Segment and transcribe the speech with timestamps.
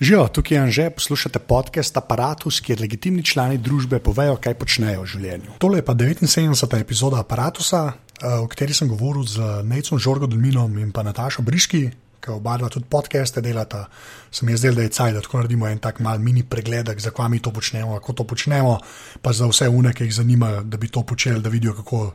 [0.00, 5.08] Živijo, tukaj je Anže, poslušate podcast Apparatus, kjer legitimni člani družbe povejo, kaj počnejo v
[5.10, 5.56] življenju.
[5.58, 6.76] Tole je pa 79.
[6.78, 7.80] epizoda Apparatusa,
[8.22, 11.80] v kateri sem govoril z Necom Žorgo Dolminom in pa Natašo Briški,
[12.22, 13.88] ki oba dva tudi podcaste delata.
[14.30, 16.94] Se mi je zdelo, da je cajt, da tako naredimo en tak mal mini pregled,
[17.02, 18.78] zakaj mi to počnemo, kako to počnemo,
[19.22, 22.12] pa za vse une, ki jih zanima, da bi to počeli, da vidijo, kako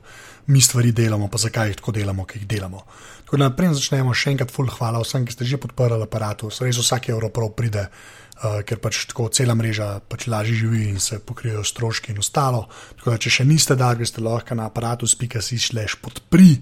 [0.47, 2.83] mi stvari delamo, pa zakaj jih tako delamo, ki jih delamo.
[3.23, 6.77] Tako da naprej začnemo, še enkrat, full hvala vsem, ki ste že podprli aparatu, res
[6.77, 11.19] vsak evro prav pride, uh, ker pač tako cela mreža pač lažje živi in se
[11.23, 12.67] pokrijejo stroški in ostalo.
[12.99, 16.59] Tako da, če še niste dali, greste lahko na aparatus.si šleš podpri.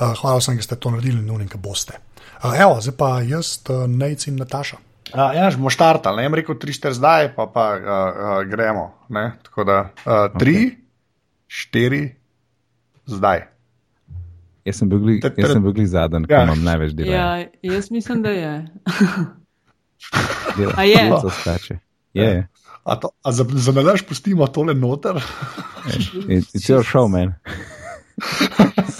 [0.00, 1.96] Uh, hvala vsem, ki ste to naredili in nunim, ki boste.
[2.42, 4.80] Uh, evo, zdaj pa jaz, uh, Nejc in Nataša.
[5.10, 9.06] Uh, ja, že bomo štartali, ne vem, rekel 3-4 zdaj, pa pa uh, uh, gremo.
[9.10, 9.40] Ne?
[9.48, 10.72] Tako da 3, uh,
[11.48, 12.19] 4, okay
[13.18, 13.46] zdaj.
[14.64, 16.44] Jaz sem bil, jaz sem bil zadnji, ki ja.
[16.44, 17.12] imam največ dela.
[17.12, 17.28] Ja,
[17.62, 18.54] jaz mislim, da je.
[20.76, 21.04] A je?
[22.12, 22.24] Je.
[22.24, 22.48] je.
[22.84, 25.20] A, to, a za, za nadaljš pustimo tole noter?
[26.28, 27.34] It's your show, man.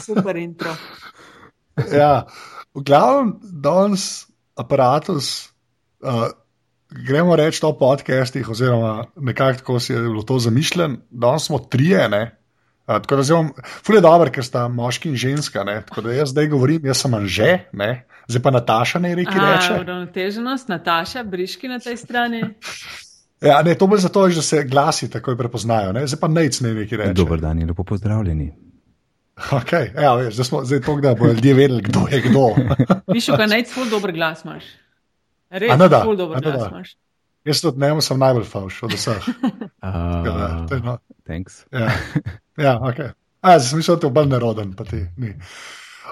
[0.04, 0.74] Super intro.
[1.92, 2.26] Ja,
[2.74, 4.26] v glavnem, danes
[4.56, 5.50] aparatus,
[6.04, 6.28] uh,
[6.90, 10.96] gremo reči o podcastih, oziroma nekako tako si je bilo to zamišljeno.
[11.10, 12.39] Danes smo trije, ne?
[12.98, 13.48] Tako da zelo,
[13.86, 15.64] ful je dobro, ker sta moški in ženska.
[15.64, 15.82] Ne?
[15.88, 17.90] Tako da jaz zdaj govorim, jaz sem že, ne?
[18.28, 19.76] zdaj pa Nataša ne reki reče.
[19.80, 22.42] Uravnoteženost, Nataša, briški na tej strani.
[23.40, 26.02] Ja, ne, to bo zato, da se glasi takoj prepoznajo, ne?
[26.06, 27.14] zdaj pa nec ne reki reče.
[27.16, 28.50] Dober dan in lepo pozdravljeni.
[29.50, 32.42] Okay, ja, veš, zdaj smo zdaj to, da bodo ljudje vedeli, kdo je kdo.
[33.14, 34.66] Viš, kaj nec ful dober glas imaš.
[35.50, 35.72] Res,
[36.04, 36.92] ful dober glas imaš.
[37.48, 39.30] Jaz tudi ne, sem najbolj falš od vseh.
[39.80, 40.98] Uh, no.
[41.30, 41.66] Thanks.
[41.70, 41.90] Ja,
[42.66, 43.14] ja ok.
[43.40, 45.30] Zdaj sem mislil, da je obalj neroden, pa ti ni.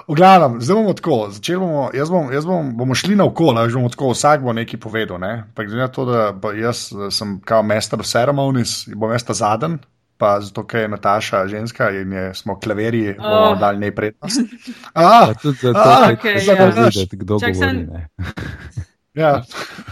[0.07, 3.67] V glavnem, zdaj bomo tako, začeli bomo, jaz bom, jaz bom, bomo šli na okolje,
[3.69, 5.19] že bomo tako, vsak bo nekaj povedal.
[5.19, 5.43] Ne?
[5.57, 9.81] Glede na to, da jaz sem kao master of ceremonies, bom jaz ta zadnji,
[10.17, 13.27] pa zato, ker je Nataša ženska in je, smo klaverji, oh.
[13.27, 14.39] bomo dali nej prednost.
[14.93, 16.71] Ah, tudi zato, ah, okay, da ja.
[16.79, 17.85] videti, kdo Čak govori.
[17.85, 18.35] Sem...
[19.13, 19.41] Ja.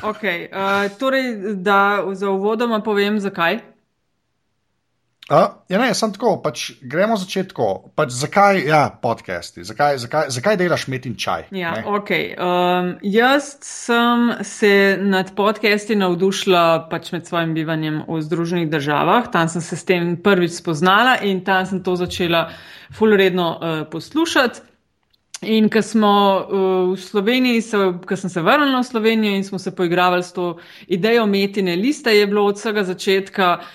[0.08, 3.60] Okay, uh, torej, da za uvodoma povem, zakaj.
[5.28, 6.38] Uh, ja, ne, sem tako.
[6.40, 7.92] Pač gremo začetko.
[8.00, 9.66] Pač zakaj ja, podcasti?
[9.68, 11.50] Zakaj, zakaj, zakaj delaš met in čaj?
[11.52, 12.30] Ja, okay.
[12.40, 19.28] um, jaz sem se nad podcasti navdušila pač med svojim bivanjem v Združenih državah.
[19.34, 22.46] Tam sem se s tem prvič spoznala in tam sem to začela
[22.96, 24.64] fulredno uh, poslušati.
[25.44, 26.62] In ko smo uh,
[26.94, 27.66] v Sloveniji,
[28.08, 30.56] ko sem se vrnila v Slovenijo in smo se poigravali s to
[30.88, 33.68] idejo metine liste, je bilo od vsega začetka uh,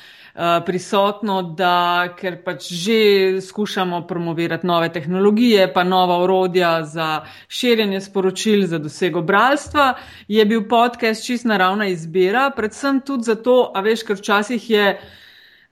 [0.66, 8.66] prisotno, da ker pač že skušamo promovirati nove tehnologije, pa nova orodja za širjenje sporočil,
[8.66, 9.94] za dosego bralstva,
[10.28, 14.94] je bil podcast čist naravna izbira, predvsem tudi zato, a veš, ker včasih je.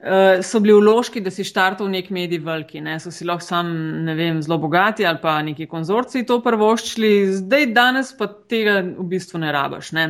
[0.01, 2.95] Uh, so bili vložki, da si štartal nek medij veliki, ne?
[2.99, 3.67] so si lahko sam,
[4.01, 9.05] ne vem, zelo bogati ali pa neki konzorci to prvoščili, zdaj danes pa tega v
[9.13, 9.91] bistvu ne rabaš.
[9.93, 10.07] Ne?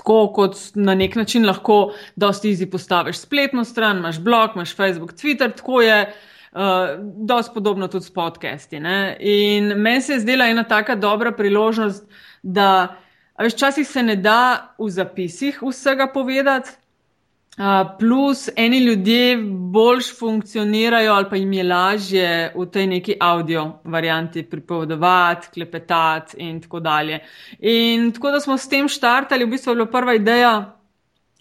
[0.00, 5.12] Tako kot na nek način lahko dosti izi postaviš spletno stran, imaš blog, imaš Facebook,
[5.12, 5.98] Twitter, tako je
[6.52, 6.60] uh,
[7.26, 8.80] dosti podobno tudi s podcasti.
[8.80, 9.16] Ne?
[9.20, 12.08] In meni se je zdela ena taka dobra priložnost,
[12.42, 12.96] da
[13.38, 16.70] veš, časih se ne da v zapisih vsega povedati,
[17.98, 19.36] plus, eni ljudje
[19.72, 26.60] boljš funkcionirajo ali pa jim je lažje v tej neki audio varianti pripovedovati, klepetati in
[26.60, 27.18] tako dalje.
[27.58, 30.54] In tako da smo s tem štartali, v bistvu je bila prva ideja,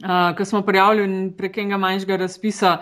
[0.04, 2.78] uh, ko smo prijavili prek enega manjšega razpisa.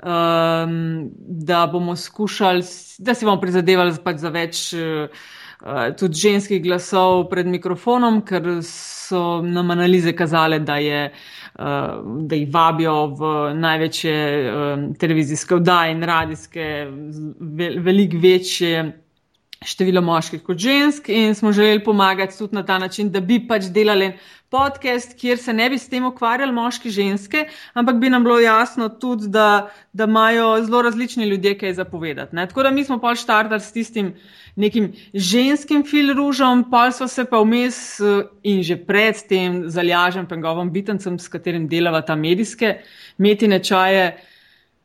[0.00, 2.62] Um, da bomo skušali,
[2.98, 5.10] da si bomo prizadevali pač za več uh,
[5.98, 11.10] tudi ženskih glasov pred mikrofonom, ker so nam analize kazale, da je
[11.58, 11.88] Eh,
[12.26, 14.14] da jih vabijo v največje
[14.52, 16.86] um, televizijske vdaje in radijske,
[17.84, 18.99] veliko večje
[19.60, 23.66] število moških kot žensk in smo želeli pomagati tudi na ta način, da bi pač
[23.68, 24.12] delali
[24.48, 27.42] podcast, kjer se ne bi s tem ukvarjali moški ženske,
[27.74, 32.36] ampak bi nam bilo jasno tudi, da, da imajo zelo različni ljudje kaj zapovedati.
[32.36, 32.46] Ne?
[32.48, 34.14] Tako da mi smo pa štartali s tistim
[34.56, 40.72] nekim ženskim filružom, pa so se pa vmes eh, in že pred tem zalažem pengovom
[40.72, 42.78] bitencem, s katerim delava ta medijske
[43.18, 44.16] metine čaje,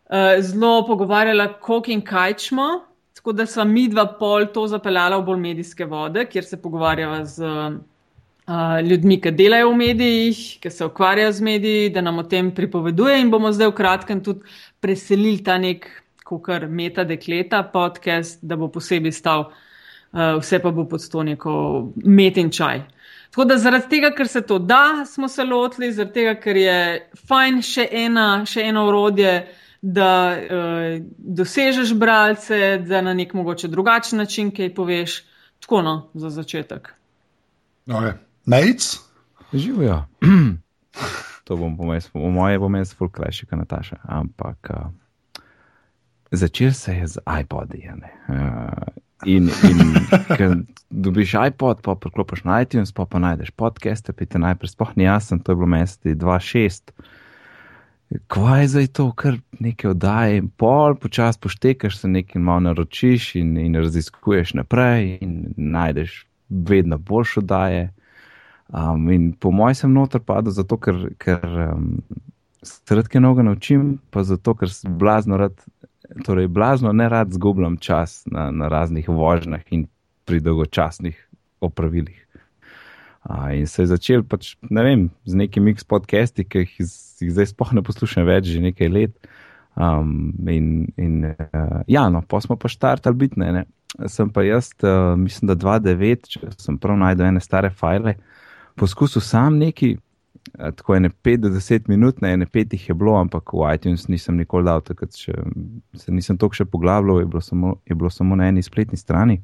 [0.10, 2.95] eh, zelo pogovarjala, koliko in kaj smo.
[3.26, 7.24] Tako da sva mi dva pol to zapeljala v bolj medijske vode, kjer se pogovarjava
[7.26, 12.24] z uh, ljudmi, ki delajo v medijih, ki se ukvarjajo z mediji, da nam o
[12.30, 14.46] tem pripoveduje in bomo zdaj v kratkem tudi
[14.78, 15.90] preselili ta nek,
[16.22, 21.58] kar meta dekleta podcast, da bo posebej stal, uh, vse pa bo pod to neko
[22.06, 22.86] met in čaj.
[23.34, 26.80] Tako da zaradi tega, ker se to da, smo se lotili, zaradi tega, ker je
[27.26, 29.40] fajn še, ena, še eno urodje,
[29.86, 35.24] da uh, dosežeš bralce, da na nek mogoče drugačen način kaj poveš.
[35.60, 36.94] Tako no, za začetek.
[37.88, 38.14] Okay.
[38.46, 38.98] Najc?
[39.54, 40.06] Živijo.
[41.46, 43.96] to bom pomenil, po moje bom jaz full krajši, kot Nataša.
[44.04, 45.44] Ampak uh,
[46.32, 47.86] začel se je z iPodi.
[47.90, 48.36] Uh,
[49.26, 54.74] in in dobiš iPod, pa priklopiš na iTunes, pa pa najdeš podcaste, pa ti najprej
[54.74, 56.92] spoh ni jasen, to je bilo mesti 2.6.
[58.28, 63.36] Kvaj je zdaj to, kar nekaj oddaje in pol, počasi poštekaš se nekaj malo naročiš
[63.36, 67.94] in, in raziskuješ naprej in najdeš vedno boljše oddaje.
[68.68, 72.02] Um, in po mojem sem noter padel zato, ker, ker um,
[72.62, 75.54] sredke noge naučim, pa zato, ker blazno rad,
[76.26, 79.88] torej blazno ne rad zgubljam čas na, na raznih vožnjah in
[80.26, 81.28] pri dolgočasnih
[81.62, 82.25] opravilih.
[83.26, 86.74] Uh, in se je začel pač, ne vem, z nekimi X podcasti, ki jih,
[87.24, 89.16] jih zdaj spoh ne poslušam več, že nekaj let.
[89.76, 93.50] Um, in in uh, ja, no, pa smo pa štartali bitne.
[93.52, 93.64] Ne.
[94.12, 98.14] Sem pa jaz, uh, mislim, da 2.9, če sem prav najdel ene stare file,
[98.78, 102.96] poskusil sam neki, eh, tako ene 5 do 10 minut, na ene 5 jih je
[102.96, 105.34] bilo, ampak v iTunes nisem nikoli dal, takrat še,
[105.98, 109.42] se nisem toliko še poglabljal, je bilo samo, je bilo samo na eni spletni strani.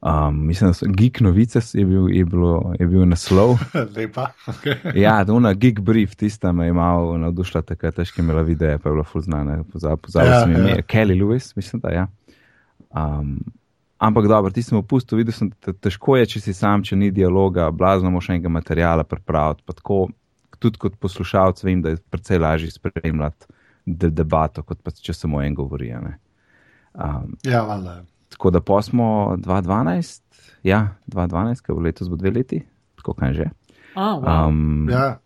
[0.00, 3.58] Um, mislim, da so Geek novice, je bil, je bilo, je bil naslov.
[3.96, 4.28] Lepa.
[4.46, 4.94] Okay.
[4.94, 8.94] ja, ona Geek Brief, tista me je malo navdušila, tako težke imela videe, pa je
[8.94, 9.64] bila ful znana.
[9.72, 10.82] Pozabil ja, sem ime, ja.
[10.82, 12.06] Kelly Lewis, mislim, da ja.
[12.90, 13.40] Um,
[13.98, 17.08] Ampak dobro, ti sem opustil, videl sem, da težko je, če si sam, če ni
[17.10, 19.64] dialoga, blazno moš enega materijala pripraviti.
[19.66, 20.04] Tako,
[20.62, 23.50] tudi kot poslušalec vem, da je precej lažje spremljati
[23.86, 25.90] de debato, kot pa če samo en govori.
[25.98, 27.96] Um, ja, valjda.
[28.32, 30.20] Tako da posmo 2012,
[30.68, 32.60] ja, 2012, ki bo letos bo dve leti,
[33.00, 33.48] tako kaj že.
[33.96, 34.48] Oh, wow.
[34.48, 35.18] um, ja.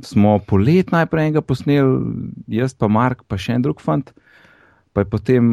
[0.00, 1.98] Smo polet najprej enega posneli,
[2.48, 4.14] jaz pa Mark, pa še en drug fant
[4.94, 5.46] pa je potem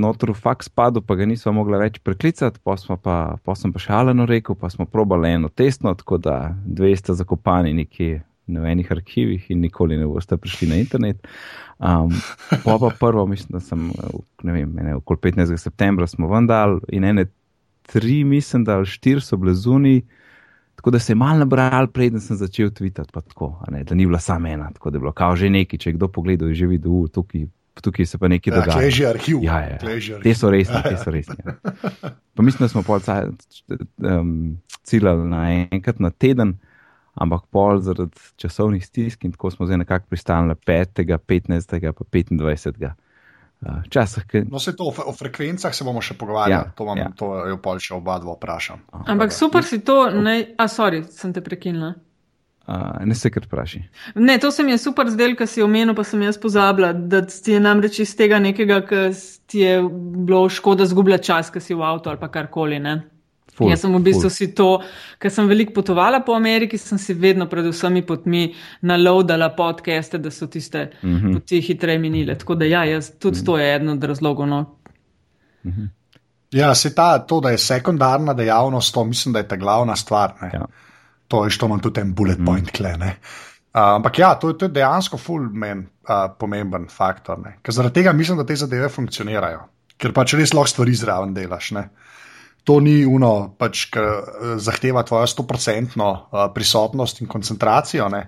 [0.00, 3.92] notru faks padel, pa ga nismo mogli več preklicati, pa, pa, pa sem pa še
[3.92, 8.92] Aleno rekel, pa smo probali eno testno, tako da dve sta zakopani nekje v enih
[8.92, 11.26] arhivih in nikoli ne boste prišli na internet.
[11.78, 12.14] Um,
[12.64, 13.90] pa pa prvo, mislim, da sem,
[14.42, 15.56] ne vem, ne, okoli 15.
[15.56, 17.26] septembra smo vendal in ene
[17.82, 20.00] tri, mislim, da štiri so bile zunaj.
[20.80, 24.18] Tako da se je malo nabral, preden sem začel tvitati, tako, ne, da ni bila
[24.18, 26.66] sama ena, tako da je bilo kao že neki, če je kdo pogledal, je že
[26.66, 27.46] videl, tukaj
[27.80, 28.78] tukaj se pa nekaj ja, dogaja.
[28.78, 29.38] Kleži arhiv.
[29.42, 29.78] Ja, ja.
[30.22, 31.36] Te so resni, te so resni.
[31.44, 31.54] Ja.
[32.34, 36.58] Pa mislim, da smo pol um, ciljali na enkrat na teden,
[37.20, 42.04] ampak pol zaradi časovnih stisk in tako smo zdaj nekako pristali na 5., 15., pa
[42.04, 42.92] 25.
[43.84, 44.24] Včasih.
[44.34, 47.10] Uh, no, se to o, o frekvencah se bomo še pogovarjali, ja, to, vam, ja.
[47.16, 48.80] to je pol še oba dva vprašam.
[49.04, 51.92] Ampak super si to, ne, a sorry, sem te prekinila.
[52.70, 53.82] Uh, ne se kar vpraši.
[54.16, 57.20] Ne, to se mi je super zdel, kar si omenil, pa sem jaz pozabila, da
[57.26, 59.04] ti je namreč iz tega nekega, ki
[59.50, 59.80] ti je
[60.24, 62.80] bilo škoda zgubljati čas, ki si v avtu ali pa karkoli.
[63.56, 64.34] Ful, jaz sem v bistvu ful.
[64.34, 64.68] si to,
[65.18, 70.30] ker sem veliko potovala po Ameriki, sem si vedno pred vsemi potmi naloadala podcaste, da
[70.30, 71.32] so tiste mm -hmm.
[71.34, 72.38] poti hitreje minile.
[72.38, 73.46] Tako da ja, jaz, tudi mm -hmm.
[73.46, 74.46] to je eden od razlogov.
[74.46, 74.60] No.
[75.64, 75.88] Mm -hmm.
[76.50, 80.32] Ja, se ta, to, da je sekundarna dejavnost, to mislim, da je ta glavna stvar.
[80.52, 80.66] Ja
[81.30, 82.76] to je, što imam tudi en bullet point, mm.
[82.76, 82.94] kle.
[82.98, 83.12] Uh,
[83.72, 87.38] ampak ja, to, to je dejansko full men, uh, pomemben faktor.
[87.62, 89.60] Ker zaradi tega mislim, da te zadeve funkcionirajo.
[90.00, 91.70] Ker pač res lahko stvari zraven delaš.
[91.76, 91.84] Ne?
[92.68, 94.02] To ni uno, pač, ki
[94.60, 98.26] zahteva tvojo 100% uh, prisotnost in koncentracijo, ne?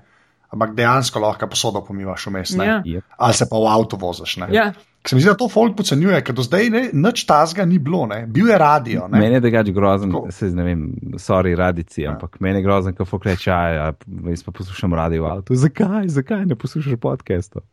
[0.52, 2.50] ampak dejansko lahko posodo pomivaš vmes.
[2.60, 2.82] Ja.
[3.16, 4.36] Ali se pa v avtu voziš.
[4.52, 4.74] Yeah.
[5.08, 8.20] Se mi zdi, da to folk podcenjuje, ker do zdaj nič tazga ni bilo, ne?
[8.28, 9.08] bil je radio.
[9.10, 9.18] Ne?
[9.18, 10.84] Mene je drugač grozen, se ne vem,
[11.18, 12.12] sorry, radici, ja.
[12.12, 13.88] ampak meni je grozen, ko folk reče, ja,
[14.28, 15.56] jaz pa poslušam radio v avtu.
[15.58, 17.64] Zakaj, zakaj ne poslušaš podcastov?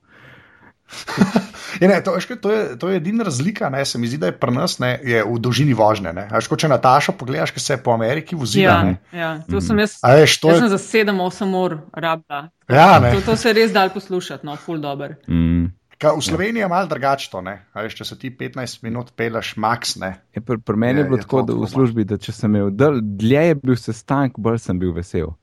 [1.82, 4.38] Je, ne, to, to, je, to je edina razlika, ne, se mi zdi, da je
[4.38, 6.14] pri nas ne, je v dolžini vožnje.
[6.32, 8.96] Až ko če Nataša pogledaš, ki se je po Ameriki vozila.
[9.12, 10.00] Ja, ja, to sem jaz.
[10.04, 10.10] Mm.
[10.10, 10.60] Jaz je...
[10.60, 12.48] sem za 7-8 ur rabila.
[12.70, 15.14] Ja, to, to se je res dal poslušati, no, full dobro.
[15.28, 15.70] Mm.
[16.00, 17.42] Ka, v Sloveniji je malo drugače to.
[17.76, 19.98] Veš, če se ti 15 minut peleš, max.
[20.00, 22.56] Je, pri, pri meni je, je bilo je tako da v službi, da če sem
[22.56, 25.36] imel dlje, je bil sestank, bolj sem bil vesel.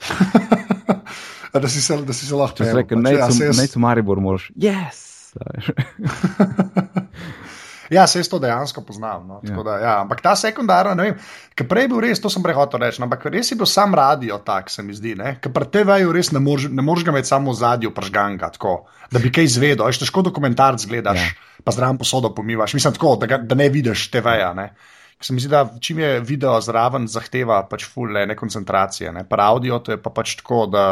[1.52, 4.50] da, si se, da si se lahko rekel: naj se ja, Maribor moraš.
[4.54, 5.34] Yes!
[7.90, 9.26] Ja, se jaz to dejansko poznam.
[9.26, 9.40] No.
[9.42, 9.62] Ja.
[9.66, 9.94] Da, ja.
[10.00, 11.16] Ampak ta sekundarna, ne vem,
[11.58, 14.38] ki prej bil res, to sem prehotel reči, no, ampak res je bil sam radio
[14.46, 15.16] tak, se mi zdi.
[15.42, 18.76] Ker pri TV-ju res ne moreš moreš ga imeti samo v zadju, pržganga, tako,
[19.10, 19.82] da bi kaj izvedel.
[19.86, 21.58] Aj težko dokumentarc gledaš, ja.
[21.66, 22.78] pa zraven posodo pomivaš.
[22.78, 24.54] Mislim, tako, da, ga, da ne vidiš TV-ja.
[25.20, 29.10] Se mi zdi, da čim je video zraven, zahteva pač full ne koncentracije.
[29.12, 29.26] Ne?
[29.28, 30.84] Pa audio to je pa pač tako, da,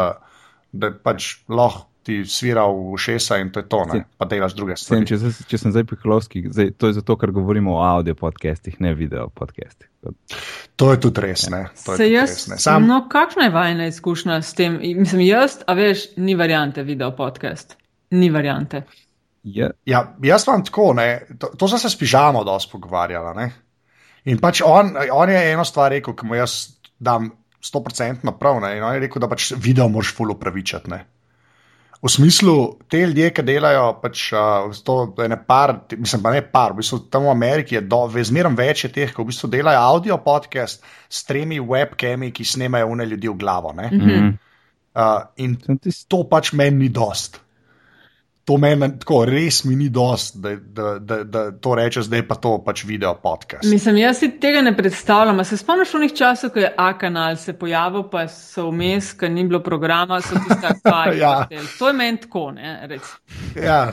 [0.73, 3.99] da pač lahko ti svira v šesa in to je to, ne?
[4.17, 5.05] pa delaš druge stvari.
[5.05, 8.79] Sem, če, če sem zdaj pihlovski, zdaj, to je zato, ker govorimo o audio podcastih,
[8.81, 9.91] ne video podcastih.
[10.81, 11.45] To je tudi res.
[11.53, 11.67] Ne?
[11.85, 12.59] To je Se tudi jaz, res, ne.
[12.65, 14.79] Sam, no, kakšna je vajna izkušnja s tem?
[15.03, 17.77] Mislim, jaz, a veš, ni variante video podcast.
[18.17, 18.87] Ni variante.
[19.45, 23.35] Je, Ja, jaz vam tako, ne, to, to sem se s pižamo dosti pogovarjala.
[23.37, 23.51] Ne?
[24.33, 26.57] In pač on, on je eno stvar rekel, ki mu jaz
[26.99, 27.31] dam
[27.65, 28.61] 100% prav.
[28.65, 28.77] Ne?
[28.77, 30.91] In on je rekel, da pač video moraš full upravičati.
[30.91, 31.05] Ne?
[31.99, 32.55] V smislu,
[32.87, 36.79] te ljudje, ki delajo, pač uh, to je ne par, mislim pa ne par, v
[36.79, 40.87] bistvu tam v Ameriki je do, zmeraj več teh, ki v bistvu delajo audio podcast
[41.11, 43.75] s tremi webcami, ki snemajo une ljudi v glavo.
[43.75, 43.91] Ne?
[43.93, 44.37] mm,
[44.99, 45.53] Uh, in
[46.11, 47.37] to pač meni ni dost.
[48.49, 52.35] To meni tako res mi ni dost, da, da, da, da to reče, zdaj pa
[52.35, 53.69] to pač video podcast.
[53.69, 55.45] Mislim, jaz si tega ne predstavljam.
[55.45, 59.45] Se spomniš onih časov, ko je A kanal se pojavil, pa so vmes, ker ni
[59.45, 61.19] bilo programa, so tiste akvarije.
[61.29, 61.49] Ja.
[61.79, 63.03] To je meni tako, ne, rec.
[63.57, 63.93] Ja,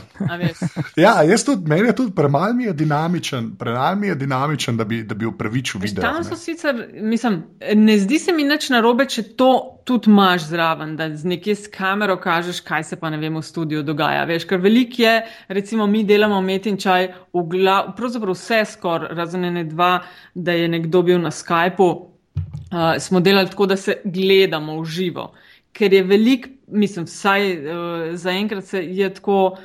[0.95, 4.83] ja jaz tudi, meni je tudi premalo mi je dinamičen, premalo mi je dinamičen, da
[4.83, 6.01] bi, da bi upravičil video.
[6.01, 6.23] Tam ne.
[6.23, 7.43] so sicer, mislim,
[7.73, 11.67] ne zdi se mi nič narobe, če to tudi imaš zraven, da z nekje s
[11.67, 14.23] kamero kažeš, kaj se pa ne vem v studiu dogaja.
[14.25, 15.13] Veš, ker veliko je,
[15.47, 19.99] recimo mi delamo met in čaj, glav, pravzaprav vse skoraj, razen ene dva,
[20.33, 25.29] da je nekdo bil na Skypu, uh, smo delali tako, da se gledamo v živo.
[25.75, 29.57] Ker je velik, mislim, vsaj uh, zaenkrat se je tako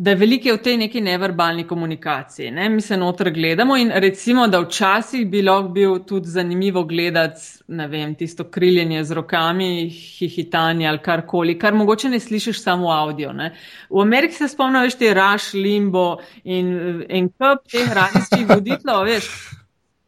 [0.00, 2.50] da je veliko v tej neki neverbalni komunikaciji.
[2.50, 2.68] Ne?
[2.68, 7.88] Mi se noter gledamo in recimo, da včasih bi lahko bil tudi zanimivo gledati, ne
[7.88, 13.32] vem, tisto kriljenje z rokami, hihitanje ali karkoli, kar mogoče ne slišiš samo v audio.
[13.32, 13.52] Ne?
[13.90, 19.32] V Ameriki se spomnim, veš, te Rush, Limbo in en kup teh radijskih voditeljev, veš.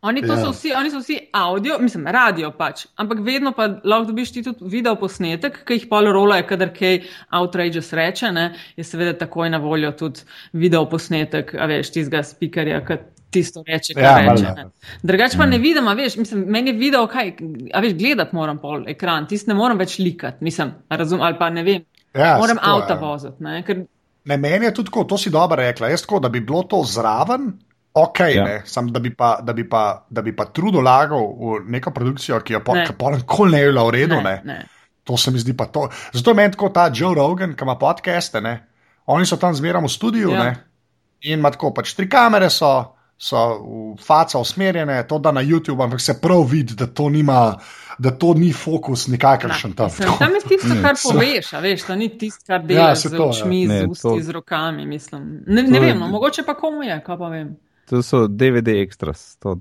[0.03, 0.37] Oni, Ja.
[0.37, 4.43] so vsi, oni so vsi audio, mislim, radio pač, ampak vedno pa lahko dobiš ti
[4.43, 7.05] tudi video posnetek, ki jih pol rolajo, kadar kaj
[7.39, 12.81] outrageous reče, ne, je seveda takoj na voljo tudi video posnetek, a veš, tistega speakerja,
[12.89, 12.99] ki
[13.33, 14.67] tisto reče, kar Ja, reče.
[15.07, 17.33] Drugače pa ne vidim, a veš, mislim, meni je video, kaj,
[17.73, 21.51] a veš, gledati moram pol ekran, tist ne morem več likati, mislim, razum, ali pa
[21.51, 23.01] ne vem, Ja, moram saj to, avta ja.
[23.01, 23.87] voziti, ne, ker
[24.25, 25.89] Ne, meni je tudi tako, to si dobro rekla.
[25.89, 27.49] Jaz tako, da bi bilo to zraven,
[27.95, 28.49] ok, Ja.
[28.49, 28.61] ja.
[28.65, 32.41] sam da bi pa, da bi pa, da bi pa trud vlagal v neko produkcijo,
[32.41, 32.87] ki jo po, Ne.
[32.89, 34.15] pa nikoli ne je bila v redu.
[34.17, 34.41] ne, Ne.
[34.45, 34.67] ne.
[35.05, 35.85] To se mi zdi pa to.
[36.13, 38.67] Zato je meni tako ta Joe Rogan, ki ima podcaste, ne.
[39.07, 40.45] oni so tam zmeraj v studiu Ja.
[40.45, 40.55] ja.
[41.23, 42.85] in ima tako pač tri kamere so.
[43.19, 43.39] So
[43.95, 47.55] v faca usmerjene, to da na YouTube, ampak se prav vidi, da to, nima,
[47.97, 49.87] da to ni fokus nikakršen tam.
[49.89, 53.03] Mislim, tam je tisto, kar poveš, a veš, to ni tisto, kar delaš Ja, z
[53.03, 53.29] saj to, ja.
[53.29, 54.87] očmi, Ne, z usti, to- z rokami.
[54.87, 55.23] Mislim.
[55.47, 57.55] Ne, ne vem, no, mogoče pa komu je, kaj pa vem.
[57.91, 59.37] To so DVD ekstras.
[59.43, 59.59] To,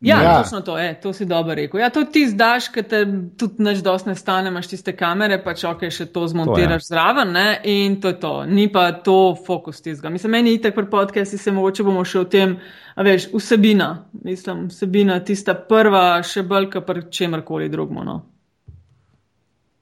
[0.00, 0.42] Ja, ja.
[0.42, 1.80] Točno to je, to si dobro rekel.
[1.80, 3.02] Ja, to ti zdaš, ker te
[3.36, 6.94] tudi nič dosti ne stane, imaš tiste kamere, pač ok, še to zmontiraš to, ja.
[6.94, 7.44] zraven ne?
[7.68, 8.32] in to je to.
[8.48, 10.08] Ni pa to fokus tizga.
[10.08, 12.56] Mislim, meni itek pri podcasti se mogoče bomo še o tem,
[12.96, 13.90] a veš, vsebina,
[14.24, 18.04] mislim, vsebina tista prva, še bolj, kot pri čemrkoli drugmo.
[18.04, 18.16] No.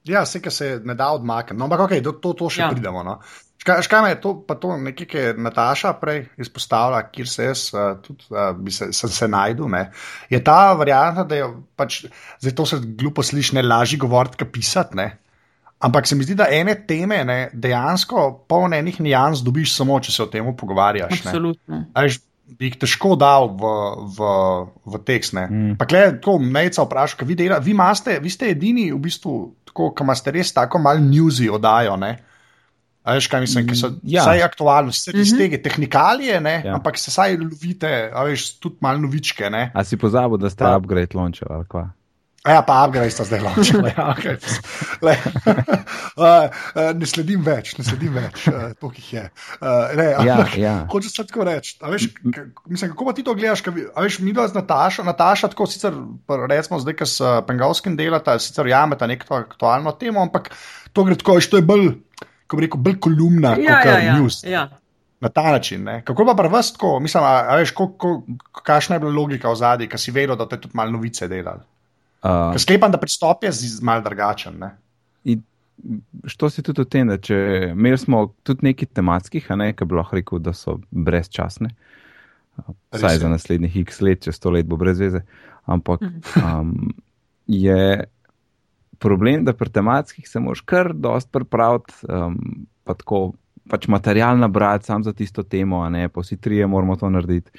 [0.09, 1.59] Ja, vse, ki se ne da odmakniti.
[1.59, 2.71] No, ampak okay, do, to, to še Ja.
[2.73, 3.03] pridemo.
[3.07, 3.19] No.
[3.59, 7.49] Škaj, škaj me je to, pa to nekaj, ki je Nataša prej izpostavila, kjer se
[7.49, 9.67] jaz uh, tudi uh, bi se, sem se najdel.
[9.69, 9.89] Ne.
[10.31, 12.05] Je ta varianta, da je pač,
[12.41, 14.97] zdaj to se glupo sliši, ne lažje govoriti, kot pisati.
[14.97, 15.09] Ne.
[15.79, 20.15] Ampak se mi zdi, da ene teme ne, dejansko polne enih nijans dobiš samo, če
[20.15, 21.21] se o tem pogovarjaš.
[21.21, 21.85] Absolutno.
[21.95, 23.73] A veš, bi jih težko dal v,
[24.09, 24.29] v,
[24.87, 25.35] v tekst.
[25.35, 25.49] Mm.
[25.51, 25.75] Mm.
[25.77, 29.35] Pa klej, tako Nejca vpraša, kaj vi delate, vi, imate, vi ste edini, v bistvu,
[29.65, 31.97] tako, ki imate res tako malo newsy oddajo.
[31.97, 32.15] Ne?
[33.05, 34.19] A veš, kaj mislim, ki so Ja.
[34.19, 34.23] ja.
[34.23, 35.39] vsaj aktualni, vse iz Mhm.
[35.39, 36.63] tega tehnikalije, ne?
[36.65, 36.75] Ja.
[36.75, 39.51] ampak se vsaj lovite, a veš, tudi malo novičke.
[39.51, 39.71] Ne?
[39.75, 41.89] a si pozabil, da ste upgrade launcher ali kva?
[42.47, 43.91] A ja, pa upgrade sta zdaj launčili.
[43.97, 44.39] Ja, okay.
[45.03, 45.15] Le,
[46.23, 46.47] uh,
[46.95, 49.25] ne sledim več, ne sledim več, uh, to jih je.
[49.59, 50.75] Uh, ne, Ja, ampak, ja.
[50.93, 51.75] Hočeš se tako reči.
[51.83, 52.07] a Veš,
[52.71, 53.63] mislim, kako pa ti to gledaš?
[53.67, 55.95] ka Veš, mi dva z Natašo, Nataša tako sicer,
[56.49, 60.53] recimo zdaj, ki s uh, Pengalskim delata, sicer jameta neko aktualno temo, ampak
[60.95, 61.89] to gre tako, veš, to je bolj,
[62.47, 64.45] kako bi rekel, bolj kolumna Ja, kot ja, ja, news.
[64.47, 64.69] ja.
[65.21, 65.83] Na ta način.
[65.83, 66.05] Ne?
[66.07, 68.23] Kako pa pri vas tako, mislim, a, a veš, ko, ko,
[68.63, 71.67] kakšna je bila logika v zadnji, ki si vedel, da te tudi malo novice delali.
[72.23, 74.59] Uh, Ker sklepam, da pristop je malo drugačen.
[74.59, 74.73] Ne?
[75.25, 75.43] In
[76.25, 77.37] što si tudi o tem, da če
[77.71, 81.71] imeli smo tudi nekaj tematskih, a ne, ki bi lahko rekel, da so brezčasne,
[82.95, 85.23] vsaj za naslednjih x let, čez sto let bo brez veze.
[85.71, 86.03] Ampak
[86.43, 86.91] um,
[87.47, 88.09] je
[88.99, 93.33] problem, da pri tematskih se moraš kar dost pripraviti, um, pa tako
[93.69, 97.51] pač material nabrati sam za tisto temo, a ne, pa vsi trije moramo to narediti.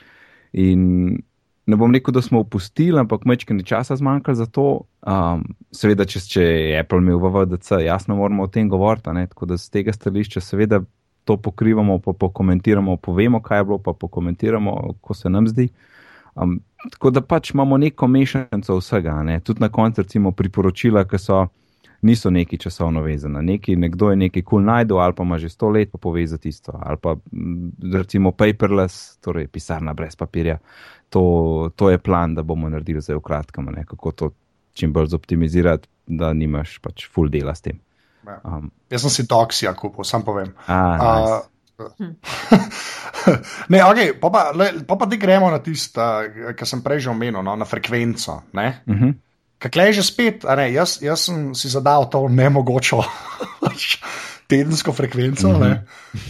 [0.54, 1.22] In
[1.70, 4.68] ne bom rekel, da smo opustili, ampak mečkaj časa zmanjkalo za to.
[5.06, 9.14] Um, seveda, če, če je Apple imel VVDC, jasno moramo o tem govoriti.
[9.30, 10.82] Tako da z tega stališča seveda
[11.30, 15.70] to pokrivamo, pa pokomentiramo, povemo, kaj je bilo, pa pokomentiramo, ko se nam zdi.
[16.36, 16.60] Um,
[16.92, 19.22] tako da pač imamo neko mešanico vsega.
[19.24, 19.40] Ne?
[19.40, 21.46] Tudi na koncu, recimo, priporočila, ki so
[22.02, 23.42] niso neki časovno vezana.
[23.42, 26.28] Neki, nekdo je nekaj kul cool najdel, ali pa ima že sto let, pa pove
[26.28, 26.72] za tisto.
[26.82, 27.16] Ali pa
[27.94, 30.58] recimo paperless, torej pisarna brez papirja.
[31.10, 33.86] To, to je plan, da bomo naredili zdaj v kratkem, ne?
[33.86, 34.30] kako to
[34.74, 37.80] čim bolj zoptimizirati, da nimaš pač full dela s tem.
[38.28, 38.40] Ja.
[38.44, 40.54] Um, Jaz sem si toksija kupil, sam povem.
[40.68, 41.50] A, nice.
[43.72, 44.42] ne, okay, pa pa,
[44.88, 46.04] pa pa ti gremo na tisto,
[46.56, 48.44] kar sem prej že omenil, no, na frekvenco.
[48.54, 49.00] Uh mhm.
[49.00, 49.14] -huh.
[49.60, 53.04] Kaj je že spet, ne, jaz, jaz sem si zadal to nemogočo
[54.50, 55.70] tedensko frekvenco, mm -hmm.
[55.70, 55.86] ne,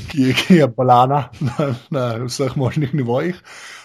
[0.09, 3.35] ki, ki je balana na, na vseh možnih nivojih.
[3.35, 3.78] Uh,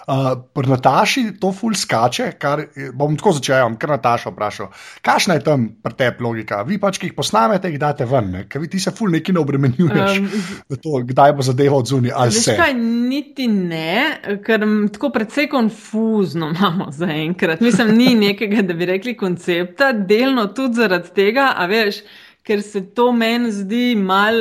[0.54, 4.66] pri Nataši to ful skače, kar bom tako začel, ker Nataša vpraša,
[5.04, 6.61] kakšna je tam pri tebi logika?
[6.68, 8.44] Vi pač, ki jih posnamete, jih date ven, ne?
[8.49, 12.37] ker ti se ful neki ne obremenjuješ, um, to, kdaj bo zadeva od zunaj ali
[12.37, 12.56] se.
[12.58, 12.75] Kaj,
[13.08, 17.64] niti ne, ker tako precej konfuzno imamo zaenkrat.
[17.64, 22.04] Mislim, ni nekega, da bi rekli koncepta, delno tudi zaradi tega, a veš
[22.44, 24.36] ker se to meni zdi mal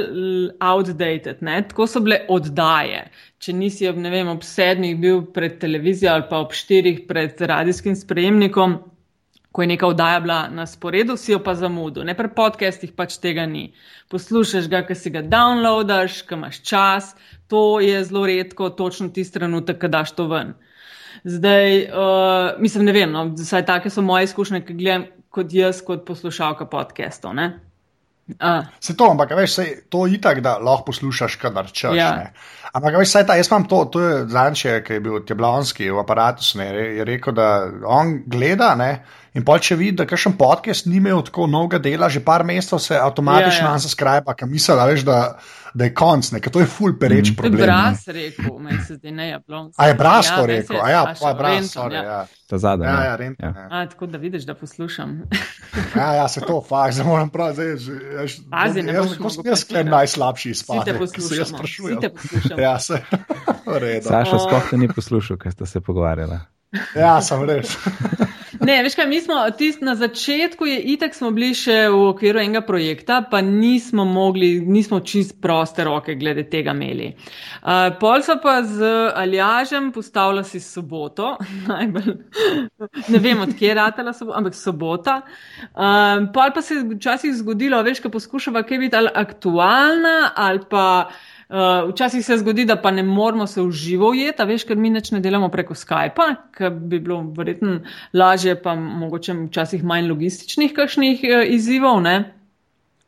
[0.59, 1.41] outdated.
[1.41, 1.61] Ne?
[1.67, 3.05] Tako so bile oddaje.
[3.39, 7.95] Če nisi ob, vem, ob sedmih bil pred televizijo ali pa ob štirih pred radijskim
[7.95, 8.75] sprejemnikom,
[9.53, 12.03] ko je neka oddaja bila na sporedu, si jo pa zamudil.
[12.07, 13.67] Ne pri podcastih pač tega ni.
[14.11, 17.11] Poslušaš ga, ker si ga downloadaš, ker imaš čas,
[17.47, 20.55] to je zelo redko, točno tisti trenutek, ko daš to ven.
[21.23, 25.83] Zdaj, uh, mislim, ne vem, no, vsaj take so moje izkušnje, ki gledam kot jaz,
[25.85, 27.37] kot poslušalka podcastov.
[28.79, 31.97] Se to, ampak veš, se, to je itak, da lahko poslušaš, kadar češ.
[31.97, 32.31] Ja.
[32.73, 36.45] Ampak veš, ta, jaz imam to, to je zanče, ki je bil Tjablonski v aparatu,
[36.61, 37.49] ne, je rekel, da
[37.85, 38.91] on gleda ne,
[39.33, 42.81] in pa če vidi, da kakšen podcast ni imel tako novega dela, že par mesecev
[42.83, 43.75] se avtomatično ja, ja.
[43.79, 45.19] unsubscribe, ker misli, da veš, da
[45.73, 47.35] da je konc, ne, to je ful pereč mm.
[47.35, 47.65] problem.
[47.65, 49.81] Bras rekel, meni se zdi ne jablonski.
[49.81, 52.03] A je Bras to ja, rekel, a ja, pa je Bras, sorry, ja.
[52.03, 52.25] ja.
[52.49, 52.89] Ta zadnja.
[52.89, 53.53] Ja, ja, rent, ja.
[53.69, 55.21] A, tako da vidiš, da poslušam.
[55.99, 57.71] ja, ja, se to fakt, zdaj moram prav, zdaj,
[58.19, 60.97] jaz, Pazi, ne jaz, jaz, jaz sklem najslabši izpad.
[60.99, 61.37] Poslušam.
[61.37, 61.99] Jaz sprašujem.
[62.57, 63.01] Ja, se.
[64.09, 66.52] Saša, skoh te ni poslušal, kaj ste se pogovarjala.
[66.95, 67.77] Ja, sem res.
[68.63, 72.39] Ne, veš kaj, mi smo tist na začetku, je itek smo bili še v okviru
[72.39, 77.09] enega projekta, pa nismo mogli, nismo čist proste roke glede tega imeli.
[77.59, 81.33] Uh, pol so pa z Aljažem postavila si soboto,
[81.71, 82.15] najbolj,
[83.09, 85.19] ne vem, odkje je ratela sobota, ampak sobota.
[85.73, 90.63] Uh, pol pa se je včasih zgodilo, veš, kaj poskušava, kaj biti ali aktualna ali
[90.69, 90.87] pa.
[91.53, 94.89] Uh, včasih se zgodi, da pa ne moramo se v živo ujeti, veš, ker mi
[94.89, 96.25] neč ne delamo preko Skypa,
[96.57, 97.75] ker bi bilo verjetno
[98.17, 101.99] lažje, pa mogoče včasih manj logističnih kakšnih uh, izzivov.
[102.01, 102.09] Uh,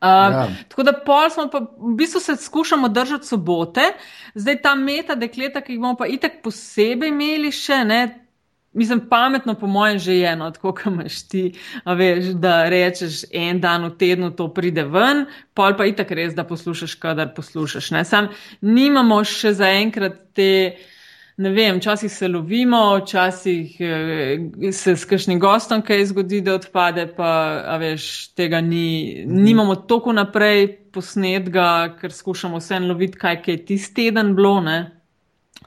[0.05, 0.43] ja.
[0.69, 3.87] Tako da pol smo pa v bistvu se skušamo držati sobote,
[4.35, 8.01] zdaj ta meta dekleta, ki jih bomo pa itek posebej imeli še, ne,
[8.75, 11.43] Mislim, pametno, po mojem, že je eno, tako kot imaš ti,
[11.85, 16.43] veš, da rečeš en dan v tednu to pride ven, pol pa itak res, da
[16.43, 17.91] poslušaš, kadar poslušaš.
[17.95, 18.03] Ne?
[18.03, 18.27] Sam
[18.59, 20.49] nimamo še zaenkrat te,
[21.39, 27.07] ne vem, včasih se lovimo, včasih eh, se s kakšnim gostom kaj zgodi, da odpade,
[27.15, 27.31] pa
[27.79, 29.39] veš, tega ni, mhm.
[29.47, 34.59] nimamo toliko naprej posnetga, ker skušamo vse loviti, kaj je tisti teden bilo.
[34.67, 34.79] Ne?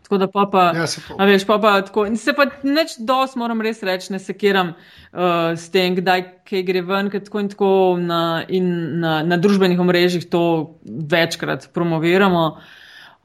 [0.08, 0.86] Tako da pa, pa, ja,
[1.18, 2.06] a veš, pa, pa tako.
[2.08, 6.62] In se pa neč dos, moram res reči, ne sekiram uh, s tem, kdaj kaj
[6.64, 8.70] gre ven, ker tako in tako na, in
[9.02, 10.42] na, na družbenih omrežjih to
[11.12, 12.44] večkrat promoviramo.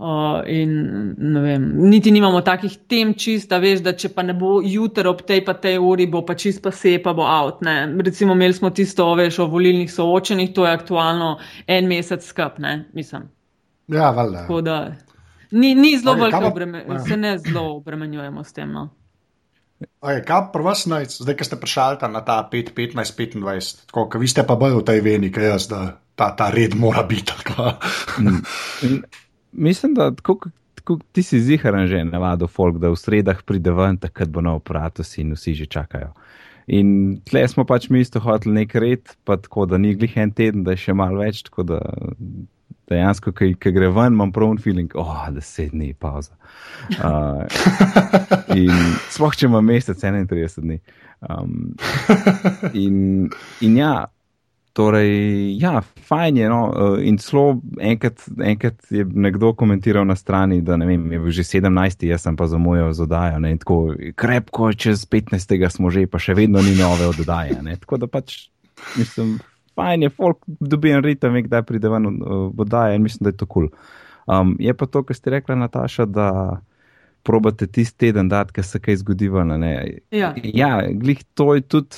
[0.03, 0.73] Uh, in
[1.21, 5.13] ne vem, niti nimamo takih tem čist, da veš, da če pa ne bo jutro
[5.13, 7.61] ob tej pa tej uri, bo pa čist pa se pa bo out.
[7.63, 7.77] Ne.
[8.03, 12.89] Recimo imeli smo tisto, veš, o volilnih soočenih, to je aktualno en mesec skup, ne,
[12.97, 13.29] mislim.
[13.87, 14.43] Ja, valjda.
[14.43, 14.79] Tako da.
[15.53, 18.71] Ni, ni zelo veliko obremenjeno, se ne zelo obremenjujemo s tem.
[18.73, 18.89] No.
[20.01, 24.19] Okay, kaj pa vas naj, zdaj, ki ste prišli na ta 5, 15, 25, tako,
[24.21, 25.81] vi ste pa bolj v tej veni, kaj jaz, da
[26.15, 27.35] ta, ta red mora biti.
[28.19, 29.03] Mm.
[29.51, 30.39] Mislim, da tako,
[30.75, 34.61] tako, ti si ziharan že navado folk, da v sredah pride ven, takrat bo nov
[34.63, 36.13] aparatus in vsi že čakajo.
[36.67, 40.31] In tle smo pač mi isto hoteli nek red, pa tako, da ni glih en
[40.31, 41.79] teden, da je še malo več, tako da
[42.91, 46.35] dejansko, ki gre ven, imam prav un feeling, oh, da se dni pauza.
[46.99, 47.45] Uh,
[48.59, 48.73] in
[49.13, 50.81] sploh, če ima mesec 31 dni.
[51.23, 51.71] Um,
[52.75, 53.29] in,
[53.63, 53.93] in ja,
[54.73, 56.49] Torej, ja, fajn je.
[56.49, 61.19] No, eh, in celo enkrat, enkrat je nekdo komentiral na strani, da ne vem, je
[61.19, 63.39] bil že 17, jaz sem pa zamujal z oddajo.
[63.39, 65.53] Ne, tako krepko, čez 15.
[65.69, 67.59] smo že, pa še vedno ni nove oddaje.
[67.61, 68.49] Ne, tako da pač,
[68.97, 69.37] mislim,
[69.75, 73.39] fajn je, folk dobi en ritem, kdaj pride ven v oddaje in mislim, da je
[73.41, 73.69] to kul.
[73.69, 74.01] Cool.
[74.25, 76.29] Um, je pa to, kar ste rekla, Nataša, da
[77.23, 79.29] probate tisti teden dati, ker se kaj zgodi.
[80.11, 81.95] Ja, ja glih to je tudi,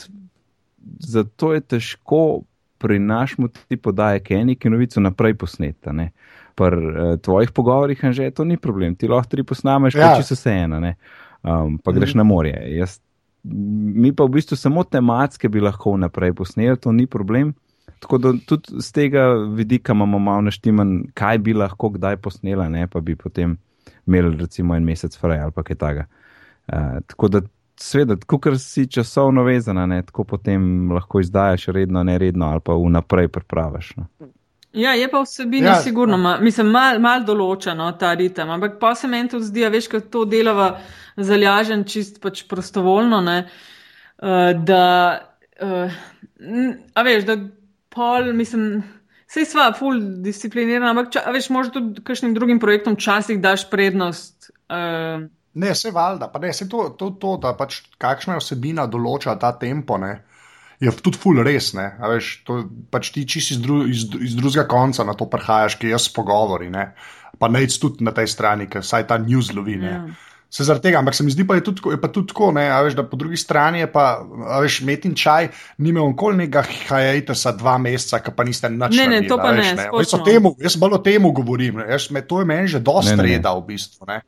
[1.00, 2.42] zato je težko
[2.78, 5.92] pri našemu ti podaje, ki je nekaj novico naprej posneta.
[5.92, 6.12] Ne?
[6.56, 10.16] Pri uh, tvojih pogovorih že to ni problem, ti lahko tri posnameš, ja.
[10.18, 10.94] če se vse ena,
[11.44, 12.18] um, pa greš mm.
[12.18, 12.62] na morje.
[12.78, 13.00] Jaz,
[13.44, 17.54] mi pa v bistvu samo tematske bi lahko naprej posneli, to ni problem.
[18.00, 22.88] Tako da tudi z tega vidika imamo malo naštiman, kaj bi lahko kdaj posnela, ne
[22.88, 23.58] pa bi potem
[24.08, 26.06] imeli recimo en mesec fraj ali pa kaj takega.
[26.68, 27.42] Uh, tako da
[27.78, 32.74] Sveda, ko si časovno vezana, ne, tako potem lahko izdajaš redno, ne redno ali pa
[32.74, 33.90] vnaprej pripraviš.
[33.98, 34.06] No.
[34.74, 38.94] Ja, je pa vsebina ja, sigurno, ma, mislim, malo mal določeno ta ritem, ampak pa
[38.96, 40.70] se meni tudi zdi, veš, kako to delava
[41.16, 44.84] zalažen čist pač prostovoljno, ne, uh, da,
[45.64, 46.02] uh,
[46.96, 47.38] a veš, da
[47.96, 48.84] pol, mislim,
[49.32, 54.52] sej sva full disciplinirana, ampak, ča, veš, možda tudi kakšnim drugim projektom časih daš prednost.
[54.70, 59.38] Uh, Ne, se valjda, pa ne, se to, to, to da pač kakšna osebina določa
[59.40, 60.18] ta tempo, ne,
[60.84, 62.58] je tudi full res, ne, a veš, to
[62.92, 66.68] pač ti čisi iz, dru, iz, iz drugega konca na to prihajaš, ki jaz pogovori,
[66.74, 66.90] ne,
[67.40, 69.94] pa nec tudi na tej strani, ker saj ta news lovi, ne.
[69.96, 70.04] Ja.
[70.56, 72.70] Se zaradi tega, ampak se mi zdi pa je tudi, je pa tudi tako, ne,
[72.72, 75.50] a veš, da po drugi strani je pa, a veš, metin čaj,
[75.84, 78.96] nime onkoli nekega hajajta sa dva meseca, ka pa niste nič.
[78.96, 79.90] Ne, ne, to pa veš, ne.
[79.90, 79.90] ne.
[80.00, 83.52] Jaz, temu, jaz bolj o temu govorim, jaz, me, to je meni že dosti reda
[83.60, 84.22] v bistvu, ne.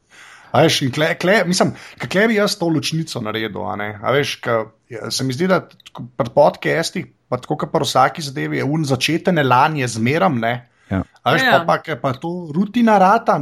[0.51, 3.63] Veš, kle, kle, mislim, kako bi jaz to ločnico naredil?
[4.03, 5.61] Veš, ka, ja, se mi zdi, da
[5.95, 10.43] pred podcasti, pa tako kot pri vsaki zadevi, je un začeten elan, je zmeram.
[10.89, 11.01] Ja.
[11.25, 11.59] Veš, ja, ja.
[11.67, 13.35] Pa, pa, pa to rutina rata.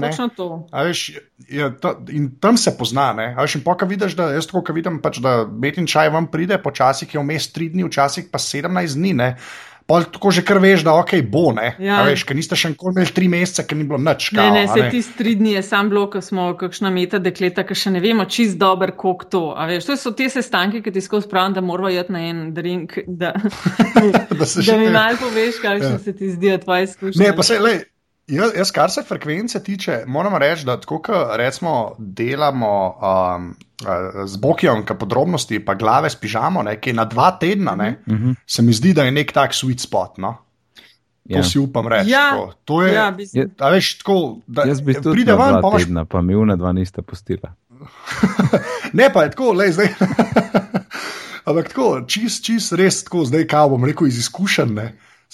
[0.73, 1.03] Veš,
[1.49, 3.11] je, to, in tam se pozna.
[3.37, 7.13] Veš, in pa, vidiš, da jaz tako vidim, pač, da metin čaj vam pride, počasih
[7.13, 9.13] je vmes tri dni, včasih pa sedemnajst dni.
[9.21, 9.29] Ne?
[9.85, 11.75] Pa tako že kar veš, da okay, bo, ne.
[11.77, 11.99] Ja.
[12.07, 14.31] Veš, ker niste še nikoli imeli tri mesece, ker ni bilo nič.
[14.33, 17.77] Ne, ne, se ti tri dni je sam bilo, ko smo kakšna meta dekleta, ki
[17.77, 19.43] še ne vemo čist dober, koliko to.
[19.69, 22.97] Veš, to so te sestanke, ki ti skozi pravim, da moramo jeti na en drink,
[23.05, 23.35] da,
[24.33, 25.97] da, da mi malo poveš, kaj ja.
[26.01, 27.21] se ti zdi, tvoje izkušnje.
[27.21, 27.83] Ne, pa se, lej,
[28.27, 32.73] jaz, jaz, kar se frekvence tiče, moram reči, da tako, kot recimo delamo.
[33.01, 33.55] Um,
[34.25, 38.13] z Bokijem, ki podrobnosti, pa glave spižamo, ne, ki je na dva tedna, ne, uh
[38.13, 38.29] mhm.
[38.29, 38.35] -huh.
[38.47, 40.17] se mi zdi, da je nek tak sweet spot.
[40.17, 40.37] No?
[41.29, 41.43] To ja.
[41.43, 42.09] si upam reči.
[42.09, 43.13] Ja, to je, ja,
[43.57, 46.71] da veš, tako, da jaz bi tudi videl, da je tedna, pa mi una dva
[46.71, 47.53] nista postila.
[48.99, 49.87] ne, pa je tako, le zdaj.
[51.49, 54.79] Ampak tako, čist, čist, res tako, zdaj, kaj bom rekel, iz izkušenj.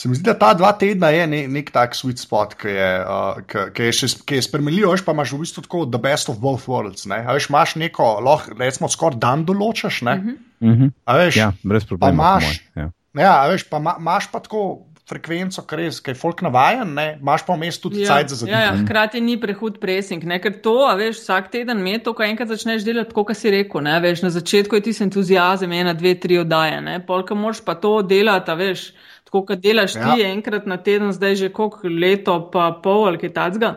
[0.02, 2.90] Se mi zdi, da ta dva tedna je ne, nek tak sweet spot, ki je,
[3.06, 6.66] uh, ki je, je spremenljiv, veš pa imaš v bistvu tako the best of both
[6.72, 7.06] worlds.
[7.12, 7.20] Ne?
[7.22, 10.02] A veš, imaš neko, lahko recimo skoraj dan določaš.
[10.02, 10.92] Mm -hmm.
[11.20, 12.14] veš, ja, brez problema.
[12.14, 12.90] Imaš, ja.
[13.14, 14.88] ja, veš, pa imaš pa tako.
[15.12, 18.56] Frekvenco, ki je folk navaden, imaš pa vmes tudi ja, cajt za zadeve.
[18.56, 20.40] Ja, ja, hkrati ni prehud pressing, ne?
[20.40, 23.98] ker to, veš, vsak teden me to, ko enkrat začneš delati, kot si rekel, ne?
[24.04, 28.56] veš, na začetku je ti entuzijazem, ena, dve, tri oddaje, polka moš pa to delati,
[28.56, 28.92] veš
[29.32, 30.12] tako kot delaš ja.
[30.12, 33.72] ti enkrat na teden, zdaj že koliko leto, pa pol ali kaj takega.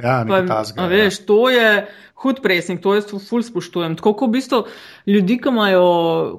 [0.00, 1.26] Ja, pa, tazga, veš, ja.
[1.26, 1.70] to je
[2.22, 3.96] hud presing, to jaz ful spoštujem.
[3.96, 4.60] Tako kot v bistvu
[5.08, 5.86] ljudi, ki imajo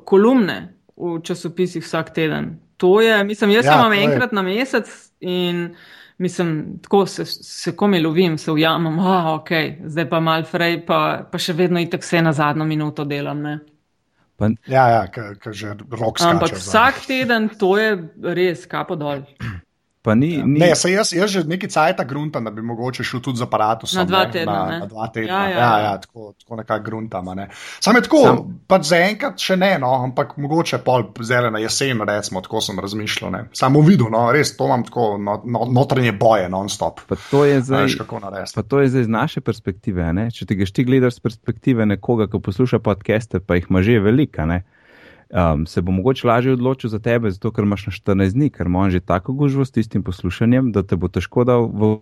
[0.06, 0.58] kolumne
[0.98, 2.56] v časopisih vsak teden.
[2.82, 4.36] To je, mislim, jaz ja, imam enkrat je.
[4.36, 4.89] na mesec
[5.20, 5.76] in
[6.22, 9.50] mislim, tako se, se komi lovim, se ujamem, ah, ok,
[9.86, 10.98] zdaj pa mal frej, pa,
[11.32, 13.41] pa še vedno itak vse na zadnjo minuto delam.
[13.41, 13.60] Ne.
[14.38, 16.30] Pa, ja, ja ki že rok skače.
[16.30, 17.96] Ampak vsak teden to je
[18.38, 19.26] res kapo dol.
[20.02, 20.46] Pa ni, ja.
[20.46, 20.60] ni...
[20.60, 23.90] Ne, se jaz, jaz že nekaj cajta gruntam, da bi mogoče šel tudi z aparatom.
[23.94, 24.54] Na dva tedna.
[24.54, 25.30] Na, na dva tedna.
[25.30, 27.30] Ja, ja, ja, ja tako, tako nekako gruntam.
[27.38, 27.48] Ne.
[27.80, 28.42] Sam je tako, Sam...
[28.68, 33.34] pač zaenkrat še ne, no, ampak mogoče pol zelena jesen, recimo, tako sem razmišljal.
[33.36, 33.44] Ne.
[33.54, 37.06] Samo videl, no, res to imam tako no, no, notranje boje, non-stop.
[37.06, 38.00] Pa to je zdaj,
[38.56, 40.10] pa to je zdaj z naše perspektive.
[40.18, 40.32] Ne.
[40.34, 44.02] Če ti greš ti gledaš z perspektive nekoga, ki posluša podcaste, pa jih ima že
[44.02, 44.50] velika.
[44.50, 44.64] Ne
[45.32, 48.67] um, se bo mogoče lažje odločil za tebe, zato ker imaš na 14 dni, ker
[48.67, 52.00] imaš že tako gužvo s tistim poslušanjem, da te bo težko dal v.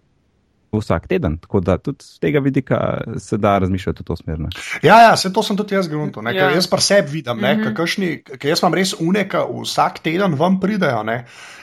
[0.70, 4.38] Vsak teden, tako da tudi z tega vidika se da razmišljati v to smer.
[4.40, 4.50] Ne?
[4.84, 6.22] Ja, ja, se to sem tudi jaz grunto.
[6.22, 6.52] Ja.
[6.54, 8.38] Jaz pa sebi vidim, mm -hmm.
[8.38, 11.02] ker jaz imam res uneka, vsak teden vam pridejo,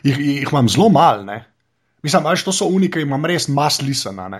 [0.02, 1.24] jih, jih imam zelo mal.
[1.24, 1.44] Ne?
[2.02, 4.28] Mislim, da to so unike, imam res maslisena.
[4.28, 4.34] Mm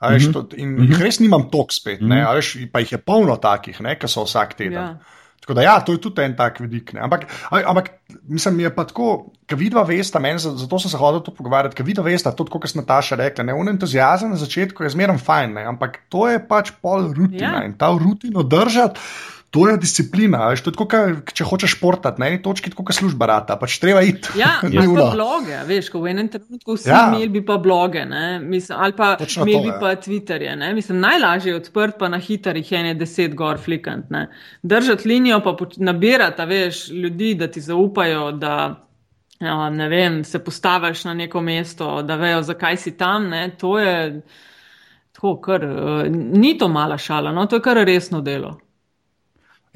[0.00, 0.54] -hmm.
[0.56, 0.90] In mm -hmm.
[0.90, 2.34] jih res nimam tok spet, mm -hmm.
[2.34, 4.72] veš, pa jih je polno takih, ki so vsak teden.
[4.72, 4.98] Ja.
[5.46, 6.90] Tako da, ja, to je tudi en tak vidik.
[6.96, 7.04] Ne.
[7.06, 7.90] Ampak, ampak
[8.26, 11.86] mislim, je pa tako, ker vidva vesta, meni, zato sem se hodil to pogovarjati, ker
[11.86, 15.54] vidva vesta, tudi kot je Nataša rekla, ne, un entuzijazem na začetku je zmeraj fajn,
[15.60, 17.64] ne, ampak to je pač pol rutina ja.
[17.68, 18.98] in ta rutino držati.
[19.56, 22.98] To je disciplina, veš, to je tako, če hočeš športati, na eni točki tako, kot
[22.98, 24.34] služba rata, pač treba iti.
[24.36, 27.06] Ja, ali pa bloge, veš, ko v enem trenutku vsi ja.
[27.08, 28.02] imeli bi pa bloge,
[28.42, 29.78] Mislim, ali pa imeli bi ja.
[29.80, 30.72] pa Twitterje, ne?
[30.76, 34.26] Mislim, najlažje je odprt, pa na hitarih je ne deset gor flikant, ne?
[34.62, 35.56] Držati linijo, pa
[35.88, 38.58] nabirati, veš, ljudi, da ti zaupajo, da,
[39.40, 43.48] ja, ne vem, se postaviš na neko mesto, da vejo, zakaj si tam, ne?
[43.56, 44.20] To je,
[45.16, 48.58] tako, kar, uh, ni to mala šala, no, to je kar resno delo.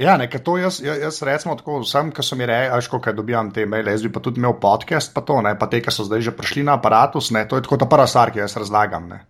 [0.00, 3.12] Ja, nekaj to jaz, jaz, jaz recimo tako, vsem, ki so mi rekli, ajš, kaj
[3.18, 5.92] dobijam te maile, jaz bi pa tudi imel podcast, pa to, ne, pa te, ki
[5.92, 8.56] so zdaj že prišli na aparatus, ne, to je tako ta prva stvar, ki jaz
[8.56, 9.20] razlagam, ne.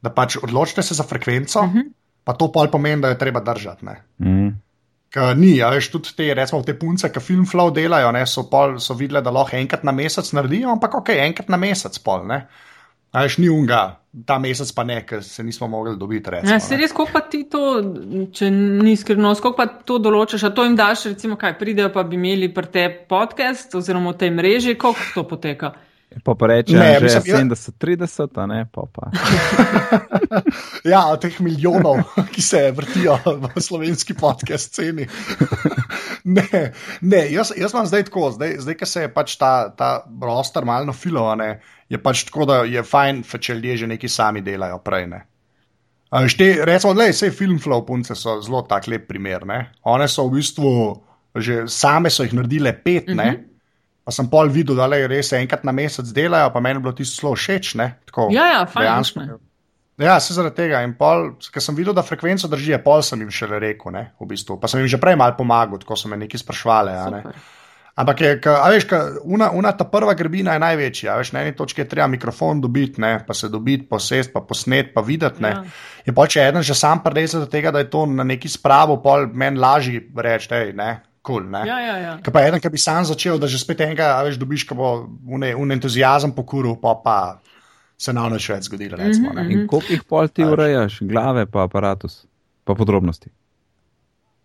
[0.00, 1.78] Da pač odločite se za frekvenco, uh mhm.
[1.78, 1.92] -huh.
[2.24, 3.96] pa to pol pomeni, da je treba držati, ne.
[4.18, 4.48] Uh mhm.
[4.48, 4.54] -huh.
[5.10, 8.46] Ker ni, a veš, tudi te, recimo, te punce, ki film flow delajo, ne, so,
[8.50, 12.26] pol, so videli, da lahko enkrat na mesec naredijo, ampak ok, enkrat na mesec pol,
[12.26, 12.46] ne.
[13.10, 16.30] Ajš ni unga, ta mesec pa ne, ker se nismo mogli dobiti.
[16.30, 17.62] Recimo, ja, se res, kako pa ti to,
[18.32, 22.04] če ni skrivno, kako pa to določaš, a to jim daš, recimo, kaj pridejo, pa
[22.06, 25.72] bi imeli pri te podcast oziroma v tej mreži, kako to poteka.
[26.24, 28.82] Pa pa reče, da je 70, 30, a ne pa.
[28.92, 29.10] pa.
[30.92, 32.02] ja, teh milijonov,
[32.34, 35.06] ki se vrtijo v slovenski podcast sceni.
[36.36, 39.92] ne, ne jaz, jaz vam zdaj tako, zdaj, zdaj ker se je pač ta, ta
[40.20, 44.78] prostor malno filovane je pač tako, da je fajn, če ljudje že neki sami delajo
[44.82, 45.06] prej.
[45.10, 45.20] Ne?
[46.10, 49.46] Šte, recimo, da vse film flow punce so zelo tak lep primer.
[49.46, 49.60] Ne?
[49.86, 50.72] One so v bistvu
[51.30, 53.38] že same so jih naredile pet, uh -huh.
[54.10, 56.96] Pa sem pol videl, da le res enkrat na mesec delajo, pa meni je bilo
[56.98, 57.76] tisto zelo všeč.
[58.34, 58.90] Ja, ja, fajn.
[60.00, 60.80] Ja, se zaradi tega.
[60.82, 64.30] In pol, ker sem videl, da frekvenco držijo, pol sem jim še rekel, ne, v
[64.32, 64.58] bistvu.
[64.58, 66.96] pa sem jim že prej mal pomagal, ko so me neki sprašvali.
[68.00, 71.18] Ampak je, ka, veš, ka, una, una ta prva grbina je največja.
[71.20, 74.94] Veš, na eni točki je treba mikrofon dobiti, ne, pa se dobiti, posest, pa posnet,
[74.94, 75.44] pa videti.
[75.44, 75.60] Ja.
[76.06, 78.98] Je pa če eden že sam pridese do tega, da je to na neki spravo,
[79.04, 80.90] pol meni lažje reči, da je ne.
[81.26, 82.12] Cool, ja, ja, ja.
[82.24, 84.90] Kaj pa eden, ki bi sam začel, da že spet enega, veš, dobiš, ko bo
[85.28, 87.16] un entuzijazem pokuril, pa pa
[88.00, 88.96] se na noč več zgodilo.
[88.96, 89.52] Recimo, mm -hmm.
[89.52, 92.26] In koliko jih pol ti urejaš, glave pa aparatus,
[92.64, 93.30] pa podrobnosti?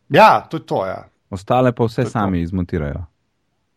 [0.09, 0.91] Ja, tudi to je.
[0.91, 1.05] Ja.
[1.29, 2.43] Ostale pa vse sami to.
[2.43, 3.05] izmontirajo.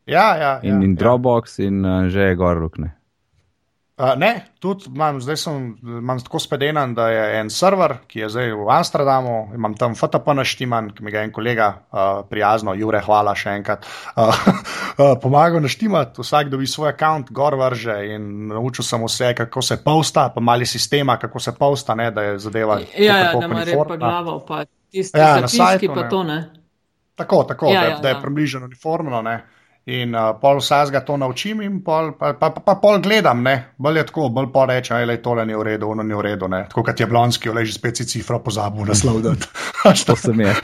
[0.06, 1.66] Ja, ja, in, ja, in Dropbox, ja.
[1.66, 2.97] in uh, že je gor rokne.
[3.98, 8.28] Uh, ne, tudi imam, zdaj sem imam tako spedenan, da je en server, ki je
[8.30, 12.76] zdaj v Amsterdamu, imam tam FTP naštiman, ki mi ga je en kolega uh, prijazno,
[12.78, 18.30] Jure, hvala še enkrat, uh, uh, pomagal naštimati, vsak dobi svoj račun, gor vrže in
[18.52, 22.38] naučil sem vse, kako se posta, pa mali sistema, kako se posta, ne, da je
[22.38, 22.78] zadeva.
[22.94, 25.42] Ja, ja da ima repa glavo, pa tisti, ja,
[25.78, 26.08] ki pa ne.
[26.08, 26.40] to ne.
[27.18, 28.20] Tako, tako, ja, da, ja, da je ja.
[28.22, 29.22] približeno uniformno.
[29.22, 29.40] Ne.
[29.88, 33.72] In uh, pol vsega to naučim, in pol, pa, pa, pa, pa pol gledam, ne,
[33.80, 36.20] bolj je tako, bolj pa reče, da je tole ni v redu, ono ni v
[36.26, 36.48] redu.
[36.52, 36.66] Ne.
[36.68, 39.24] Tako kot je Blonski, leži spet si cifra pozabil naslov.
[40.06, 40.54] to se mi je,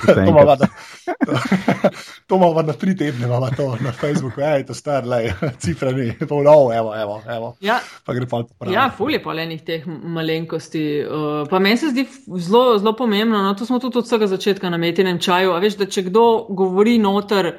[2.28, 5.32] to imamo na tri tedne, imamo to na Facebooku, ej, to star, le,
[5.64, 7.56] cifra ni, to je novo, evo, evo, evo.
[7.64, 8.72] Ja, pa gre pa prav.
[8.76, 11.00] Ja, fulje pa enih teh malenkosti.
[11.00, 14.68] Uh, pa meni se zdi zelo, zelo pomembno, no, to smo tudi od vsega začetka
[14.70, 17.54] na metinem čaju, a veš, da če kdo govori noter,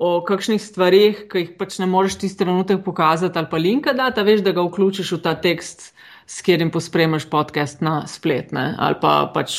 [0.00, 4.24] o kakšnih stvarih, ki jih pač ne moreš tisti trenutek pokazati ali pa linka dati,
[4.24, 5.90] veš, da ga vključiš v ta tekst,
[6.26, 8.72] s katerim pospremaš podcast na splet ne?
[8.78, 9.58] ali pa pač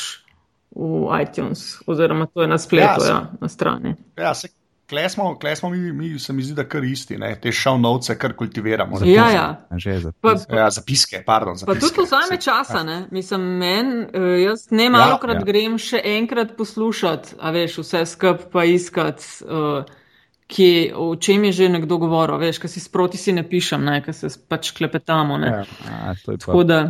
[0.74, 3.96] v iTunes, oziroma to je na spletu, ja, ja, na strani.
[4.18, 4.50] Ja, se...
[4.92, 7.30] Klej smo, klej smo mi, mi, se mi zdi, da kar isti, ne?
[7.40, 8.98] te šovnovce, kar kultiviramo.
[9.00, 9.14] Zapiske.
[9.14, 9.46] Ja, ja.
[9.80, 10.12] Zapiske.
[10.20, 11.56] Pa, ja, zapiske, pardon.
[11.56, 11.80] Zapiske.
[11.80, 12.98] Pa tudi to vzame časa, ne?
[13.16, 15.48] Mislim, men, eh, jaz ne malo krat ja, ja.
[15.48, 19.30] grem še enkrat poslušati, a veš, vse skup pa iskati.
[19.48, 20.01] Uh,
[20.52, 24.02] ki, o čem je že nekdo govoril, veš, kaj si sproti si ne pišem, ne,
[24.04, 25.40] kaj se pač klepetamo.
[25.40, 26.82] Ja, a, to Tako da.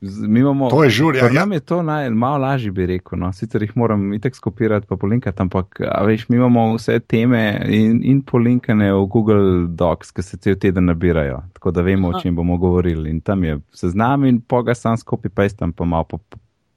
[0.00, 1.24] Imamo, to je žurja.
[1.26, 1.32] Ja.
[1.34, 3.18] Nam je to naj, malo lažje, bi rekel.
[3.18, 3.32] No.
[3.34, 8.20] Sicer jih moram itek skopirati, pa polinkati, ampak veš, mi imamo vse teme in, in
[8.22, 12.60] polinkane v Google Docs, ki se cel teden nabirajo, tako da vemo, o čem bomo
[12.62, 13.10] govorili.
[13.10, 16.20] In tam je seznam in poga sam skopi, pa jaz tam pa malo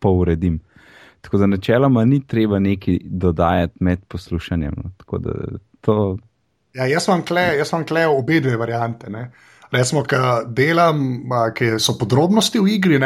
[0.01, 0.57] pouredim.
[0.57, 0.71] Po, po
[1.21, 4.73] tako da načeloma ni treba neki dodajati med poslušanjem.
[4.77, 4.91] No.
[4.97, 5.31] Tako da
[5.81, 6.17] to.
[6.73, 7.23] Ja, jaz vam
[7.85, 9.11] klej obe dve variante.
[9.71, 10.19] Recimo, ki
[10.55, 10.99] delam,
[11.55, 12.99] ki so podrobnosti v igri,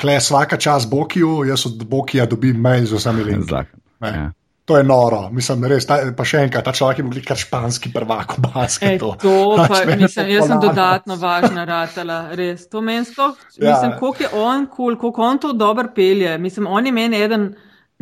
[0.00, 3.62] klej vsaka čas Bokiju, jaz od Bokija dobim mail z vsemi linki.
[4.00, 4.30] Ja.
[4.66, 5.84] To je noro, mislim, res.
[5.86, 9.12] Ta, pa še enkrat, ta človek je bil kar španski prvak v basketu.
[9.22, 12.64] To, pa, mislim, jaz sem dodatno važna ratela, res.
[12.72, 13.76] To mesto, ja.
[13.76, 16.34] mislim, koliko je on kul, cool, koliko on to dobro pelje.
[16.42, 17.52] Mislim, on je meni eden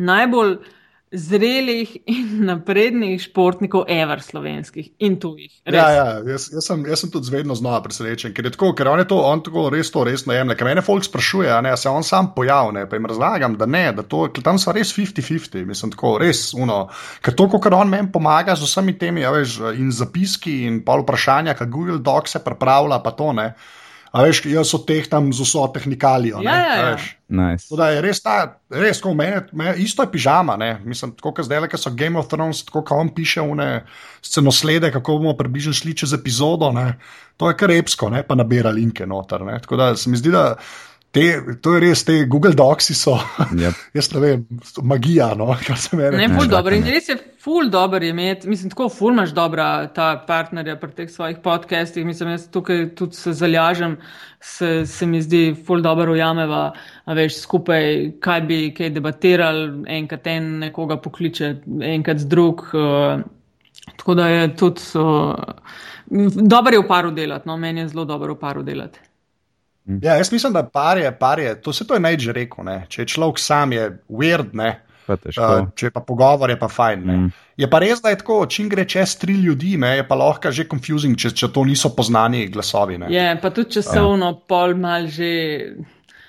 [0.01, 0.57] najbolj
[1.15, 5.51] zrelih in naprednih športnikov, ever slovenskih in tujih.
[5.65, 5.79] Res.
[5.79, 8.89] Ja, ja jaz, jaz, sem, jaz sem tudi vedno znova presrečen, ker je tako, ker
[8.91, 10.57] on je to, on tako res to resno jemlje.
[10.59, 13.69] Ker mene folk sprašuje, a ne, a se on sam pojavlja, pa jim razlagam, da
[13.69, 16.85] ne, da to, tam so res 50-50, mislim, tako res uno.
[17.25, 21.05] Ker to, kar on meni pomaga z vsemi temi, ja, veš, in zapiski in pol
[21.05, 23.49] vprašanja, kaj Google Docs se pripravlja, pa to ne.
[24.15, 26.39] A veš, jaz so teh tam z vso tehnikalijo.
[26.45, 26.91] Ja, ja, ja.
[27.35, 27.67] Nice.
[27.75, 28.35] Da je res ta,
[28.71, 30.69] res, ko meni, meni, isto je pižama, ne?
[30.87, 33.81] mislim, tako kot zdaj, ki so Game of Thrones, tako kot on piše v
[34.23, 36.93] scenoslede, kako bomo približno šli čez epizodo, ne?
[37.35, 38.23] to je kar epsko, ne?
[38.23, 39.43] pa nabira linke noter.
[39.43, 39.59] Ne?
[39.59, 40.53] Tako da se mi zdi, da.
[41.15, 41.23] Te,
[41.63, 43.13] to je res, te Google Docs so,
[43.55, 43.83] Yep.
[43.95, 44.47] jaz ne vem,
[44.83, 46.17] magija, no, kar se meni.
[46.19, 46.75] Ne, ful Ne, dobro.
[46.75, 51.09] In res je ful dobro imeti, mislim, tako ful imaš dobra ta partnerja pri teh
[51.11, 52.05] svojih podcastih.
[52.05, 53.97] Mislim, jaz tukaj tudi se zalažem,
[54.41, 56.73] se, se mi zdi ful dobro ujameva,
[57.05, 61.51] a veš, skupaj, kaj bi kaj debatirali, enkrat en nekoga pokliče,
[61.93, 62.65] enkrat drug.
[62.73, 63.21] Uh,
[63.95, 65.35] tako da je tudi, uh,
[66.49, 68.99] dobro je v paru delati, no, meni je zelo dobro v paru delati.
[70.01, 72.65] Ja, jaz mislim, da par je, par je, to se to je naj že rekel,
[72.65, 72.79] ne?
[72.89, 74.79] če je človek sam, je weird, ne.
[75.05, 75.13] Pa.
[75.13, 76.99] Uh, če je pa pogovor, je pa fajn.
[77.01, 77.17] Mm.
[77.25, 77.33] Mm.
[77.57, 80.49] Je pa res, da je tako, čim gre čez tri ljudi, ne, je pa lahko
[80.51, 82.97] že confusing, če, če to niso poznani glasovi.
[82.97, 83.11] Ne.
[83.13, 85.29] Je, pa tudi časovno, pol mal že.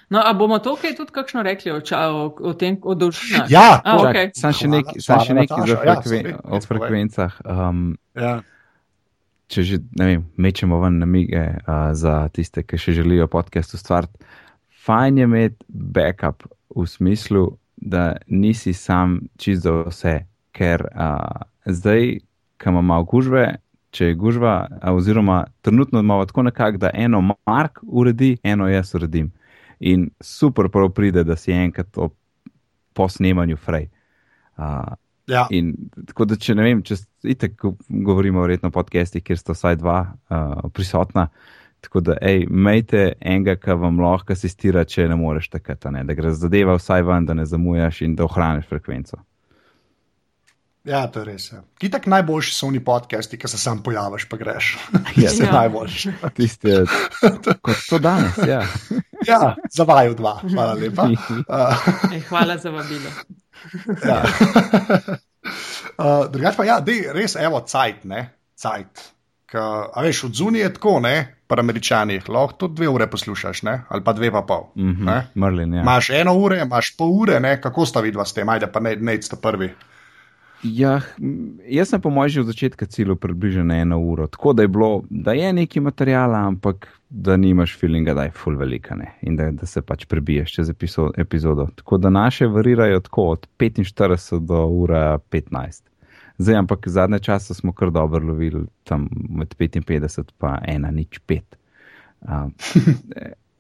[0.07, 3.49] No, a bomo to kaj tudi kakšno rekli o, ča, o, o tem, o dolžinah?
[3.51, 4.29] Ja, A, to- okej.
[4.39, 5.67] Sam še nekaj Nataša.
[5.67, 7.33] za Ja, frekven, sorry, o frekvencah.
[7.43, 7.81] Um,
[8.15, 8.37] Ja.
[9.51, 14.15] če že ne vem, mečemo ven namige uh, za tiste, ki še želijo podcast ustvariti.
[14.87, 20.19] Fajn je imeti backup v smislu, da nisi sam čist za vse,
[20.53, 22.19] ker uh, zdaj,
[22.63, 23.47] ko imamo gužve,
[23.91, 29.33] če je gužva, oziroma trenutno imamo tako nekako, da eno Mark uredi, eno jaz uredim.
[29.81, 32.09] In super prav pride, da si enkrat to
[32.93, 33.89] po snemanju frej.
[34.57, 34.95] Uh,
[35.27, 35.47] Ja.
[35.51, 35.73] In
[36.07, 39.99] tako da, če ne vem, če itek govorimo verjetno o podcestih, kjer sta vsaj dva
[40.07, 41.27] uh, prisotna,
[41.87, 46.03] tako da, hej, imejte enega, ki vam lahko asistira, če ne moreš takrat, a ne,
[46.05, 49.23] da gre zadeva vsaj ven, da ne zamujaš in da ohraniš frekvenco.
[50.87, 51.49] ja, to je res.
[51.53, 51.63] Ja.
[51.83, 54.77] Kitak najboljši so oni podcasti, ki se sam pojaviš, pa greš.
[55.17, 55.31] Ja.
[55.31, 55.53] Tisti Ja.
[55.53, 56.13] najboljši.
[56.35, 56.77] Tiste,
[57.63, 58.63] kot to danes, ja.
[59.27, 61.09] Ja, za vaju dva, hvala lepa.
[61.09, 63.11] Uh, Ej, hvala za vabilo.
[64.05, 64.21] ja.
[65.99, 68.21] uh, Drugač pa, ja, dej, res, evo, cajt, ne,
[68.55, 69.16] cajt.
[69.57, 71.15] Ka, a veš, od zunije je tako, ne,
[71.49, 74.67] pri američanih, lahko tudi dve ure poslušaš, ne, ali pa dve pa pol.
[74.77, 75.19] Mhm, ne.
[75.35, 75.85] Merlin, ja.
[75.87, 78.97] Imaš eno ure, imaš pol ure, ne, kako sta vidva s tem, ajde pa ne,
[79.01, 79.71] ne, ste prvi.
[80.63, 84.63] Ja, hm, jaz sem po mojem že od začetka cilju približno eno uro, tako da
[84.65, 89.13] je bilo, da je nekaj materijala, ampak da nimaš feelinga, da je full velika ne?
[89.23, 91.69] in da, da se pač prebiješ čez epizo- epizodo.
[91.75, 95.83] Tako da naše varirajo tako od 45 do ura 15.
[96.39, 101.41] Zdaj, ampak zadnje čase smo kar dobro lovili tam med 55 pa 1 nič 5.
[102.23, 102.53] Um,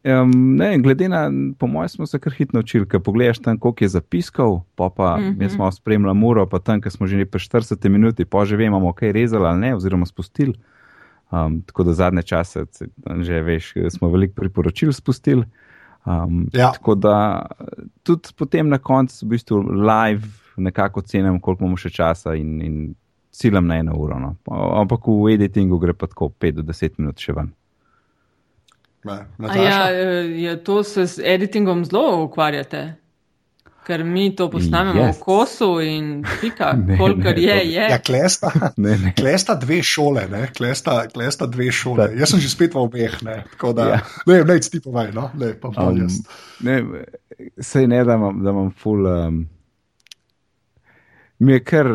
[0.05, 1.27] Um, ne, glede na,
[1.59, 5.17] po mojem, smo se kar hitro naučili, ker pogledaš tam, koliko je zapiskov, pa pa
[5.17, 5.31] mm Mhm.
[5.31, 5.43] -hmm.
[5.43, 8.93] jaz smo spremljali uro, pa tam, ker smo že pri 40 minuti, pa že vemo,
[8.93, 10.55] kaj rezali ali ne, oziroma spustili.
[11.33, 12.87] Um, tako da zadnje čase, se-
[13.19, 15.45] že veš, smo veliko priporočil spustili.
[16.05, 16.71] Um, Ja.
[16.73, 17.47] Tako da
[18.03, 20.23] tudi potem na koncu, v bistvu, live
[20.59, 22.95] nekako cenim, koliko imamo še časa in, in
[23.33, 24.19] ciljam na eno uro.
[24.19, 24.35] No.
[24.75, 27.53] Ampak v editingu gre pa tako 5 do 10 minut še ven.
[29.57, 29.97] Ja, eh,
[30.37, 32.95] je to se z editingom zelo ukvarjate?
[33.85, 35.16] Ker mi to posnamemo Yes.
[35.16, 36.07] v kosu in
[36.40, 37.85] pika, Ne, kolikor ne, je, to- je.
[37.85, 39.12] Ja, klesta, Ne, ne.
[39.14, 40.49] klesta dve šole, ne?
[40.49, 42.09] Klesta, klesta dve šole.
[42.19, 43.45] Jaz sem že spet v obeh, ne?
[43.53, 44.01] tako da Ja.
[44.27, 46.19] ne, ne, ti povej, no, ne, pa pa Um, jaz.
[46.61, 46.83] ne,
[47.61, 49.07] sej ne, da imam, da imam ful.
[49.07, 49.47] Um,
[51.38, 51.87] mi je kar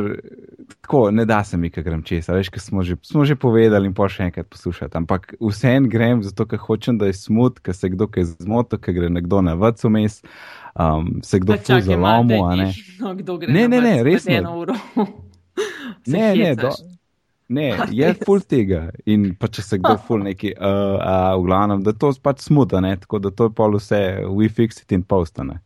[0.82, 2.34] tako, ne da se mi, ker grem česa.
[2.34, 4.97] Veš, ker smo že, smo že povedali in pa še enkrat poslušati.
[4.97, 8.95] Ampak vseen grem, zato ker hočem, da je smut, ker se kdo kaj zmoto, ker
[8.97, 10.21] gre nekdo na vrtu mes,
[10.75, 12.71] um, se kdo zalomu, a ne.
[12.99, 13.13] No,
[13.47, 13.97] Ne, ne, ne,
[14.56, 14.77] uro.
[16.01, 16.69] Se Ne, ne, do,
[17.49, 18.21] ne, je res?
[18.25, 18.88] ful tega.
[19.06, 22.82] In pa če se kdo ful neki, uh, uh, v glavnem, da to pač smuta,
[22.82, 23.99] ne, tako da to je pol vse,
[24.32, 25.60] we fix it in postane.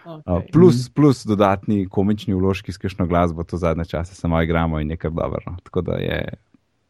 [0.00, 0.52] Okay.
[0.52, 5.10] plus, plus dodatni komični vložki s kakšno glasbo, to zadnje čase samo igramo in nekaj
[5.10, 5.40] dobro.
[5.46, 5.56] No.
[5.62, 6.20] Tako da je,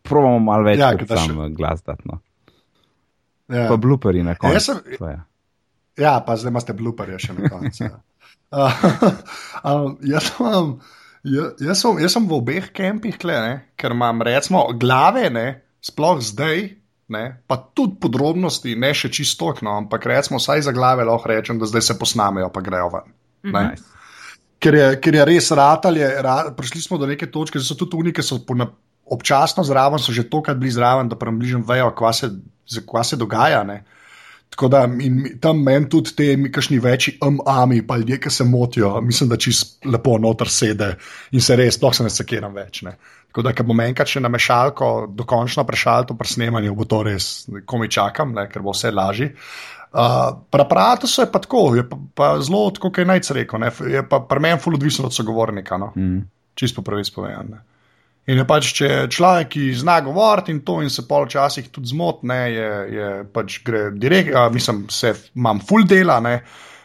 [0.03, 2.03] probamo malo več Ja, ja, kot sam še- glas dati.
[2.07, 2.21] No.
[3.49, 3.67] Ja.
[3.69, 4.55] Pa bluperi na koncu.
[4.55, 5.19] jaz sem- to je.
[5.99, 7.85] Ja, pa zdaj imate blooperje še na koncu.
[7.85, 7.99] ja.
[8.51, 8.67] Uh,
[9.65, 10.81] um, jaz, imam,
[11.23, 15.45] ja- jaz, sem, jaz sem v obeh kampih, tle, ne, ker imam recimo glave, ne,
[15.81, 16.65] sploh zdaj,
[17.11, 21.59] ne, pa tudi podrobnosti, ne še čisto, no, ampak recimo vsaj za glave lahko rečem,
[21.59, 23.11] da zdaj se posnamejo, pa grejo ven.
[23.51, 23.65] Ne.
[23.71, 23.89] Nice.
[24.61, 27.99] ker, je, ker je res ratalje, ra, prišli smo do neke točke, da so tudi
[27.99, 28.69] unike, ki so po, na,
[29.11, 32.31] občasno zraven, so že tokrat bili zraven, da približno vejo, kva se,
[32.87, 33.65] kva se dogaja.
[33.67, 33.83] Ne.
[34.51, 39.01] Tako da in tam meni tudi te kakšni večji umami, pa ljudje, ki se motijo,
[39.01, 40.95] mislim, da čist lepo noter sede
[41.33, 42.83] in se res, sploh se ne sekiram več.
[42.87, 42.97] Ne.
[43.31, 47.29] Tako da, ker bom enkrat še na mešalko, dokončno prešal to presnemanje, bo to res,
[47.63, 49.31] ko mi čakam, ne, ker bo vse lažje.
[49.91, 53.71] Uh, pri aparatu je pa tako, je pa, pa zelo, kot je najc rekel, ne,
[53.95, 55.93] je pa pri meni ful odvisno od sogovornika, no.
[55.97, 56.21] mm.
[56.59, 57.55] čisto pravi spovedan.
[58.31, 61.91] In je pač, če človek, ki zna govoriti in to, in se pol včasih tudi
[61.91, 66.37] zmotne, je, je pač gre direkt, a, mislim, se imam full dela, ne,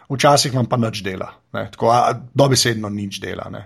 [0.10, 1.92] včasih imam pa nič dela, ne, tako
[2.34, 3.50] dobesedno nič dela.
[3.54, 3.66] Ne.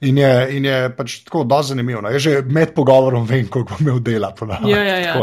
[0.00, 2.02] In je, in je pač tako zelo zanimivo.
[2.04, 2.12] No.
[2.18, 4.34] Že med pogovorom vem, koliko bom imel dela.
[4.66, 5.14] Ja, ja, ja,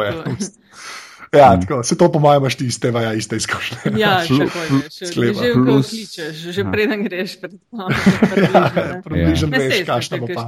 [1.33, 1.61] Ja, mm.
[1.61, 3.77] tako, se to po mojem imaš ti iste, vaja iste izkušnje.
[3.97, 5.33] Ja, še kako je.
[5.33, 6.71] Že v kličeš, že ja.
[6.71, 7.53] preden greš pred
[8.53, 9.49] ja, približno.
[9.49, 10.45] Ne, veš, kakšno bo pa.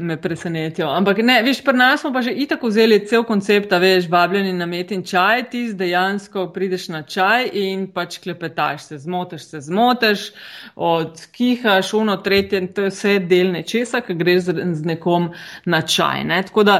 [0.00, 0.88] Me presenetijo.
[0.88, 4.66] Ampak ne, veš, pri nas smo pa že itak vzeli cel koncept, veš, vabljeni na
[4.66, 10.30] met in čaj, ti dejansko prideš na čaj in pač klepetaš se, zmoteš se, zmoteš,
[10.74, 15.30] od kihaš, uno, tretje, to je vse del nečesa, ki greš z nekom
[15.68, 16.24] na čaj.
[16.24, 16.40] Ne?
[16.48, 16.78] Tako da,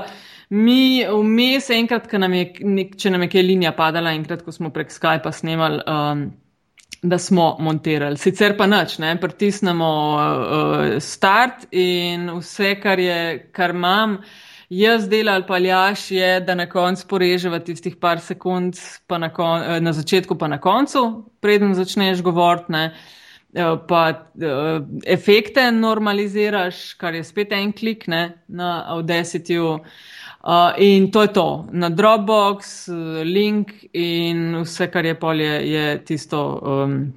[0.49, 2.45] Mi vmes, enkrat, nam je,
[2.97, 6.23] če nam je kaj linija padala, enkrat, ko smo prek Skypa snemali, um,
[7.03, 8.17] da smo montirali.
[8.17, 13.21] Sicer pa nič, ne, pritisnemo uh, start in vse, kar, je,
[13.53, 14.17] kar imam,
[14.73, 18.81] jaz delal pa ljaš, je, da na koncu poreževa tistih par sekund,
[19.21, 21.05] na, kon, uh, na začetku pa na koncu,
[21.45, 22.89] preden začneš govoriti.
[23.53, 29.61] Uh, pa uh, efekte normaliziraš, kar je spet en klik ne, na Audacity.
[29.61, 30.17] Uh,
[30.79, 32.89] in to je to, na Dropbox,
[33.25, 37.13] link in vse, kar je polje, je tisto um,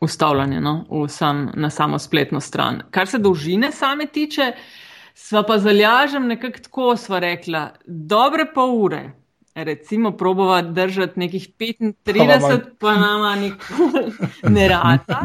[0.00, 2.82] ustavljanje no, sam, na samo spletno stran.
[2.90, 4.52] Kar se dolžine same tiče,
[5.14, 9.04] sva pa zalažem nekako tako, sva rekla, dobre pol ure
[9.54, 15.20] recimo, probovati držati nekih 35, pa nama nikoli ne rata.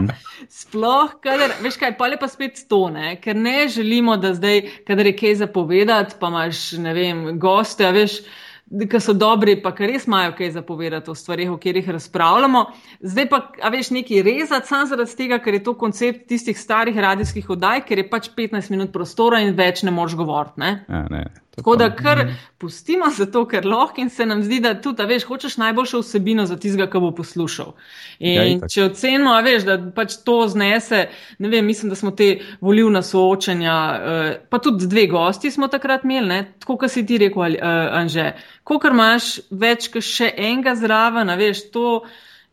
[0.49, 5.05] Sploh, kadar, veš kaj, pa le pa spet stone, ker ne želimo, da zdaj, kadar
[5.05, 8.21] je kaj zapovedati, pa imaš, ne vem, goste, veš
[8.69, 12.63] ki so dobri, pa ki res imajo kaj zapovedati o stvarih, o katerih razpravljamo.
[13.01, 16.97] Zdaj pa, a veš, neki rezati, samo zaradi tega, ker je to koncept tistih starih
[16.97, 20.61] radijskih oddaj, ker je pač 15 minut prostora in več ne moš govoriti.
[20.61, 20.73] Ne?
[20.88, 21.25] Ja, ne.
[21.60, 22.22] Tako da kar
[22.57, 26.45] pustimo za to, ker lahko in se nam zdi, da tudi, veš, hočeš najboljšo vsebino
[26.49, 27.74] za tistega, ki bo poslušal.
[28.20, 31.05] In ja, če ocenimo, veš, da pač to znese,
[31.39, 32.30] ne vem, mislim, da smo te
[32.62, 36.39] volivna soočanja, eh, pa tudi dve gosti smo takrat imeli, ne?
[36.60, 38.32] tako, kot si ti rekel, uh, Anže
[38.64, 42.01] ko kar imaš več kot še enega zraven, veš, to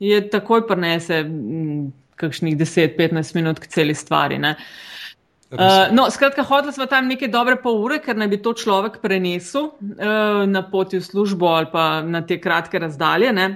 [0.02, 1.86] je takoj prenese mm,
[2.20, 4.40] kakšnih 10-15 minut k celi stvari.
[4.40, 4.76] Uh,
[5.92, 9.70] no, skratka, hodili smo tam nekaj dobre pol ure, ker naj bi to človek prenesel
[9.70, 13.30] uh, na poti v službo ali pa na te kratke razdalje.
[13.32, 13.46] Ne?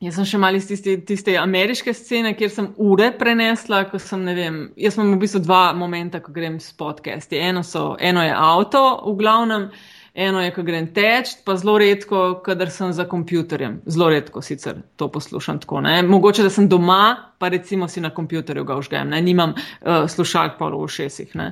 [0.00, 4.24] Jaz sem še malo iz tiste, tiste ameriške scene, kjer sem ure prenesla, ko sem,
[4.24, 7.36] ne vem, jaz imam v bistvu dva momenta, ko grem s podcasti.
[7.36, 11.76] Eno, so, eno je avto, v glavnem, uh, Eno je, ko grem teč, pa zelo
[11.78, 13.80] redko, kadar sem za kompjuterjem.
[13.86, 15.80] Zelo redko sicer to poslušam tako.
[15.80, 16.02] Ne?
[16.02, 19.22] Mogoče, da sem doma, pa recimo si na kompjuterju ga užgem, ne?
[19.22, 21.36] nimam uh, slušalk pa v ušesih.
[21.36, 21.46] Uh,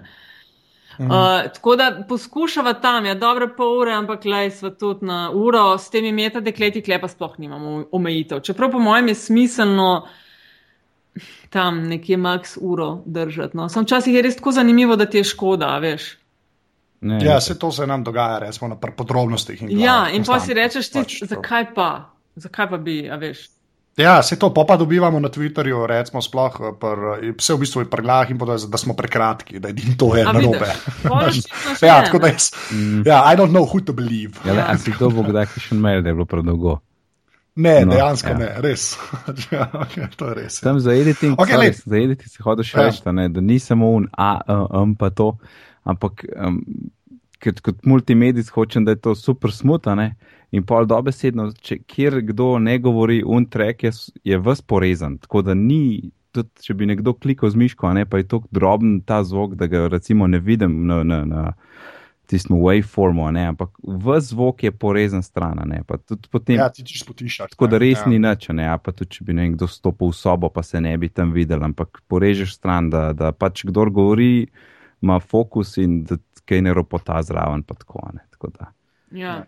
[1.54, 5.90] tako da poskušava tam, ja, dobre pol ure, ampak le smo tudi na uro, s
[5.90, 8.40] temi metadekleti klepa sploh nimamo omejitev.
[8.42, 10.08] Čeprav po mojem je smiselno
[11.50, 13.56] tam nekje max uro držati.
[13.56, 13.68] No.
[13.68, 16.16] Sam včasih je res tako zanimivo, da ti je škoda, veš.
[17.00, 19.62] Ne, ja, se to se nam dogaja, resmo na podrobnostih.
[19.62, 21.90] In ja, in pa si rečeš, ti, pač zakaj pa,
[22.34, 23.46] zakaj pa bi, a veš.
[23.98, 27.00] Ja, se to pa dobivamo na Twitterju, recimo, sploh, pr,
[27.34, 30.70] vse v bistvu je preglah in podobno, da smo prekratki, da je to eno robe.
[31.88, 32.52] ja, tako da jaz.
[32.70, 33.02] Mm.
[33.06, 34.38] Ja, I don't know who to believe.
[34.46, 34.78] Ja, ja.
[34.78, 36.78] si to bo kdaj še mail, da je bilo predolgo.
[37.58, 38.38] Ne, no, dejansko ja.
[38.38, 38.92] ne, res.
[39.54, 40.60] ja, okay, to je res.
[40.62, 42.86] Tam za editing, okay, sorry, za editing se hočeš ja.
[42.86, 44.36] reči, da ni samo un A,
[44.78, 45.32] M, pa to
[45.88, 46.60] ampak um,
[47.42, 50.10] kot, kot multimedijski hočem, da je to super smutno.
[50.50, 53.92] In pol dobesedno, če kjer kdo ne govori, un trek je,
[54.24, 55.18] je vse porezan.
[55.20, 59.00] Tako da ni, tudi če bi nekdo klikal z miško, ne, pa je tako droben
[59.04, 61.42] ta zvok, da ga recimo ne vidim na, na, na
[62.28, 65.60] tistem waveformu, ne, ampak vse zvok je porezan stran.
[65.68, 65.82] Ne,
[66.32, 67.52] potem, ja, ti ti spotišaš.
[67.52, 68.08] Tako da res ja.
[68.08, 71.12] ni nič, ne, pa tudi če bi nekdo stopil v sobo, pa se ne bi
[71.12, 74.48] tam videl, ampak porežeš stran, da, da pač kdo govori
[75.02, 76.18] ima fokus in da
[76.48, 77.62] kaj ne ropota zraven.
[77.62, 78.50] Tako, ne, tako
[79.12, 79.44] ja.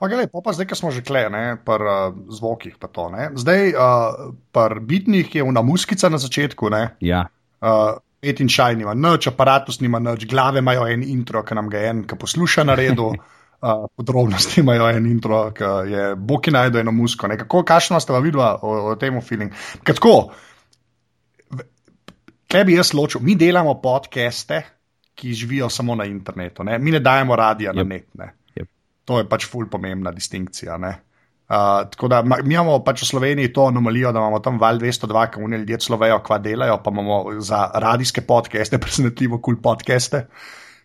[0.00, 1.26] Okay, lej, pa zdaj, ki smo že kle,
[1.66, 2.78] pri uh, zvokih.
[2.80, 6.70] To, zdaj, uh, pri bitnih je una muskica na začetku.
[7.04, 7.26] Ja.
[7.60, 11.68] Uh, Et in čaj nima noč, aparatus nima noč, glave imajo en intro, ki nam
[11.68, 16.54] ga je en, ki posluša na redu, uh, podrobnosti imajo en intro, ki je boki
[16.54, 17.28] najdo eno musko.
[17.44, 19.50] Kako, kakšno ste videli o, o tem filmu?
[19.84, 20.14] Kako?
[22.48, 23.20] Kaj bi jaz ločil?
[23.20, 24.62] Mi delamo podcaste,
[25.14, 26.78] ki živijo samo na internetu, ne?
[26.78, 27.76] mi ne dajemo radija yep.
[27.76, 28.06] na net.
[28.56, 28.68] Yep.
[29.04, 30.78] To je pač ful pomembna distinkcija.
[30.78, 30.94] Ne?
[31.44, 35.24] Uh, tako da mi imamo pač v Sloveniji to anomalijo, da imamo tam val 202,
[35.30, 40.26] ki v ljudje slovejo, kva delajo, pa imamo za radijske podcaste, presenetljivo kul cool podcaste.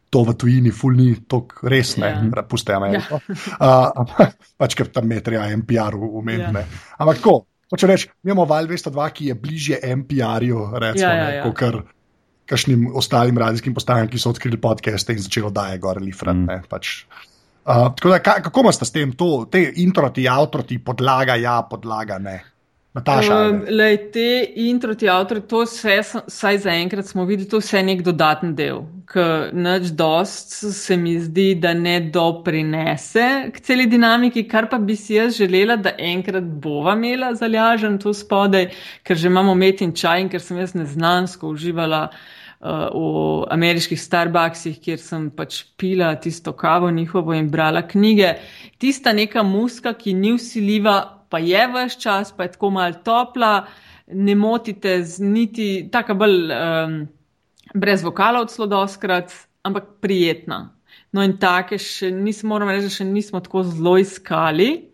[0.09, 2.36] To v tujini, ful ni tako res, ne, yeah.
[2.36, 2.43] Ja.
[2.43, 3.21] puste Ameriko.
[3.30, 4.17] Yeah.
[4.17, 6.65] Uh, pač ker tam metrija NPR umemne.
[6.65, 6.84] Yeah.
[6.97, 7.36] Ampak tako,
[7.71, 11.45] hoče reči, mi imamo val 202, ki je bližje NPR-ju, recimo, yeah, yeah, yeah.
[11.45, 11.82] kot kar
[12.50, 16.36] kakšnim ostalim radijskim postajam, ki so odkrili podcaste in začeli daje gor lifrat.
[16.36, 16.70] Mm.
[16.70, 17.04] Pač,
[17.70, 22.18] Uh, da, kako imaš s tem, to, te intro, ti avtor, ti podlaga, ja, podlaga,
[22.18, 22.39] ne.
[22.97, 24.30] Nataša, um, lej, te
[24.64, 28.82] intro, ti avtor, to vse, vsaj zaenkrat smo videli, to vse je nek dodaten del,
[29.12, 34.97] ki neč dost se mi zdi, da ne doprinese k celi dinamiki, kar pa bi
[34.97, 38.72] si jaz želela, da enkrat bova imela zalažen to spodaj,
[39.06, 42.08] ker že imamo met in čaj in ker sem jaz neznansko uživala
[42.60, 48.34] v ameriških Starbucksih, kjer sem pač pila tisto kavo njihovo in brala knjige.
[48.78, 53.68] Tista neka muska, ki ni usiljiva, pa je vse čas, pa je tako mal topla,
[54.12, 56.99] ne motite z niti, tako bolj um,
[57.74, 59.32] brez vokala od slodoskrat,
[59.64, 60.76] ampak prijetna.
[61.14, 64.89] No in take še nismo, moram reči, še nismo tako zelo iskali.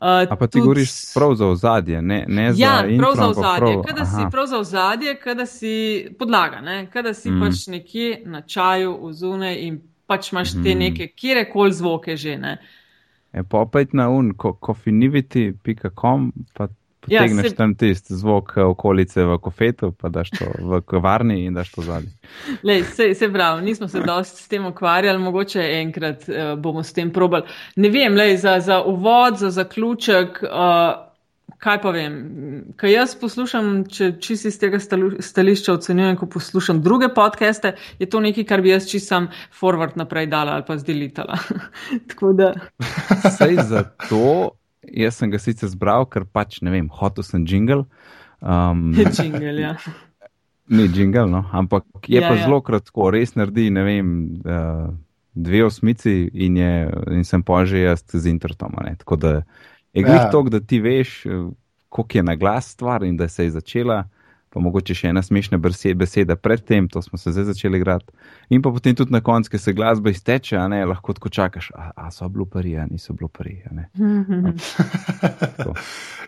[0.00, 3.82] Uh, pa ti govoriš prav za ozadje, ne, ne za ja, intro, prav za ozadje.
[3.86, 6.86] Kada si prav za ozadje, kada si podlaga, ne?
[6.92, 7.40] kada si mm.
[7.40, 10.78] pač nekje na čaju, v zune in pač imaš te mm.
[10.78, 12.36] neke kjerekoli zvoke že.
[12.38, 12.56] Ne?
[13.32, 14.30] Je pa opet na un,
[14.60, 16.68] cofinivity.com, pa
[17.06, 17.56] Ja, Tegneš se...
[17.56, 21.82] tam tisti zvok eh, okolice v kofetu, pa daš to v kavarni in daš to
[21.82, 22.10] zadnji.
[22.94, 27.12] Se, se pravi, nismo se dosti s tem ukvarjali, mogoče enkrat uh, bomo s tem
[27.12, 27.46] probali.
[27.76, 31.08] Ne vem, lej, za, za uvod, za zaključek, uh,
[31.58, 32.18] kaj pa vem.
[32.76, 34.80] Kaj jaz poslušam, če čisto iz tega
[35.20, 39.30] stališča ocenjujem, ko poslušam druge podcaste, je to nekaj, kar bi jaz čisam
[39.60, 41.38] forward naprej dala ali pa zdelitala.
[42.10, 42.52] Tako da.
[43.38, 44.57] Sej za to
[44.92, 47.84] jaz sem ga sicer zbral, ker pač ne vem, hotel sem jingle.
[48.40, 49.74] Um, jingle, ja.
[50.74, 52.44] Ni jingle, no, ampak je ja, pa ja.
[52.44, 54.10] zelo kratko, res naredi, ne vem,
[54.44, 54.90] uh,
[55.38, 56.72] dve osmici in, je,
[57.14, 58.74] in sem pa že jaz z internetom.
[58.98, 59.32] Tako da
[59.92, 60.30] je glih ja.
[60.30, 61.48] to, da ti veš, eh,
[61.88, 64.04] koliko je na glas stvar in da se je začela
[64.50, 68.12] pa mogoče še ena smešna beseda predtem, to smo se zdaj začeli igrati.
[68.54, 71.70] In pa potem tudi na koncu, ki se glasba izteče, a ne lahko tako čakaš,
[71.76, 73.58] a, a so bluperi, a niso bluperi.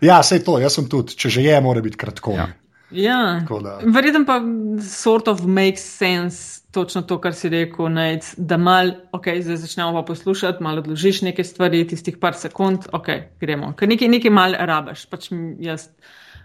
[0.08, 2.36] ja, sej to, jaz sem tudi, če že je, mora biti kratko.
[2.36, 2.50] Ja.
[2.90, 3.38] Ja,
[3.86, 4.40] verjetno pa
[4.82, 9.94] sort of makes sense točno to, kar si rekel, nec, da mal, ok, zdaj začnemo
[9.94, 13.08] pa poslušati, malo odložiš neke stvari, tistih par sekund, ok,
[13.40, 13.72] gremo.
[13.78, 15.30] Ker nekaj, nekaj mal rabaš, pač
[15.62, 15.88] jaz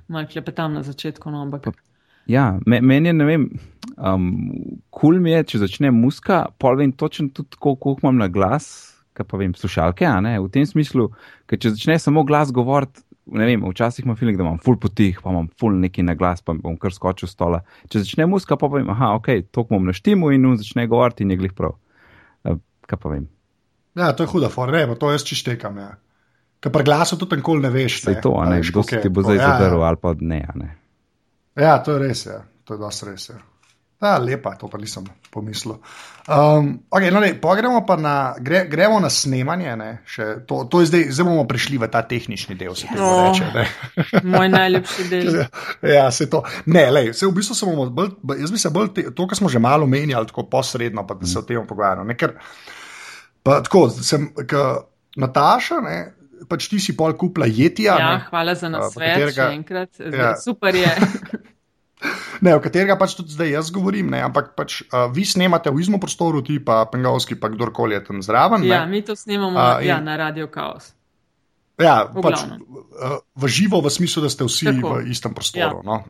[0.08, 1.32] malo klepetam na začetku.
[1.32, 1.72] No, ampak...
[2.28, 3.46] Ja, me, meni je, ne vem,
[3.98, 4.30] um,
[4.90, 8.68] kul cool mi je, če začne muska, pol vem točno tudi, koliko imam na glas,
[9.16, 11.12] kaj pa vem, slušalke, a ne, v tem smislu,
[11.50, 13.04] ker če začne samo glas govoriti,
[13.38, 16.42] ne vem, včasih imam feeling, da imam full potih, pa imam full neki na glas,
[16.46, 17.62] pa bom kar skočil stola.
[17.94, 21.34] Če začne muska, pa vem, aha, ok, to bom naštimu in on začne govoriti in
[21.34, 21.78] je glih prav.
[22.46, 22.58] Uh,
[22.90, 23.30] kaj pa vem.
[23.96, 25.94] Ja, to je huda for, ne, to jaz čištekam, ja.
[26.66, 28.00] Ker pri glasu tudi nikoli ne veš.
[28.08, 29.74] Ne, to, ne, kdo se ti bo zdaj ja, ja.
[29.86, 30.70] ali pa ne, ne.
[31.62, 32.40] Ja, to je res, ja.
[32.66, 33.28] to je dosti res.
[33.30, 33.36] Ja.
[34.02, 35.78] Ja, lepa, to pa nisem pomislil.
[36.26, 39.76] Um, okay, no, ne, pa gremo pa na, gre, gremo na snemanje.
[40.50, 42.74] To, to zdaj, zdaj bomo prišli v ta tehnični del.
[42.74, 43.70] Se oh, reče,
[44.34, 45.40] moj najljubši del.
[45.96, 46.42] ja, se to.
[46.66, 48.12] Ne, lej, se v bistvu bomo bolj,
[48.42, 51.30] jaz bi se bolj, te, to, kar smo že malo menjali, tako posredno, pa da
[51.30, 52.18] se o tem pogovarjamo.
[52.18, 52.36] Ker,
[53.46, 54.32] pa tako, sem,
[55.16, 56.00] Nataša, ne,
[56.50, 57.98] pač ti si pol kupla jetija.
[58.00, 59.92] Ja, ne, hvala za nas, katerega, še enkrat.
[60.00, 60.34] Ja.
[60.42, 60.94] Super je.
[62.44, 65.80] Ne, o katerega pač tudi zdaj jaz govorim, ne, ampak pač, uh, vi snemate v
[65.82, 68.66] izmu prostoru, ti pa Pengovski, pa kdorkoli je tam zraven.
[68.68, 70.92] Ja, mi to snemamo uh, in, ja, na Radio Chaos.
[71.82, 74.92] Ja, v, pač, uh, v živo, v smislu, da ste vsi Tako.
[75.00, 75.82] v istem prostoru.
[75.82, 75.88] Ja.
[75.88, 76.04] No,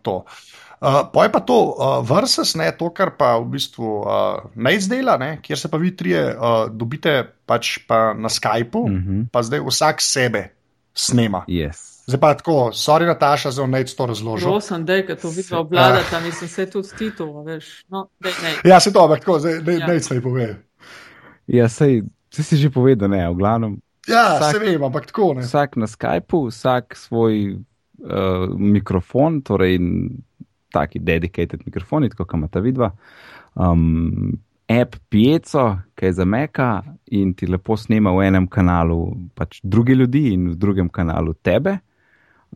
[0.82, 4.76] Uh, pa je pa to uh, versus, ne, to, kar pa v bistvu uh, ne
[4.76, 9.26] izdela, ne, kjer se pa vi trije uh, dobite pač pa na Skypu, mm -hmm.
[9.32, 10.52] pa zdaj vsak sebe
[10.94, 11.46] snema.
[11.48, 12.04] Yes.
[12.08, 14.50] Zdaj pa tako, sorry, Nataša, za nec to razložil.
[14.50, 17.86] Prosim, da je to vidno obvladati, mislim, se tudi titul, veš.
[17.90, 19.88] No, dej, ja, se to, ampak tako, zdaj ja.
[19.88, 20.56] nec ne pove.
[21.48, 23.78] Ja, sej, si si že povedal, ne, v glavnem.
[24.08, 25.42] Ja, vsak, se vem, ampak tako ne.
[25.42, 29.80] Vsak na Skypu, vsak svoj uh, mikrofon, torej
[30.76, 32.92] taki dedicated mikrofoni, kot imata vidva.
[33.56, 34.36] Um,
[34.68, 35.66] app Pieco,
[35.96, 36.70] ki je za Meka
[37.14, 39.00] in ti lepo snema v enem kanalu
[39.38, 41.78] pač druge ljudi in v drugem kanalu tebe.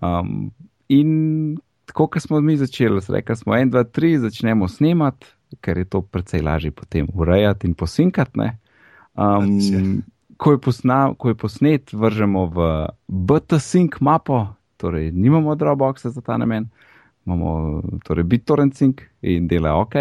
[0.01, 0.49] Um,
[0.89, 5.27] in tako, kot smo mi začeli, rekli smo, en, dva, tri, začnemo snemati,
[5.61, 8.49] ker je to precej lažje potem urejati in posinkati.
[9.19, 10.03] Um,
[10.37, 12.67] ko, je posna, ko je posnet, vržemo v
[13.07, 14.47] BT-Sync mapo,
[14.77, 16.69] torej nimamo Dropboxa za ta namen,
[17.25, 19.95] imamo torej BitTorrent Sync in dela ok.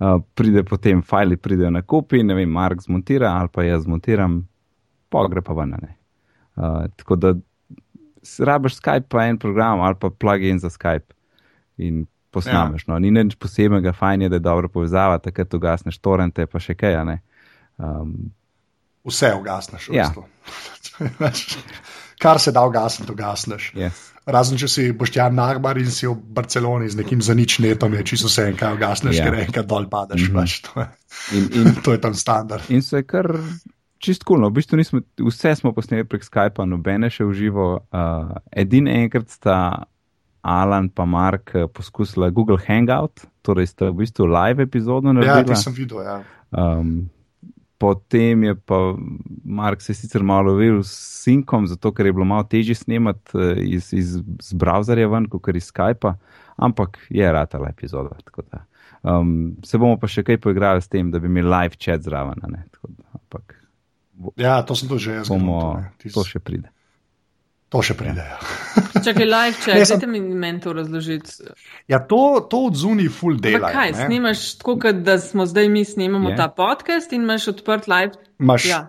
[0.00, 4.38] Uh, pride potem file, pridejo na kupi, ne vem, Mark zmontira ali pa jaz zmontiram,
[5.12, 5.74] pa gre pa ven.
[6.56, 7.34] Uh, tako da
[8.38, 11.12] rabiš Skype, pa en program ali pa plugin za Skype
[11.76, 12.84] in posnameš.
[12.88, 12.92] Ja.
[12.92, 12.98] No.
[12.98, 17.18] Ni nič posebnega, fajn je, da je dobro povezava, takrat ugasneš torrente, pa še kaj.
[17.78, 18.30] Um,
[19.04, 19.88] Vse ugasneš.
[19.92, 20.10] Ja.
[22.22, 23.72] Kar se da ugasniti, ugasneš.
[23.74, 24.10] Yes.
[24.30, 28.52] Razen če si Boštjan Nagbar in si v Barceloni z nekim zaničnetom, je čisto vse,
[28.54, 29.24] kaj ugasneš, Ja.
[29.24, 30.28] ker enkrat dol padeš.
[30.28, 30.62] Mm -hmm.
[30.64, 30.86] to, je,
[31.32, 32.62] In, in, to je tam standard.
[32.70, 33.26] in so je kar
[33.98, 34.48] čist kulno.
[34.48, 37.80] V bistvu nismo, vse smo posneli prek Skypa, nobene še v živo.
[37.92, 39.84] Uh, edin enkrat sta
[40.42, 45.54] Alan pa Mark eh, poskusila Google Hangout, torej sta v bistvu live epizodo Ja, naredila.
[45.54, 46.00] ti sem videl.
[46.02, 46.22] Ja.
[46.50, 47.10] Um,
[47.80, 48.78] potem je pa
[49.44, 53.62] Mark se sicer malo lovil s Synkom, zato ker je bilo malo težje snemati eh,
[53.76, 56.14] iz, iz, iz browserja ven, kot iz Skypa,
[56.60, 58.16] ampak je ratala epizoda.
[59.02, 62.44] um, se bomo pa še kaj poigrali s tem, da bi imeli live chat zraven.
[62.44, 62.62] Da,
[63.16, 63.56] ampak
[64.36, 65.32] ja, to sem tudi že jaz.
[65.32, 65.90] bomo, to, ne.
[65.98, 66.68] Ti to še pride.
[67.70, 68.18] To še pride.
[68.20, 68.38] Ja.
[69.04, 71.46] Čakaj, live chat, Ne, sem- mi meni to razložiti.
[71.86, 73.70] Ja, to, to od zunaj full Pa dela.
[73.70, 76.36] kaj, snimaš tako, kot da smo zdaj mi snemamo Je.
[76.36, 78.12] ta podcast in imaš odprt live.
[78.38, 78.80] Imaš Ja.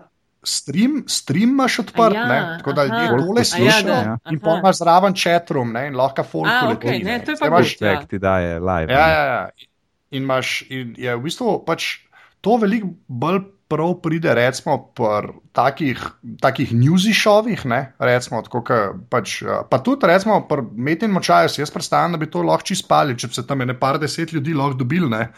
[0.44, 2.40] stream, stream imaš odprt, A ja, ne?
[2.58, 3.86] tako da ljudje tole A ja, slišijo.
[3.86, 5.86] da, In pa imaš zraven chatroom ne?
[5.86, 7.88] in lahko folk A, uleti, okej, ne, to je pa imaš- good.
[7.88, 8.02] Ja.
[8.04, 8.92] Ti daje live.
[8.92, 9.12] Ja, ne.
[9.12, 9.48] ja, ja.
[10.10, 12.02] In imaš, in je v bistvu pač
[12.40, 13.38] to veliko bolj
[13.72, 16.02] prav pride, recimo, pri takih,
[16.44, 18.80] takih newsy šovih, ne, recimo, tako, ke
[19.12, 23.16] pač, eh, pa tudi, recimo, pri Metin Močaju, jaz predstavljam, da bi to lahko čispali,
[23.16, 25.30] če bi se tam ene par deset ljudi lahko dobil, ne.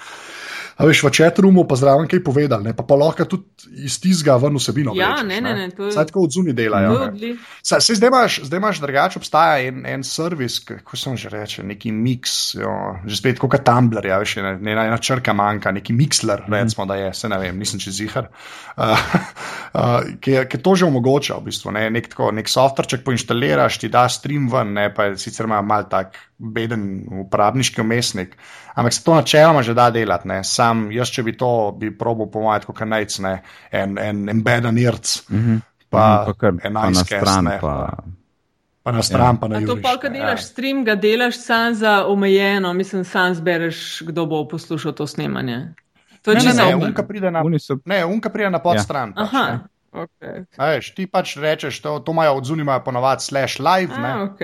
[0.74, 3.46] A veš, v chatroomu pa zraven kaj povedal, ne, pa pa lahko tudi
[3.80, 4.90] iz tizga ven vsebino.
[4.92, 6.90] Ja, vlečeš, ne, ne, ne, to je- Saj tako od zunaj delajo.
[7.04, 11.16] Odli- Saj, saj zdaj imaš, zdaj imaš drugače, obstaja en, en servis, kako se mu
[11.16, 12.72] že reče, neki mix, jo,
[13.06, 16.96] že spet kot Tumblr, ja, veš, ena, ena, ena črka manjka, neki mixler, recimo, da
[16.96, 18.28] je, se ne vem, nisem čez zihar,
[18.76, 18.98] uh,
[19.78, 23.78] uh, ki, je- ki to že omogoča, v bistvu, ne, nek, tako, nek softverček poinštaliraš,
[23.78, 26.84] ti da stream ven, ne, pa je sicer ima mal tak beden
[27.24, 28.36] uporabniški umestnik,
[28.74, 32.26] ampak se to načeloma že da delati, ne, sam jaz, če bi to, bi probil
[32.26, 33.42] po mojem, kot kanajc, ne,
[33.72, 35.22] en, en embeden irc.
[35.30, 35.56] Mhm.
[35.90, 37.44] Pa, Mhm, pa, kar, en pa na nice cast, stran.
[37.44, 37.96] ne, Pa,
[38.82, 40.46] Pa na stran, pa na A to pa, ko delaš ja.
[40.46, 45.72] stream, ga delaš sam za omejeno, mislim, sam zbereš, kdo bo poslušal to snemanje.
[46.22, 49.12] To je Ne, ne, ne, unka pride na, so ne, unka pride na podstran.
[49.14, 49.58] Pač, Aha, ne.
[49.94, 50.20] ok.
[50.56, 53.92] A Veš, ti pač rečeš, to, to imajo od zunaj ponovadi slash live.
[53.94, 54.12] A, Ne?
[54.22, 54.40] ok.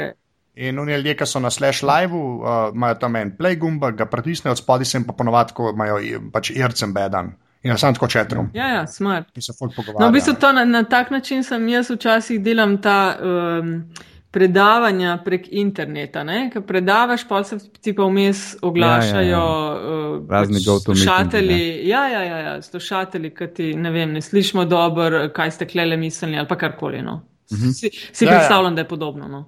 [0.60, 2.42] In oni ljudje, ki so na slash live, uh,
[2.74, 5.98] imajo tam en play gumba, ga pritisnejo, od spodaj se jim pa ponovadi, ko imajo
[6.00, 7.30] i- pač ircem bedan.
[7.62, 8.50] In sam tako četrom.
[8.54, 9.28] Ja, ja, smart.
[9.34, 10.00] In se folk pogovarja.
[10.00, 13.84] No, v bistvu to na, na tak način sem jaz včasih delam ta um,
[14.30, 16.24] predavanja prek interneta.
[16.24, 21.60] ne, Ker predavaš, pa se ti pa vmes oglašajo Ja, uh, Razni pač slušatelji.
[21.84, 25.96] Ja, ja, ja, ja slušatelji, ki ti ne vem, ne slišimo dobro, kaj ste klele
[25.96, 27.02] mislili ali pa karkoli.
[27.02, 27.20] No.
[27.46, 28.36] Si, si Ja, ja.
[28.36, 29.28] predstavljam, da je podobno.
[29.28, 29.44] No.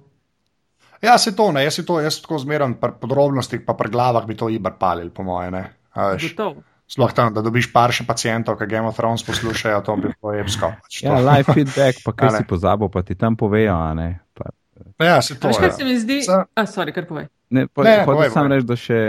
[1.03, 4.23] Ja, se to ne, jaz si to, jaz tako zmeram pri podrobnostih, pa pri glavah
[4.23, 5.51] bi to ibar palil, po moje.
[5.51, 5.63] Ne?
[5.93, 6.63] A veš, Gotovo.
[6.87, 10.33] Sploh tam, da dobiš par še pacijentov, ki Game of Thrones poslušajo, to bi bilo
[10.35, 10.69] epsko.
[10.79, 13.75] Pač ja, live feedback, pa kaj si pozabil, pa ti tam povejo.
[13.75, 14.09] a ne.
[14.33, 14.51] Pa,
[14.99, 16.21] Ja, se to Veš, kaj se mi zdi?
[16.21, 17.27] Sa- A, sorry, kar povej.
[17.49, 18.49] Ne, pa, Ne, ne, povej, povej.
[18.51, 18.99] reči, da, še,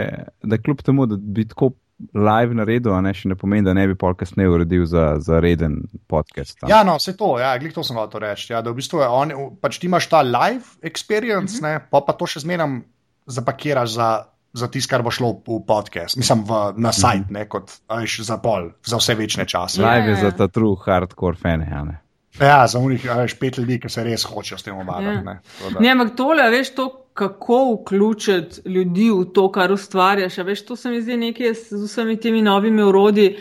[0.42, 1.72] da kljub temu, da bi tako
[2.12, 5.38] live naredil, a ne, še ne pomeni, da ne bi pol kasneje uredil za, za
[5.40, 6.58] reden podcast.
[6.62, 6.68] a.
[6.68, 8.52] Ja, no, vse to, ja, glih to sem hotel reči.
[8.52, 11.62] Ja, da v bistvu je on, pač ti imaš ta live experience, Mhm.
[11.62, 12.82] ne, pa, pa to še zmeraj
[13.26, 14.08] zapakiraš za,
[14.52, 18.20] za tisto, kar bo šlo v podcast, mislim, v, na sajt, ne, kot a veš,
[18.22, 19.80] za pol, za vse večne čase.
[19.80, 20.20] Ja, Live je ja.
[20.20, 21.66] za ta true hardcore fane.
[21.66, 22.00] a ne.
[22.34, 24.82] Ja, za unih, a veš, pet ljudi, ki se res hočejo s tem Ja.
[24.82, 25.24] obadati.
[25.24, 30.38] da- Ne, ampak tole, a veš, to, kako vključiti ljudi v to, kar ustvarjaš.
[30.38, 33.36] a Veš, to se mi zdi nekaj z vsemi temi novimi urodji,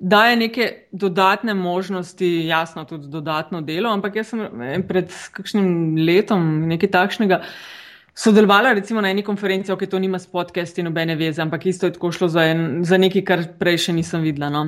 [0.00, 3.90] daje neke dodatne možnosti, jasno, tudi dodatno delo.
[3.92, 4.46] Ampak jaz sem
[4.88, 7.42] pred kakšnim letom nekaj takšnega.
[8.18, 11.92] Sodelovala recimo na eni konferenci, ki to nima s podcasti nobene veze, ampak isto je
[11.92, 14.48] tako šlo za, en, za nekaj, kar prej še nisem videla.
[14.50, 14.64] No.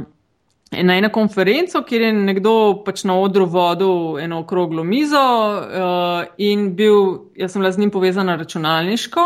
[0.70, 2.52] Na eno konferenco, kjer je nekdo
[2.86, 7.90] pač na odru vodil eno okroglo mizo uh, in bil, jaz sem bila z njim
[7.90, 9.24] povezana računalniško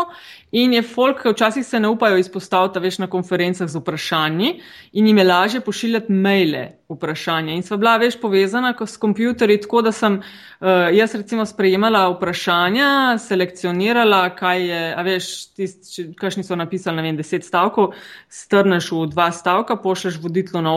[0.57, 4.49] in je folk, včasih se ne upajo izpostaviti, veš, na konferencah z vprašanji
[4.93, 7.53] in jim je lažje pošiljati maile vprašanja.
[7.53, 10.67] In sva bila, veš, povezana s kompjuterji, tako da sem uh,
[10.97, 17.21] jaz recimo sprejemala vprašanja, selekcionirala, kaj je, a veš, tisti, kakšni so napisali, ne vem,
[17.21, 17.93] deset stavkov,
[18.29, 20.73] strneš v dva stavka, pošleš voditlo na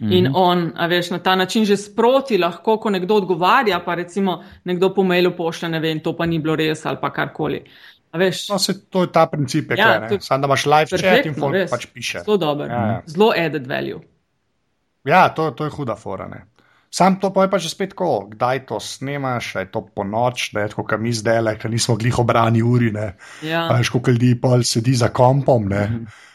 [0.00, 0.12] oder.
[0.12, 0.34] In mhm.
[0.34, 4.94] on, a veš, na ta način že sproti lahko, ko nekdo odgovarja, pa recimo nekdo
[4.94, 7.62] po mailu pošlje, ne vem, to pa ni bilo res ali pa karkoli.
[8.14, 11.70] No, se, to je ta princip, ja, samo da imaš live chat in folk res,
[11.70, 12.22] pač piše.
[12.22, 13.00] Zelo dober, ja, ja.
[13.10, 14.00] zelo added value.
[15.04, 16.28] Ja, to, to je huda fora.
[16.30, 16.44] Ne.
[16.94, 20.52] Sam to pa je pa že spet tako, kdaj to snemaš, je to po noč,
[20.54, 23.16] da je tako, kot mi zdaj, ker nismo glih obrani uri, ne.
[23.42, 23.66] Ja.
[23.74, 25.86] Veš, koliko ljudi pa sedi za kompom, ne.
[25.90, 26.06] Mm -hmm.
[26.06, 26.33] Až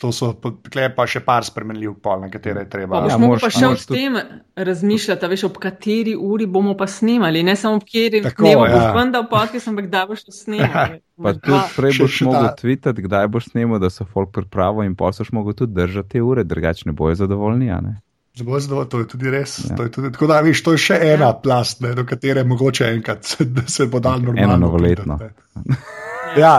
[0.00, 3.02] to so pa še par spremenljiv pol, na katere je treba.
[3.02, 4.14] Pa, ja, moš pa še o tem
[4.54, 8.92] razmišljati, veš, ob kateri uri bomo pa snemali, ne samo ob kateri uri bomo ja.
[8.94, 10.98] vendar podcast, ampak kdaj boš to snemal.
[11.18, 15.10] Pa tudi prej boš mogel tvitati, kdaj boš snemal, da so folk pripravo in pa
[15.10, 17.98] boš mogel tudi držati te ure, drugače ne bojo zadovoljni, a ne?
[18.38, 19.58] Zelo zadovoljni, to je tudi res.
[19.66, 19.76] Ja.
[19.76, 22.92] To je tudi, tako da, veš, to je še ena plast, ne, do katere mogoče
[22.94, 24.54] enkrat se, se bo dal normalno.
[24.54, 25.18] Eno novoletno.
[26.44, 26.54] Ja.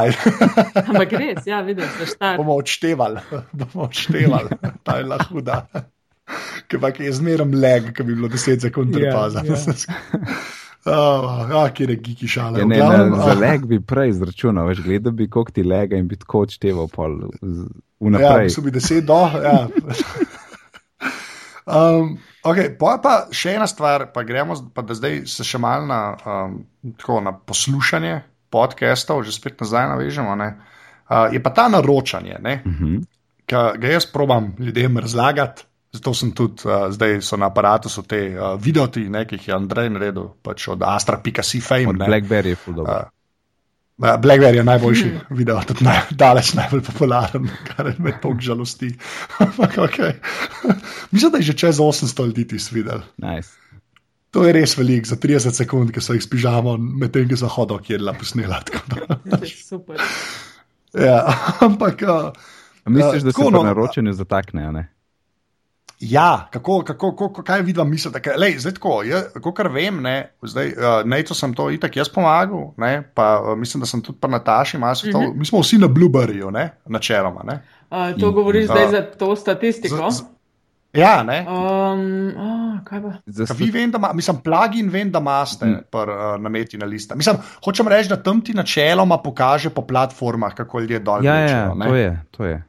[0.85, 2.37] Ampak res, ja, vidiš, da štiri.
[2.37, 3.23] Bomo odštevali,
[3.59, 5.63] bomo odštevali, ta je lahko da.
[6.69, 9.45] Ker pa je zmeraj leg, ki bi bilo 10 sekund prepaza.
[9.45, 10.33] Ja, ja.
[10.85, 12.59] Oh, ja, kje je giki šale.
[12.59, 16.07] Ja, ne, ne, za leg bi prej izračunal, veš, gledal bi, koliko ti lega in
[16.07, 17.17] bi tako odšteval pol
[17.99, 18.47] vnaprej.
[18.47, 19.67] Ja, so bi deset do, ja.
[21.67, 22.15] um,
[22.47, 25.99] ok, pa, pa še ena stvar, pa gremo, pa da zdaj se še mal na,
[26.23, 26.61] um,
[26.95, 28.15] tako, na poslušanje
[28.49, 33.03] podcastov, že spet nazaj navežemo, uh, je pa ta naročanje, uh -huh.
[33.45, 35.63] ki ga jaz probam ljudem razlagati.
[35.91, 40.29] Zato sem tudi uh, zdaj na aparatu te uh, videoti, ki jih je Andrej naredil,
[40.41, 41.87] pač od Astra.si fame.
[41.87, 42.81] Od Blackberry je fudo.
[42.81, 43.09] Uh,
[43.97, 45.37] Blackberry je najboljši -hmm.
[45.37, 48.97] video, tudi naj, daleč najbolj popularen, kar me toliko žalosti.
[49.87, 50.13] okay.
[51.11, 52.99] Mislim, da je že čez 800 ljudi ti videl.
[53.17, 53.58] Nice.
[54.31, 57.81] To je res velik za 30 sekund, ki so jih spižamo, medtem ko so hodili,
[57.87, 58.61] kjer je posnela.
[59.69, 60.01] Super.
[60.93, 61.23] Ja,
[61.65, 62.05] ampak.
[62.05, 62.31] Uh,
[62.85, 64.71] Misliš, da se no, naročanje zatakne?
[64.71, 64.87] Ne?
[65.99, 68.21] Ja, kako, kako, kako, kaj vidim, mislite?
[68.37, 69.23] Lej, zdaj, tako, jaz,
[69.55, 73.83] kar vem, ne, zdaj, uh, neco sem to itak jaz pomagal, ne, pa uh, mislim,
[73.83, 75.33] da sem tudi pa Nataši, mm -hmm.
[75.35, 77.43] mi smo vsi na Blueberryju, načeloma.
[77.43, 77.59] Ne.
[77.91, 80.11] Uh, to govoriš uh, zdaj za to statistiko?
[80.11, 80.23] Z, z,
[80.93, 81.43] Ja, ne.
[81.45, 83.11] Um, oh, kaj pa?
[83.57, 85.83] Vi vem, da ima, mislim, plugin vem, da imate hmm.
[85.93, 87.15] uh, nameti na lista.
[87.15, 91.25] Mislim, hočem reči, da tam ti načeloma pokaže po platformah, kako ljudje dol.
[91.25, 92.63] Ja, večejo, ja, to je, to je.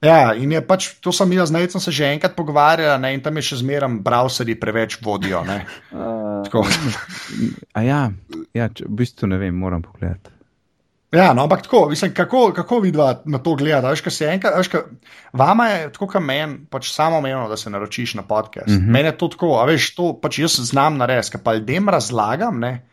[0.00, 3.36] Ja, in je pač, to sem jaz, zdaj sem se že enkrat pogovarjal, in tam
[3.36, 5.42] je še zmeraj browserji preveč vodijo.
[5.42, 6.48] uh,
[7.76, 8.02] a ja,
[8.54, 10.37] ja če, v bistvu ne vem, moram pogledati.
[11.12, 13.88] Ja, no, ampak tako, mislim, kako, kako vi dva na to gledate?
[13.88, 14.82] Veš, se enkrat, veš, ka,
[15.32, 18.68] vama je tako, kot meni, pač samo meni, da se naročiš na podcast.
[18.68, 18.92] Mm -hmm.
[18.92, 22.60] Meni je to tako, a veš, to pač jaz znam narediti, kaj pa ljudem razlagam,
[22.60, 22.88] ne,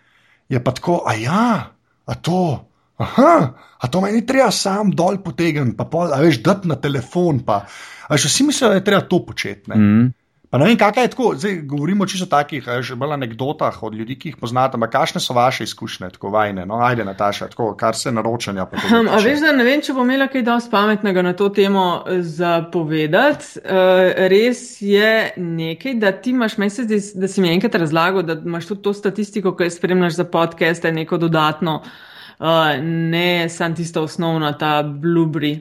[0.49, 1.71] je pa tako, a ja,
[2.05, 6.67] a to, aha, a to meni treba sam dol potegniti, pa pol, a veš, dati
[6.67, 7.65] na telefon, pa,
[8.07, 9.71] a veš, vsi mislijo, da je treba to početi.
[9.71, 10.11] Mm -hmm.
[10.55, 13.95] Pa ne vem, kaj je tako, zdaj govorimo čisto o takih, že bolj anekdotah od
[13.95, 17.73] ljudi, ki jih poznate, ampak kakšne so vaše izkušnje, tako vajne, no, ajde, Nataša, tako,
[17.75, 18.63] kar se naročanja.
[18.71, 21.83] Um, a veš, da ne vem, če bom imela kaj dosti pametnega na to temo
[22.07, 23.59] eh, za povedati.
[23.65, 28.23] Uh, res je nekaj, da ti imaš, meni se zdi, da si mi enkrat razlagal,
[28.23, 33.75] da imaš tudi to statistiko, ki jo spremljaš za podcaste, neko dodatno, uh, ne samo
[33.75, 35.57] tisto osnovno, ta blueberry.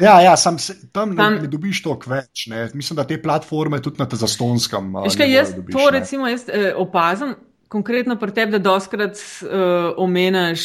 [0.00, 0.56] Ja, ja sam,
[0.92, 2.46] tam, tam ne, ne dobiš toliko več.
[2.50, 2.68] Ne.
[2.74, 4.94] Mislim, da te platforme tudi na zastonskem.
[5.16, 7.34] Kaj jaz dobiš, to recimo jaz, eh, opazim,
[7.70, 10.64] konkretno pri tebi, da doskrat uh, omeniš,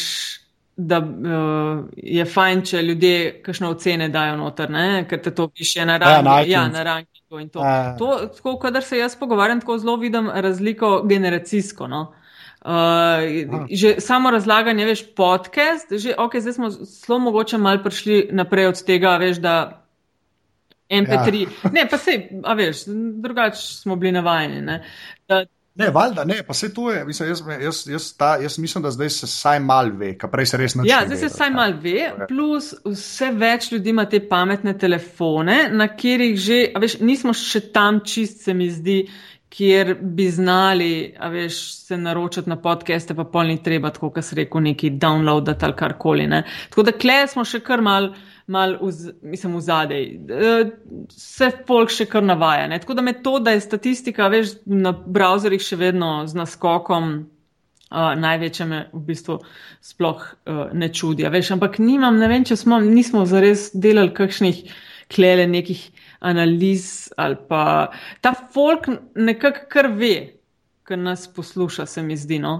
[0.76, 5.04] da uh, je fajn, če ljudje kakšne ocene dajo noter, ne?
[5.08, 6.50] ker te to piše na rankingu.
[6.50, 7.62] Ja, na rankingu in to.
[7.64, 7.94] Ja.
[8.00, 11.88] To, tako, kadar se jaz pogovarjam, tako zelo vidim razliko generacijsko.
[11.88, 12.02] No?
[12.66, 18.66] Uh, že samo razlaganje, veš, podcast, že ok, zdaj smo zelo mogoče mal prišli naprej
[18.72, 19.86] od tega, veš, da
[20.90, 21.70] MP3, ja.
[21.76, 22.88] ne, pa se, a veš,
[23.22, 24.64] drugače smo bili navajeni.
[24.66, 24.80] Ne,
[25.28, 25.44] da,
[25.74, 28.90] ne valjda, ne, pa se to je, mislim, jaz, jaz, jaz, ta, jaz mislim, da
[28.90, 30.90] zdaj se saj mal ve, kaj prej se res nauči.
[30.90, 35.86] Ja, zdaj se saj mal ve, plus vse več ljudi ima te pametne telefone, na
[35.92, 39.04] katerih že, veš, nismo še tam čist, se mi zdi,
[39.50, 44.36] kjer bi znali, a veš, se naročati na podcaste, pa polni treba, tako kot se
[44.36, 46.26] reko, neki downloadati ali karkoli.
[46.26, 46.42] Ne.
[46.68, 48.10] Tako da kle smo še kar mal
[48.46, 50.04] mal v, mislim, v zadej.
[51.10, 52.68] Se folk še kar navaja.
[52.70, 52.78] Ne?
[52.82, 57.16] Tako da me to, da je statistika, veš, na browserjih še vedno z naskokom.
[57.86, 59.36] Uh, največje me v bistvu
[59.84, 61.22] sploh uh, ne čudi.
[61.30, 64.58] Veš, ampak nimam, ne vem, če smo, nismo zares delali kakšnih
[65.14, 65.84] klele nekih
[66.26, 70.14] analiz ali pa ta folk nekako kar ve,
[70.86, 72.38] ker nas posluša, se mi zdi.
[72.42, 72.56] No?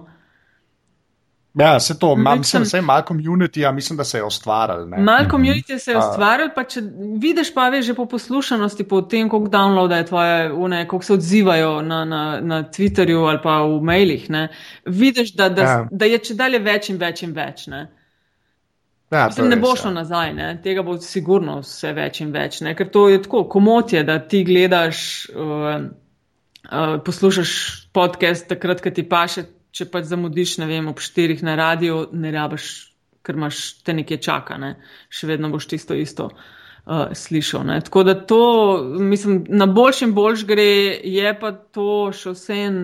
[1.56, 4.86] Ja, se to, ma, mislim, vse malo komunity, ja, mislim, da se je ustvaril.
[4.86, 6.82] Malo komunity se je ustvaril, pa če
[7.20, 11.12] vidiš, pa veš že po poslušanosti, po tem, koliko downloada je tvoje, une, koliko se
[11.12, 14.48] odzivajo na, na, na Twitterju ali pa v mailih, ne,
[14.84, 15.78] vidiš, da, da, ja.
[15.90, 17.66] da je če dalje več in več in več.
[17.72, 17.86] Ne.
[19.10, 19.98] Ja, mislim, ne bo šlo ja.
[20.00, 20.48] nazaj, ne.
[20.62, 22.74] tega bo sigurno vse več in več, ne.
[22.74, 25.68] ker to je tako, komot je, da ti gledaš, uh,
[26.66, 27.52] uh, poslušaš
[27.94, 29.46] podcast takrat, ko ti paše
[29.76, 32.68] če pač zamudiš, ne vem, ob štirih na radio, ne rabiš,
[33.26, 34.76] ker imaš te nekje čaka, ne?
[35.12, 37.66] še vedno boš tisto isto uh, slišal.
[37.68, 37.80] Ne?
[37.84, 38.40] Tako da to,
[39.02, 40.70] mislim, na boljšem boljš gre,
[41.04, 42.80] je pa to še vse en,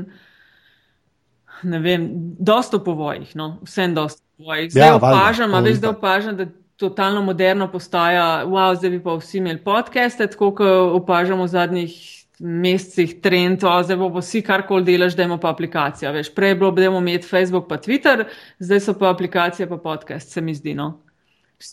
[1.62, 2.08] ne vem,
[2.38, 3.58] dosto po vojih, no?
[3.66, 4.70] vse en dosto po vojih.
[4.72, 6.46] Zdaj ja, opažam, a veš, da opažam, da
[6.76, 11.94] totalno moderno postaja, wow, zdaj bi pa vsi imeli podcaste, tako kot opažamo v zadnjih
[12.42, 16.10] mesecih trend, zdaj bo vsi karkoli delaš, da imamo pa aplikacijo.
[16.12, 18.24] Veš, prej je bilo, da imamo imeti Facebook pa Twitter,
[18.58, 20.74] zdaj so pa aplikacije pa podcast, se mi zdi.
[20.74, 20.98] No?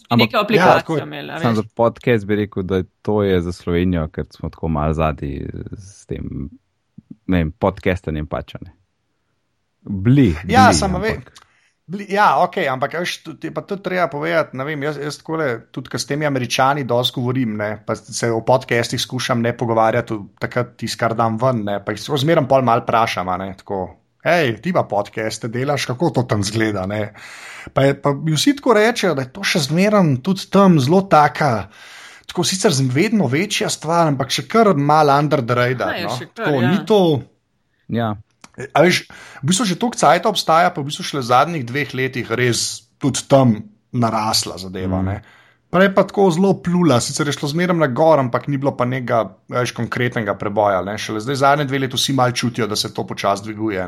[0.09, 1.39] Ampak, Neka aplikacija ja, imela.
[1.39, 5.47] Sam za podcast bi rekel, da to je za Slovenijo, ker smo tako malo zadnji
[5.77, 6.49] s tem
[7.27, 8.73] vem, podcastanjem pačane.
[9.89, 10.35] Bli.
[10.47, 11.17] Ja, samo ve.
[11.89, 14.57] Ja, ok, ampak veš, je pa to treba povedati.
[14.57, 19.01] Vem, jaz jaz takole, tudi s temi američani dosti govorim, ne, pa se o podcestih
[19.01, 23.33] skušam ne pogovarjati, takrat tisto, kar dam ven, ne, pa jih zmeraj pol mal vprašam.
[24.19, 26.85] Hej, ti pa podcaste delaš, kako to tam zgleda.
[27.73, 31.71] Pa, je, pa vsi tako rečejo, da je to še zmeraj tudi tam zelo taka.
[32.29, 35.95] Tako sicer vedno večja stvar, ampak še kar malo under the radar.
[36.03, 36.13] No?
[36.37, 36.69] Tako, ja.
[36.69, 37.01] Ni to.
[37.89, 38.13] Ja.
[38.73, 39.05] A veš,
[39.39, 42.89] v bistvu že toliko cajt obstaja, pa v bistvu šele v zadnjih dveh letih res
[42.99, 43.55] tudi tam
[43.95, 44.99] narasla zadeva.
[45.01, 45.21] Mm.
[45.69, 48.89] Prej pa tako zelo plula, sicer je šlo zmeraj na gor, ampak ni bilo pa
[48.89, 49.21] nekega
[49.53, 50.81] več konkretnega preboja.
[50.85, 50.97] Ne?
[50.97, 53.85] Šele zdaj zadnje dve leti vsi mal čutijo, da se to počasi dviguje.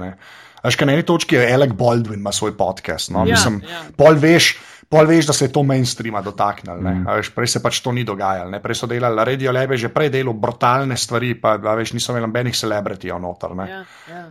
[0.61, 3.09] Veš, na eni točki je Alec Baldwin ima svoj podcast.
[3.09, 3.25] No?
[3.25, 3.81] Ja, Mislim, ja.
[3.97, 4.53] pol veš.
[4.91, 6.81] Pol veš, da se je to mainstreama dotaknilo.
[6.81, 7.05] Mm.
[7.35, 8.51] Prej se pač to ni dogajalo.
[8.51, 8.59] Ne?
[8.59, 12.57] Prej so delali Radio Lebe, že prej delali brutalne stvari, pa veš, niso imeli nobenih
[12.57, 13.55] celebritijev noter.
[13.69, 14.25] Ja, ja.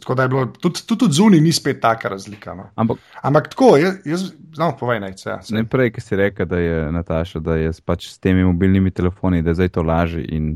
[0.00, 2.54] Tako da je bilo tudi, tudi, tudi zunaj ni spet taka razlika.
[2.56, 2.70] No?
[2.80, 4.24] Ampak, Ampak tako, jaz, jaz
[4.58, 5.18] no, povej naj.
[5.26, 8.90] Ja, ne prej, ki si rekel, da je Nataša, da je pač s temi mobilnimi
[8.90, 10.24] telefoni, da je zdaj to lažje.
[10.32, 10.54] In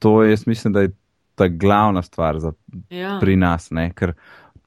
[0.00, 0.94] to jaz mislim, da je
[1.34, 2.52] ta glavna stvar za,
[2.90, 3.18] ja.
[3.20, 3.70] pri nas.
[3.70, 3.90] Ne?
[3.92, 4.14] Ker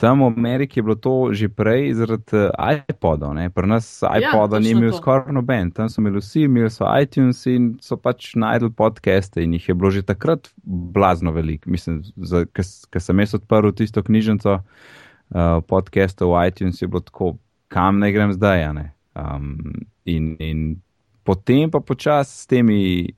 [0.03, 3.39] tam v Ameriki je bilo to že prej zaradi uh, iPodov.
[3.55, 6.83] Pri nas ja, iPoda ja, ni imel skoraj noben, tam so imeli vsi, imeli so
[6.91, 11.71] iTunes in so pač najdel podcaste in jih je bilo že takrat blazno veliko.
[11.71, 12.03] Mislim,
[12.51, 17.37] ker sem jaz odprl tisto knjižnico uh, podcastov v iTunes, je bilo tako,
[17.71, 18.67] kam naj grem zdaj.
[19.15, 20.83] Um, in, in
[21.23, 23.15] potem pa počasi s temi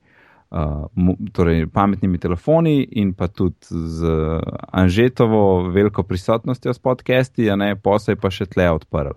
[0.50, 0.86] uh,
[1.32, 4.16] torej pametnimi telefoni in pa tudi z
[4.72, 9.14] Anžetovo veliko prisotnostjo s podcasti, a ne posaj pa še tle odprl.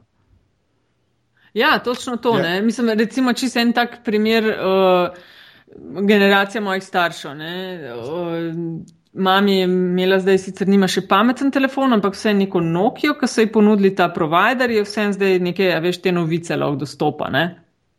[1.54, 2.38] Ja, točno to.
[2.38, 2.62] Ja.
[2.62, 5.10] Mislim, recimo, če se en tak primer, uh,
[6.06, 7.36] generacija mojih staršev.
[7.38, 7.58] Ne,
[7.96, 13.28] uh, Mami je imela zdaj sicer nima še pameten telefon, ampak vse neko Nokia, ki
[13.28, 17.32] so ji ponudili ta provider, je vse zdaj nekaj, veš, te novice lahko dostopa.
[17.34, 17.44] Ne?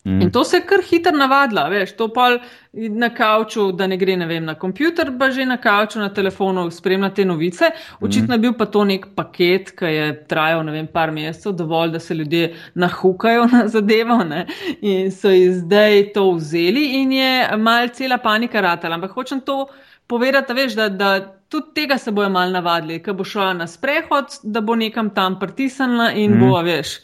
[0.05, 0.23] Mm.
[0.23, 2.39] In to se je kar hitro navadila, veš, to pa
[2.73, 6.71] na kavču, da ne gre, ne vem, na kompjuter, pa že na kavču, na telefonu
[6.73, 7.69] spremlja te novice.
[8.01, 11.93] Očitno je bil pa to nek paket, ki je trajal, ne vem, par mesecev, dovolj,
[11.93, 14.47] da se ljudje nahukajo na zadevo, ne?
[14.81, 18.97] in so jih zdaj to vzeli in je mal cela panika ratala.
[18.97, 19.67] Ampak hočem to
[20.07, 21.13] povedati, veš, da, da
[21.49, 25.39] tudi tega se bojo mal navadili, ko bo šla na sprehod, da bo nekam tam
[25.39, 26.41] pritisnila in mm.
[26.41, 27.01] bo, veš.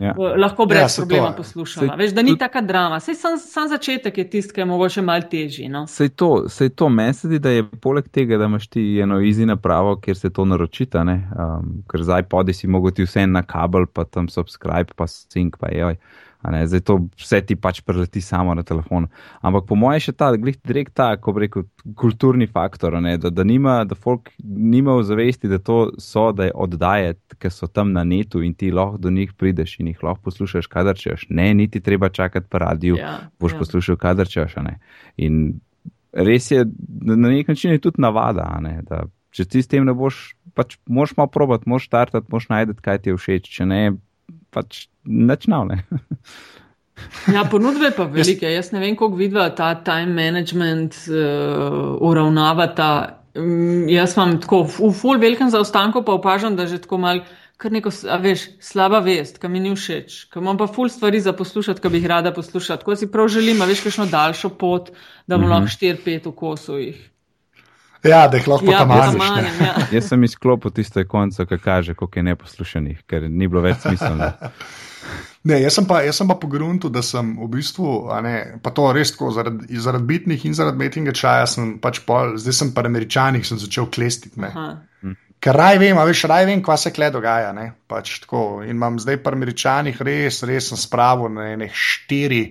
[0.00, 0.14] Ja.
[0.36, 1.96] Lahko brez ja, problema poslušamo.
[1.96, 3.00] Veš, da ni taka drama.
[3.00, 5.68] Sej sam, sam začetek je tisti, ki je mogoče mal težji.
[5.68, 5.84] No?
[5.86, 9.98] Sej to, sej to meni, da je poleg tega, da imaš ti eno izi napravo,
[10.00, 14.28] kjer se to naročita, um, ker zdaj podi si mogoče vse na kabel, pa tam
[14.28, 16.00] subscribe, pa sync, pa joj.
[16.40, 19.06] Zdaj to vse ti pač preleti samo na telefon.
[19.44, 21.66] Ampak po mojem je še ta, direkt ta, ko reko,
[22.00, 26.48] kulturni faktor, ne, da, da, nima, da folk nima v zavesti, da to so, da
[26.48, 30.00] je oddaje, ker so tam na netu in ti lahko do njih prideš in jih
[30.06, 31.28] lahko poslušaš, kadar češ.
[31.28, 33.60] Ne, niti treba čakati po radiju, ja, boš ja.
[33.60, 34.56] poslušal, kadar češ.
[35.20, 35.60] In
[36.16, 38.48] res je, na nek način je tudi navada,
[38.88, 39.04] da
[39.36, 43.04] če ti s tem ne boš, pač moš malo probati, moš startati, moš najti, kaj
[43.04, 43.82] ti je všeč, če ne,
[44.54, 45.82] pač načnavne.
[47.32, 48.48] Ja, ponudbe pa velike.
[48.52, 52.90] Jaz ne vem, kako vidva ta time management uh, uravnavata.
[53.38, 57.22] Um, jaz imam tako v full velikem zaostanku, pa opažam, da že tako mal,
[57.60, 61.20] kar neko, a veš, slaba vest, ki mi ni všeč, ki imam pa full stvari
[61.20, 62.80] za poslušati, ki bi jih rada poslušala.
[62.82, 64.90] Tako si prav želim, a veš, kakšno daljšo pot,
[65.26, 65.54] da bom mm -hmm.
[65.54, 67.10] lahko 4-5 v kosu jih.
[68.02, 69.12] Ja, da jih lahko Ja, tamaniš.
[69.12, 69.74] potamanjem, ja.
[69.92, 74.32] Jaz sem izklopil tiste konce, ki kaže, koliko je neposlušanih, ker ni bilo več smiselno.
[75.48, 78.72] Ne, jaz sem pa, jaz sem pa pogrunil, da sem v bistvu, a ne, pa
[78.76, 82.72] to res tako, zaradi, zaradi bitnih in zaradi metinga čaja, sem pač pol, zdaj sem
[82.76, 84.40] pa američanih, sem začel klestiti.
[84.40, 84.52] Ne.
[84.52, 84.70] Aha.
[85.40, 87.54] Ker raj vem, a veš, raj vem, kva se kle dogaja.
[87.56, 88.60] Ne, pač tako.
[88.60, 92.42] In imam zdaj pa američanih res, res sem spravil na enih štiri,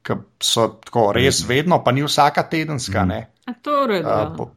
[0.00, 3.04] ki so tako res vedno, pa ni vsaka tedenska.
[3.04, 3.20] Ne.
[3.44, 4.00] A to je.
[4.00, 4.30] A, ja.
[4.32, 4.48] po,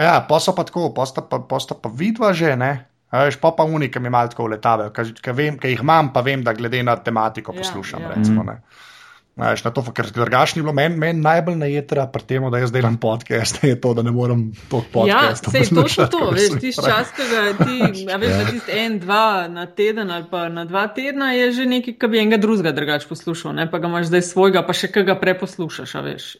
[0.00, 2.72] ja, pa so pa tako, posta pa, posta pa vidva že, ne.
[3.10, 6.52] A veš, pa pa unika mi malo tako letavajo, ki jih imam, pa vem, da
[6.52, 8.02] glede na tematiko Ja, poslušam.
[8.02, 8.12] ja.
[8.14, 8.60] Recimo, ne.
[9.36, 12.58] A Veš, na to, ker drugače ni bilo meni men najbolj najetra pri tem, da
[12.58, 15.46] jaz delam podcast, je to, da ne morem to Ja, podcast.
[15.50, 17.78] sej točno to, veš, tisti čas, ki ga ti,
[18.12, 18.44] a veš, Ja.
[18.50, 22.18] tisti en, dva na teden ali pa na dva tedna je že nekaj, ki bi
[22.18, 25.94] enega drugega drugače poslušal, ne pa ga imaš zdaj svojega, pa še kaj ga preposlušaš,
[25.94, 26.36] a veš.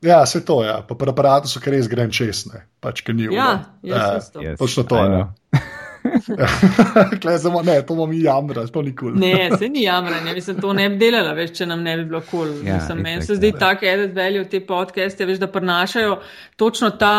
[0.00, 0.78] Ja, se to je, ja.
[0.88, 4.38] pa pri aparatu so kar res grem čez, ne, pač ki ni Ja, jaz isto.
[4.40, 5.26] Yes, Točno to, I ja.
[7.22, 9.12] Klej, samo, ne, to bomo mi jamrali, to ni kul.
[9.12, 9.20] Cool.
[9.20, 12.20] Ne, se ni jamranje, mislim, to ne bi delala, veš, če nam ne bi bilo
[12.30, 12.46] kul.
[12.46, 12.66] Cool.
[12.66, 13.58] Ja, meni se zdi ja.
[13.58, 16.18] tak added value te podcaste, veš, da prinašajo
[16.56, 17.14] točno ta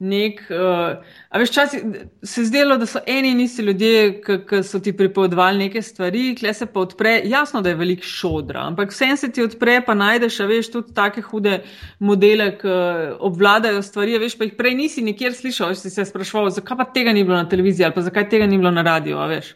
[0.00, 0.96] nek, uh,
[1.28, 1.80] a veš, časi
[2.24, 6.34] se je zdelo, da so eni in isti ljudje, ki so ti pripovedovali neke stvari,
[6.38, 9.94] kle se pa odpre, jasno, da je velik šodra, ampak vsem se ti odpre, pa
[9.94, 11.60] najdeš, a veš, tudi take hude
[11.98, 12.76] modele, ki
[13.20, 17.12] obvladajo stvari, veš, pa jih prej nisi nikjer slišal, si se sprašval, zakaj pa tega
[17.12, 19.54] ni bilo na televiziji ali pa zakaj tega ni bilo na radiju, a veš.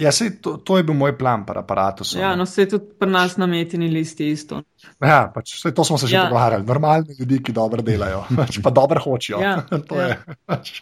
[0.00, 2.04] Ja, sej, to, to je bil moj plan pri aparatu.
[2.16, 4.62] Ja, no se tudi pri nas na metini listi isto.
[5.00, 6.22] ja pač, sej, to smo se že Ja.
[6.24, 6.64] pogovarjali.
[6.64, 9.40] Normalni ljudje, ki dobro delajo, pač, pa dobro hočejo.
[9.40, 10.06] Ja, to, ja.
[10.08, 10.72] je, pač,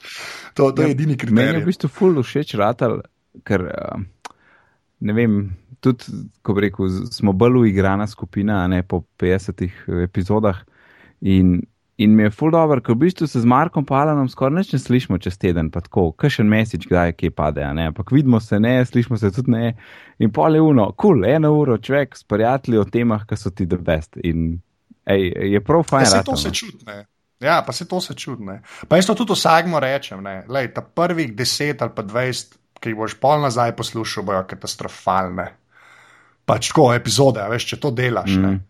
[0.54, 1.62] to, to je edini Meni je kriterij.
[1.62, 3.00] v bistvu ful všeč ratal,
[3.44, 3.98] ker uh,
[5.00, 5.34] ne vem,
[5.80, 6.04] tudi,
[6.42, 9.66] ko bi rekel, smo bolj uigrana skupina, a ne po 50
[10.04, 10.62] epizodah.
[11.20, 11.58] In,
[11.98, 14.78] in mi je ful dobro, ker v bistvu se z Markom Palanom skoraj nič ne
[14.78, 18.60] slišimo čez teden, pa tako, kakšen mesič, kdaj kje pade, a ne, ampak vidimo se
[18.62, 19.72] ne, slišimo se tudi ne.
[20.22, 23.50] In pol je uno, kul, cool, eno uro človek s prijatelji o temah, ki so
[23.50, 24.14] ti the best.
[24.22, 24.60] In
[25.10, 25.26] ej,
[25.56, 26.06] je prav fajn.
[26.06, 26.60] Ja, se ratal, to se no.
[26.62, 26.98] čutne.
[27.42, 28.60] Ja, pa se to se čudne.
[28.88, 30.44] Pa jaz to tudi vsakmo rečem, ne.
[30.48, 35.50] Lej, ta prvih 10 ali pa 20, ki jih boš pol nazaj poslušal, bojo katastrofalne.
[36.46, 38.38] Pač tako epizode, veš, če to delaš.
[38.38, 38.54] Mm.
[38.54, 38.66] Mm.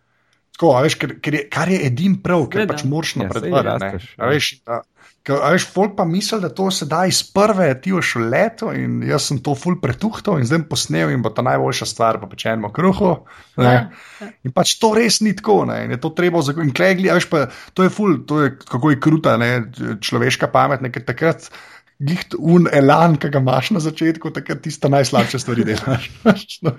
[0.59, 2.75] Tako, a veš, ker, ker je, kar je edin prav, ker Seveda.
[2.75, 3.91] pač moraš Ja, napredovati.
[4.19, 4.31] A ja.
[4.33, 4.49] veš,
[5.23, 8.25] ker, a veš, folk pa misli, da to se da iz prve, ti boš v
[8.33, 12.19] leto in jaz sem to ful pretuhtal in zdaj posnel in bo ta najboljša stvar,
[12.19, 13.13] pa pečemo kruho.
[13.63, 13.71] Ne.
[13.71, 13.87] Ja,
[14.19, 14.31] ja.
[14.43, 16.73] In pač to res ni tako, ne, in je to treba zagotoviti.
[16.73, 17.47] In klegli, a veš pa,
[17.79, 19.53] to je ful, to je kako je kruta, ne,
[20.03, 21.53] človeška pamet, nekaj takrat.
[22.01, 26.05] Glih un elan, ki ga imaš na začetku, takrat tiste najslabše stvari delaš.
[26.63, 26.71] No,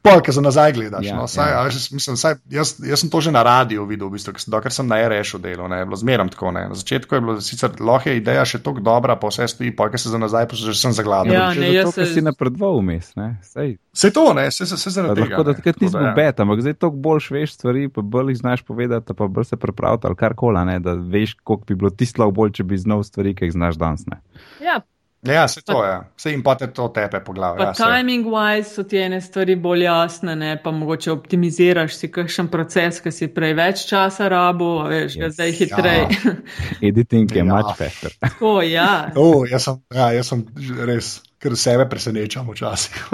[0.00, 1.02] Pol, ki za nazaj gledaš.
[1.02, 1.56] Ja, no, saj, ja.
[1.58, 4.40] a veš, mislim, saj, jaz, jaz sem to že na radiju videl, v bistvu, ker
[4.40, 6.52] sem- dokler sem na RS-u delal, ne, je bilo zmeram tako.
[6.52, 6.68] Ne.
[6.68, 9.90] Na začetku je bilo sicer lahko je ideja še tako dobra, pa vse stoji, pa
[9.90, 11.34] ker se za nazaj poslušaš, sem zagladen.
[11.34, 13.74] Ja, Če ne, jaz ker se- si napredoval vmes, ne, sej.
[13.96, 15.36] Se to, ne, se, se, se zaradi tega.
[15.36, 16.10] Lahko da takrat da, ja.
[16.12, 19.56] bet, ampak zdaj toliko bolj veš stvari, pa bolj jih znaš povedati, pa bolj se
[19.56, 23.00] prepraviti ali karkoli, ne, da veš, koliko bi bilo tisto lahko bolj, če bi znal
[23.02, 24.04] stvari, ki jih znaš danes.
[24.06, 24.20] Ne.
[24.60, 24.82] Ja,
[25.26, 25.90] Ja, se to je.
[25.90, 26.04] Ja.
[26.16, 27.62] Se jim pa te to tepe po glavi.
[27.62, 27.96] Ja, saj.
[27.98, 33.00] timing wise so ti ene stvari bolj jasne, ne, pa mogoče optimiziraš si kakšen proces,
[33.00, 35.34] ki si prej več časa rabo, a veš, ga Yes.
[35.34, 36.06] zdaj hitreje.
[36.90, 37.44] Editing je Ja.
[37.44, 38.12] much faster.
[38.20, 39.10] Tako, ja.
[39.16, 40.44] O, jaz sem, ja, jaz sem
[40.86, 42.96] res, ker sebe presenečam včasih.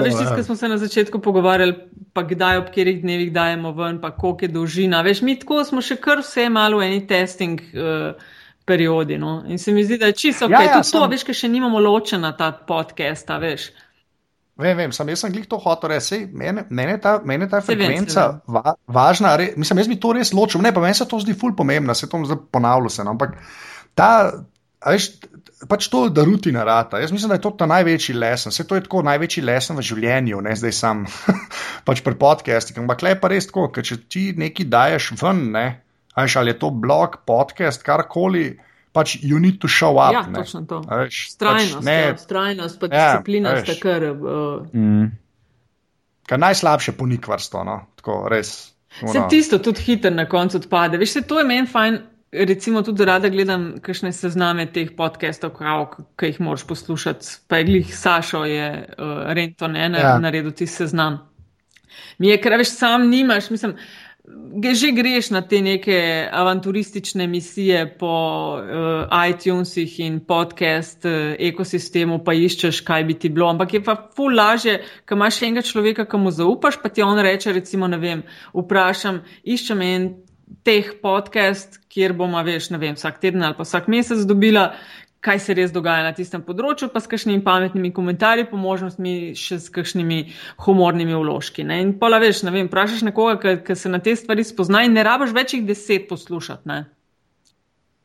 [0.00, 0.44] Da no tisto, ja.
[0.44, 1.74] smo se na začetku pogovarjali,
[2.12, 5.02] pa kdaj ob katerih dnevih dajemo ven, pa koliko je dolžina.
[5.02, 8.16] Veš, mi tako smo še kar vse malo v eni testing uh,
[8.64, 9.18] periodi.
[9.18, 9.42] No?
[9.48, 10.56] In se mi zdi, da je čisto ok.
[10.56, 13.70] Ja, Ja, Tudi to, sem- veš, ker še nimamo ločena ta podcast, a veš.
[14.60, 16.18] Vem, vem, sem, jaz sem glih to hotel reči.
[16.36, 18.40] Mene, mene, ta, mene ta frekvenca vem.
[18.58, 20.60] va, važna, re, mislim, jaz bi to res ločil.
[20.60, 23.06] Ne, pa meni se to zdi ful pomembno, se to zdaj ponavlja se.
[23.06, 23.38] No, ampak
[23.96, 24.10] ta,
[24.84, 25.14] veš,
[25.68, 26.98] pač to, da rutina rata.
[26.98, 28.50] Jaz mislim, da je to ta največji lesen.
[28.50, 31.04] Vse to je tako največji lesen v življenju, ne zdaj sam
[31.86, 32.78] pač pri podcastih.
[32.78, 35.66] Ampak le pa res tako, ker če ti nekaj daješ ven, ne,
[36.10, 38.58] a veš, ali je to blog, podcast, karkoli,
[38.92, 40.12] pač you need to show up.
[40.12, 40.40] Ja, ne.
[40.40, 40.80] točno to.
[40.88, 43.64] A Veš, Strajnost, pač, ne, ja, strajnost pa Ja, disciplina veš.
[43.64, 44.02] sta kar.
[44.10, 45.10] Uh, Mm.
[46.26, 48.72] kar najslabše ponikvarstvo, no, tako res.
[48.90, 49.28] Se ono.
[49.28, 50.98] tisto tudi hitro na koncu odpade.
[50.98, 51.98] Veš, se to je meni fajn.
[52.32, 55.56] Recimo tudi rada gledam kakšne sezname teh podcastov,
[56.16, 57.26] ki jih moraš poslušati.
[57.48, 58.68] Pa je glih Sašo je
[58.98, 60.18] uh, Rento ne, ne, ja.
[60.18, 61.26] naredil ti seznam.
[62.18, 63.74] Mi je, ker veš, sam nimaš, mislim,
[64.72, 68.12] že greš na te neke avanturistične misije po
[68.60, 73.48] uh, iTunesih in podcast uh, ekosistemu, pa iščeš, kaj bi ti bilo.
[73.50, 74.78] Ampak je pa ful laže,
[75.08, 78.22] ko imaš enega človeka, ki mu zaupaš, pa ti on reče, recimo, ne vem,
[78.54, 80.10] vprašam, iščem en
[80.66, 84.70] teh podcast, kjer bomo, veš, ne vem, vsak teden ali pa vsak mesec dobila,
[85.20, 89.58] kaj se res dogaja na tistem področju, pa s kakšnimi pametnimi komentarji, po možnosti še
[89.60, 90.22] s kakšnimi
[90.64, 91.66] humornimi vložki.
[91.68, 91.82] Ne?
[91.84, 95.04] In pola veš, ne vem, vprašaš nekoga, ki se na te stvari spozna in ne
[95.04, 96.68] rabiš več jih deset poslušati.
[96.72, 96.80] Ne?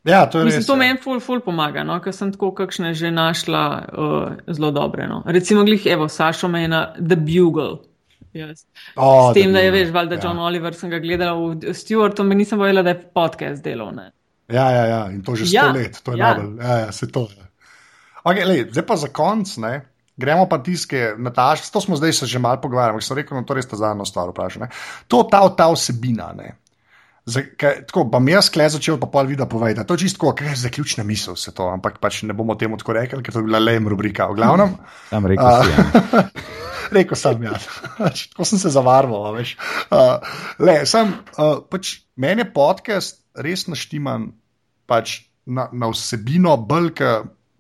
[0.06, 0.68] Ja, to je Mislim, res.
[0.68, 0.80] to ja.
[0.84, 1.98] meni ful, ful pomaga, no?
[2.04, 5.08] ker sem tako kakšne že našla uh, zelo dobre.
[5.10, 5.24] No?
[5.26, 7.80] Recimo, glih, evo, Sašo me je na The Bugle.
[8.36, 8.66] Yes.
[9.00, 10.22] O, S tem, da je Bugle, veš, valjda ja.
[10.26, 13.94] John Oliver sem ga gledala v Stewartu, me nisem povedala, da je podcast delal.
[13.96, 14.10] Ne?
[14.52, 16.34] Ja, ja, ja, in to že sto Ja, let, to je ja.
[16.34, 17.46] najbolj, ja, ja, se to je.
[18.26, 19.74] Okay, lej, zdaj pa za konc, ne,
[20.20, 23.48] gremo pa tiske, Nataša, to smo zdaj se že malo pogovarjali, ampak sem rekel, no,
[23.48, 24.68] to res ta zadnja stvar vprašam.
[24.68, 24.70] ne.
[25.08, 26.58] To, ta, ta vsebina, ne.
[27.26, 29.88] Zakaj, tako, pa mi jaz kle začel, pa pol vida povedati.
[29.88, 32.94] To je čisto, kaj je zaključna misel vse to, ampak pač ne bomo temu tako
[32.94, 34.30] rekli, ker to je bila lem rubrika.
[34.30, 34.78] V glavnem,
[35.10, 35.66] Tam rekel A.
[36.92, 37.54] rekel sem, ja.
[37.98, 39.40] tako sem se zavarval.
[39.40, 40.36] Uh,
[40.86, 44.30] sem, uh, pač, meni je podcast res naštiman
[44.90, 47.12] pač na, na vsebino, bolj, ke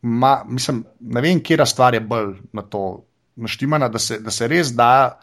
[0.05, 3.05] ma, mislim, ne vem, stvar je bolj na to
[3.35, 5.17] naštimana, da se, da se res da,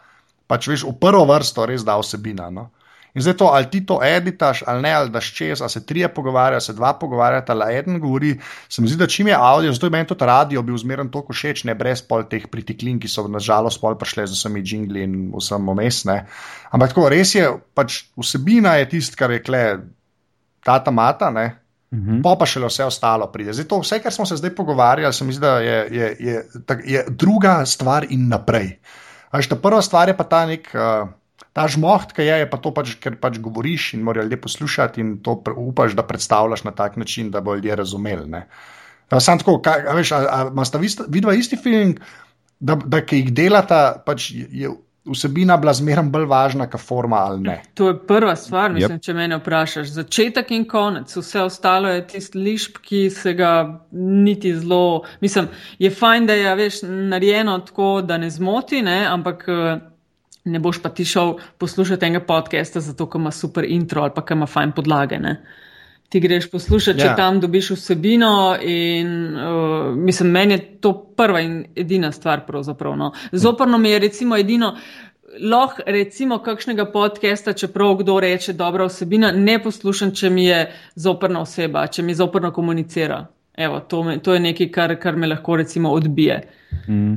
[0.47, 2.49] pač veš, v prvo vrsto res da vsebina.
[2.53, 2.69] No?
[3.13, 6.07] In zdaj to, ali ti to editaš, ali ne, ali daš čez, ali se trije
[6.13, 8.39] pogovarjajo, se dva pogovarjata, ali eden govori.
[8.69, 11.33] Se mi zdi, da čim je avdio, zato je meni tudi radio bil zmeren toliko
[11.33, 15.15] všeč, ne brez pol teh pritiklin, ki so nažalost pol prišle z vsemi jingli in
[15.37, 16.23] vsem omestne.
[16.71, 19.63] Ampak tako, res je, pač vsebina je tisto, kar je kle,
[20.65, 21.51] tata mata, ne.
[21.93, 22.23] Mhm.
[22.25, 23.53] Pa pa še vse ostalo pride.
[23.53, 26.45] Zdaj, to, vse, kar smo se zdaj pogovarjali, se mi zdi, da je, je, je,
[26.65, 28.79] tak, je druga stvar in naprej.
[29.29, 30.65] Až ta prva stvar je pa ta nek.
[30.73, 31.13] Uh,
[31.53, 35.01] Ta žmoht, ki je, je pa to, pač, ker pač govoriš in morajo ljudje poslušati,
[35.01, 38.29] in to upaš, da predstavljaš na tak način, da bo ljudje razumeli.
[38.29, 38.47] ne.
[39.11, 41.99] Ja, Sam tako, kaj, a veš, a, a, a sta vidva isti feeling,
[42.59, 44.71] da, da ki jih delata, pač je
[45.05, 47.57] vsebina bila zmeraj bolj važna, kot forma ali ne.
[47.73, 48.99] To je prva stvar, mislim, Yep.
[48.99, 49.05] yep.
[49.05, 49.87] če me vprašaš.
[49.87, 53.51] Začetek in konec, vse ostalo je tisti lišp, ki se ga
[53.91, 55.03] niti zelo.
[55.21, 55.47] Mislim,
[55.79, 59.05] je fajn, da je veš, narejeno tako, da ne zmoti, ne?
[59.05, 59.79] ampak eh,
[60.45, 64.21] ne boš pa ti šel poslušati enega podcasta, zato ker ima super intro ali pa
[64.21, 65.19] ker ima fajn podlage.
[65.19, 65.45] Ne?
[66.09, 67.15] Ti greš poslušati, če Ja.
[67.15, 72.45] tam dobiš vsebino, in uh, mislim, meni je to prva in edina stvar.
[72.45, 73.11] pravzaprav, No.
[73.31, 74.75] Zoprno mi je recimo edino,
[75.41, 81.41] lahko recimo kakšnega podcasta, čeprav kdo reče dobra vsebina, ne poslušam, če mi je zoprna
[81.41, 83.27] oseba, če mi zoprno komunicira.
[83.57, 86.41] Evo, to, me, to je nekaj, kar, kar me lahko recimo odbije.
[86.87, 87.13] Mm.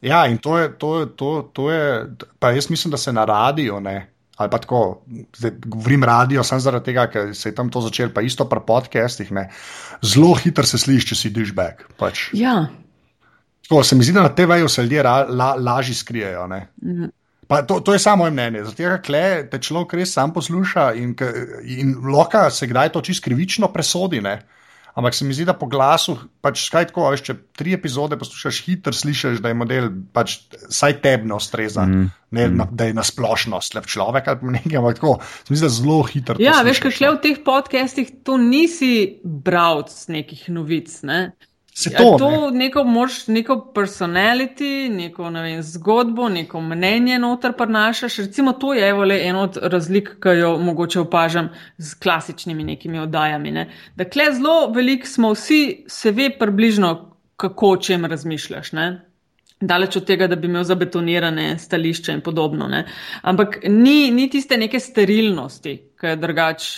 [0.00, 2.06] Ja, in to je, to, je, to, to je,
[2.38, 3.96] pa jaz mislim, da se na radio, ne,
[4.36, 5.02] ali pa tako,
[5.36, 8.64] zdaj govorim radio, samo zaradi tega, ker se je tam to začelo, pa isto pri
[8.66, 9.50] podcastih, ne,
[10.00, 11.84] zelo hitro se sliši, če si dižbek.
[12.00, 12.30] Pač.
[12.32, 12.70] Ja,
[13.70, 16.46] Tako, se mi zdi, da na TV-ju se ljudje ra, la, lažje skrijejo.
[16.46, 16.68] Ne.
[17.46, 18.64] Pa to, to je samo moje mnenje.
[18.64, 21.14] Zato, ker te človek res sam posluša in,
[21.62, 24.20] in loka se kdaj to čisto krivično presodi.
[24.20, 24.40] Ne.
[24.94, 28.18] Ampak se mi zdi, da po glasu, pač skaj tako, a veš, če tri epizode
[28.18, 30.38] poslušaš, hitro slišiš, da je model pač
[30.72, 32.08] saj tebi ne ustreza, mm.
[32.36, 32.56] ne, mm.
[32.58, 35.72] Na, da je nasplošno slab človek ali pa nekaj, ampak tako, se mi zdi, da
[35.76, 36.38] zelo hitro.
[36.38, 37.12] to ja veš, kaj no.
[37.16, 38.92] v teh podcastih to nisi
[39.24, 40.98] bravc nekih novic.
[41.06, 41.20] Ne?
[41.74, 42.58] Se Ja, to, to ne.
[42.58, 48.16] neko, mož, neko personality, neko ne vem, zgodbo, neko mnenje noter prinašaš.
[48.18, 51.48] Recimo, to je evo, le ena od razlik, ki jo mogoče opažam
[51.78, 53.50] z klasičnimi nekimi oddajami.
[53.50, 53.68] Ne?
[53.96, 58.72] Da kle zelo veliko smo vsi, se ve približno, kako o čem razmišljaš.
[58.72, 58.90] Ne?
[59.60, 62.68] Daleč od tega, da bi imel zabetonirane stališče in podobno.
[62.68, 62.84] Ne?
[63.22, 66.70] Ampak ni, ni tiste neke sterilnosti, ki je drugač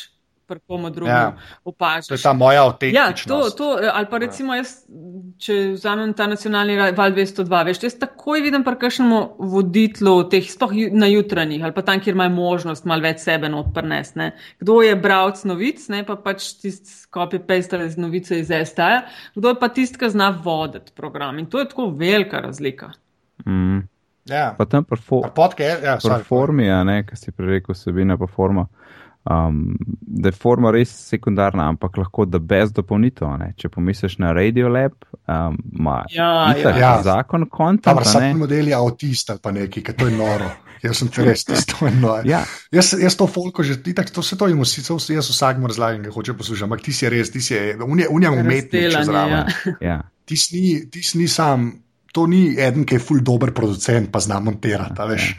[0.52, 1.32] pri komu drugemu Ja.
[1.32, 1.58] ja.
[1.64, 2.10] opažaš.
[2.12, 3.56] To je ta moja Ja, avtentičnost.
[3.56, 4.74] to, to, ali pa recimo jaz,
[5.40, 9.20] če vzamem ta nacionalni val 202, veš, jaz takoj vidim pri kakšnemu
[9.54, 13.72] voditlu teh, sploh na jutranjih, ali pa tam, kjer imajo možnost malo več sebe not
[13.74, 14.32] prnest, ne.
[14.60, 18.90] Kdo je bravc novic, ne, pa pač tisti copy-paste iz novice iz STA,
[19.34, 21.40] kdo je pa tisti, ki zna voditi program.
[21.40, 22.92] In to je tako velika razlika.
[23.46, 23.88] Mm.
[24.30, 24.54] Ja.
[24.58, 28.28] Pa tam Podcast, ja, pri sorry, formi, a ne, ki si prej rekel, vsebina pa
[28.30, 28.68] forma.
[29.30, 33.28] Um, da je forma res sekundarna, ampak lahko da brez dopolnitev.
[33.38, 33.52] ne.
[33.56, 34.92] Če pomisliš na Radiolab,
[35.28, 37.02] um, ima Ja, itak ja.
[37.02, 37.94] zakon Ta konta.
[37.94, 40.50] vsak model je avtist ali pa nekaj, ker to je noro.
[40.82, 42.22] Jaz sem res, to je noro.
[42.26, 42.40] Ja,
[42.74, 44.82] Jaz, jaz to folko že, itak, to se to jim vsi,
[45.14, 47.54] jaz vsakmu razlagam, kaj hoče poslušati, ampak ti si res, ti si
[47.86, 49.76] unija umetnik, če Razdelanje, zraven.
[49.80, 49.88] ja.
[49.88, 50.00] ja.
[50.26, 51.72] Ti si ti si ni sam,
[52.12, 54.98] to ni eden, ki je ful dober producent, pa zna montirati.
[54.98, 55.30] a veš.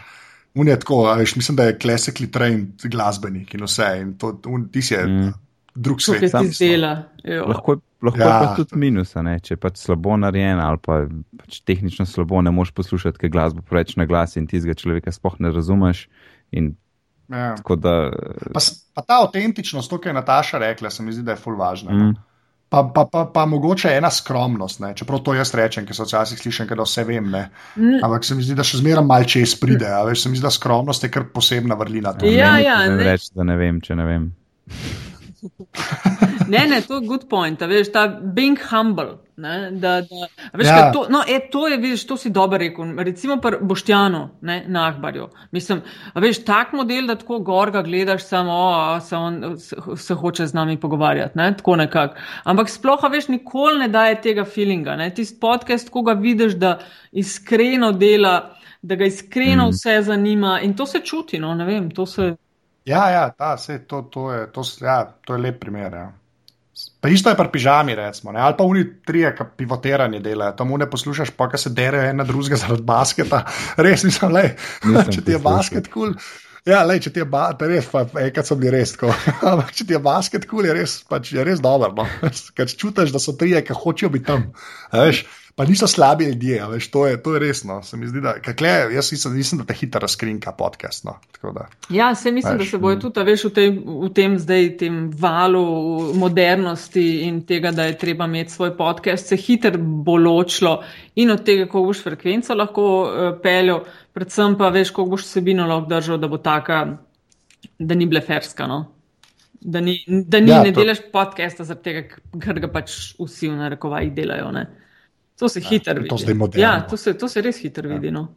[0.56, 3.88] Un je tako, a veš, mislim, da je classically trained glasbenik in vse.
[4.02, 5.32] In to, un, ti si Mm.
[5.76, 6.42] drug Tukaj svet.
[6.42, 7.04] ti zdela.
[7.24, 7.46] jo.
[7.48, 8.40] Lahko, lahko Ja.
[8.40, 9.40] pa tudi minus, a ne?
[9.40, 11.08] če je pač slabo narejen ali pa
[11.38, 15.40] pač tehnično slabo, ne moš poslušati, ker glasbo preveč na glas in tistega človeka sploh
[15.40, 16.08] ne razumeš.
[16.52, 16.76] In
[17.30, 17.56] Ja.
[17.56, 18.12] da,
[18.54, 18.60] Pa,
[18.94, 21.92] pa ta avtentičnost, to, kar je Nataša rekla, se mi zdi, da je ful važna.
[21.92, 22.06] no.
[22.06, 22.16] mm,
[22.74, 24.96] Pa, pa, pa, pa mogoče ena skromnost, ne?
[24.98, 27.28] čeprav to jaz rečem, ker se včasih slišim, da vse vem.
[27.30, 27.44] Ne?
[28.02, 29.92] Ampak se mi zdi, da še zmeraj malo čez pride.
[29.94, 32.16] a Veš, se mi zdi, da skromnost je kar posebna vrlina.
[32.18, 32.34] tukaj.
[32.34, 33.04] Ja, ne ja, ne.
[33.12, 34.26] reči, da ne vem, če ne vem.
[36.48, 37.62] Ne, ne, to je good point.
[37.62, 39.18] a Veš, ta being humble.
[39.38, 40.92] Ne, da, da, veš, Ja.
[40.92, 42.86] to, no, e, to je, vidiš, to si dobro rekel.
[42.98, 45.30] Recimo pri Boštjanu ne, na Akbarju.
[45.52, 45.82] Mislim,
[46.16, 49.58] veš, tak model, da tako gorga gledaš, samo o, se, on,
[49.98, 51.38] se, hoče z nami pogovarjati.
[51.38, 52.16] Ne, tako nekako.
[52.44, 54.96] Ampak sploh, veš, nikoli ne daje tega feelinga.
[54.96, 55.10] ne.
[55.10, 56.80] Tisti podcast, ko ga vidiš, da
[57.12, 59.72] iskreno dela, da ga iskreno mm.
[59.72, 61.40] vse zanima in to se čuti.
[61.40, 62.36] No, ne vem, to se.
[62.86, 65.94] Ja, ja, ta, sej, to, to, je, to, ja, to je lep primer.
[65.96, 66.12] Ja.
[67.02, 68.42] Pa isto je pri pižami, recimo, ne?
[68.42, 72.18] ali pa oni trije, ki pivotiranje delajo, tam ne poslušaš, pa ka se derejo en
[72.18, 73.44] na drugega zaradi basketa.
[73.86, 74.56] Res nisem, le,
[75.14, 76.16] če ti je basket kul.
[76.18, 79.10] Cool, Ja, lej, če ti je ba, pa res, pa enkrat so bili res tako.
[79.52, 81.92] Ampak če ti je basket kul, cool, je res, pač je res dober.
[81.98, 82.06] No?
[82.56, 84.46] Ker čutiš, da so trije, ki hočejo biti tam.
[84.96, 85.26] Veš,
[85.56, 87.84] pa niso slabi ljudje, veš, to je, to je resno.
[87.84, 91.06] Se mi zdi, da, kakle, jaz nisem, nisem da te hitro razkrinka podcast.
[91.06, 91.20] No?
[91.54, 91.68] Da.
[91.90, 94.70] Ja, se mislim, da Veš, se bojo tudi, a veš, v tem, v tem zdaj
[94.80, 95.64] tem valu
[96.18, 100.80] modernosti in tega, da je treba imeti svoj podcast, se hitro bo ločilo
[101.16, 105.68] in od tega, koliko boš frekvenco lahko uh, peljal, predvsem pa veš, koliko boš vsebino
[105.70, 106.84] lahko držal, da bo taka,
[107.80, 108.68] da ni bleferska.
[108.68, 108.86] No?
[109.62, 113.52] Da ni, da ni ja, ne to- delaš podcasta, zaradi tega, ker ga pač vsi
[113.52, 114.50] v narekovajih delajo.
[114.56, 114.72] Ne?
[115.40, 116.10] To se hitro vidi.
[116.10, 116.60] to.
[116.60, 118.12] Ja, to se, to se res hitro vidi.
[118.12, 118.28] No?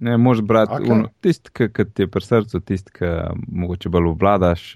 [0.00, 1.06] Ne, moš brati okay.
[1.20, 3.08] tisti, ki ti je pri srcu, tisti, ki
[3.48, 4.66] mogoče bolj obvladaš,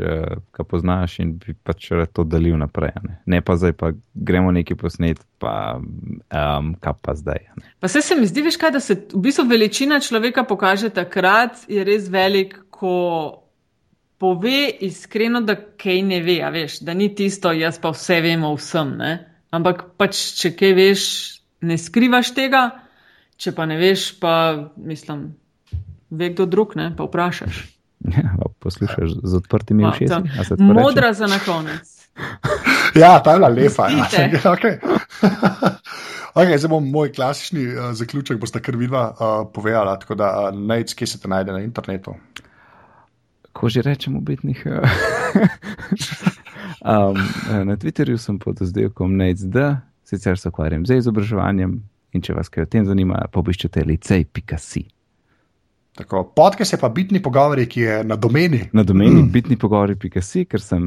[0.56, 2.90] ki poznaš in bi pač to delil naprej.
[2.96, 3.18] a Ne?
[3.26, 7.38] ne pa zdaj, pa gremo nekaj posnet, pa um, kaj pa zdaj.
[7.50, 7.70] a Ne?
[7.80, 11.68] Pa se, se mi zdi, veš kaj, da se v bistvu veličina človeka pokaže takrat,
[11.68, 13.46] je res velik, ko
[14.18, 18.54] pove iskreno, da kaj ne ve, a veš, da ni tisto, jaz pa vse vemo
[18.58, 18.96] vsem.
[18.98, 19.31] Ne?
[19.52, 21.02] Ampak pač, če kaj veš,
[21.68, 22.62] ne skrivaš tega,
[23.36, 24.34] če pa ne veš, pa
[24.80, 25.26] mislim,
[26.12, 26.92] ve kdo drug, ne?
[26.96, 27.62] pa vprašaš.
[28.02, 30.14] Ja, pa poslušaš z odprtimi Wow, ušesi.
[30.34, 30.56] reče?
[30.58, 31.86] Modra za na konec.
[32.98, 33.86] Ja, ta je bila lepa.
[33.88, 34.04] Ja.
[34.04, 34.40] Pustite.
[34.50, 34.74] Okay.
[36.34, 39.94] Okay, zdaj bom moj klasični uh, zaključek, boste kar vidva uh, povedala.
[40.00, 42.14] Tako da, uh, najc, kje se te najde na internetu.
[43.52, 44.64] Ko že rečem, ubitnih.
[46.84, 47.18] um,
[47.64, 49.56] na Twitterju sem pod oddelkom NAICD,
[50.04, 51.78] sicer se ukvarjam z izobraževanjem
[52.12, 54.84] in če vas kaj o tem zanima, pa obiščete licej.si.
[55.96, 58.62] Tako, podcast je pa bitni pogovori, ki je na domeni.
[58.72, 60.86] Na domeni bitni pogovori.si, ker sem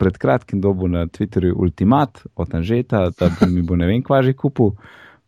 [0.00, 4.32] pred kratkim dobil na Twitterju ultimat od Anžeta, da mi bo ne vem kva že
[4.32, 4.72] kupil.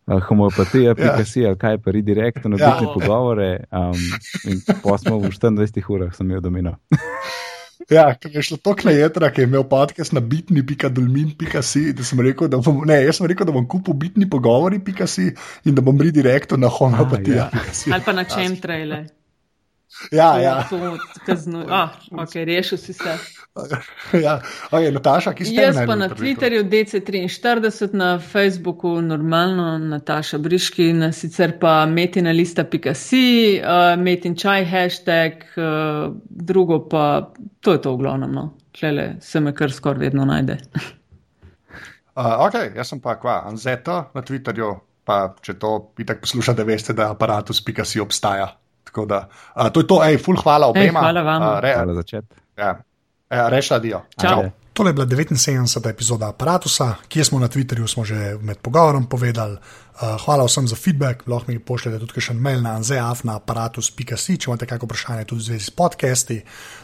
[0.09, 2.70] Uh, Homopatija.si ali kaj pa redirektor na Ja.
[2.73, 3.65] bitne pogovore.
[3.69, 3.93] Um,
[4.49, 6.77] in pa smo v 24 urah sem imel domino.
[7.91, 12.21] Ja, ker je šlo tako na jedra, ki je imel podcast na bitni.dolmin.si, da sem
[12.27, 15.31] rekel, da bom, ne, jaz sem rekel, da bom kupil bitni pogovori.si
[15.65, 17.93] in da bom redirektor na homopatija.si.
[17.95, 19.07] Ali pa na čem trajle.
[20.12, 20.66] Ja, ja.
[20.70, 23.16] To, kaznu, ah, ok, rešil si se.
[24.27, 24.39] ja.
[24.70, 31.12] Okay, Nataša, ki si Jaz pa na Twitterju DC43, na Facebooku normalno Nataša Briški, na
[31.12, 33.27] sicer pa metinalista.si,
[33.59, 38.32] uh, metin čaj hashtag, uh, drugo pa to je to v glavnem.
[38.32, 38.51] No.
[38.78, 40.60] Tlele se me kar skoraj vedno najde.
[42.19, 44.73] Uh, ok, jaz sem pa kva, Anzeta na Twitterju,
[45.06, 45.69] pa če to
[46.02, 48.48] itak poslušate, veste, da aparatus.si obstaja.
[48.89, 51.05] Tako da, uh, to je to, hej, full hvala obema.
[51.05, 51.43] hvala vam.
[51.44, 52.24] Uh, re, Hvala začet.
[52.56, 52.73] ja.
[53.31, 54.02] uh, Reš adijo.
[54.16, 54.48] Čau.
[54.78, 55.90] Tole je bila 79.
[55.90, 59.56] epizoda aparata, kjer smo na Twitterju smo že med pogovorom povedali.
[59.98, 64.69] Uh, hvala vsem za feedback, lahko mi pošljete tudi še mail na anzeaf.aparatus.si, če imate
[64.70, 66.36] kakšno vprašanje tudi v zvezi s podcasti.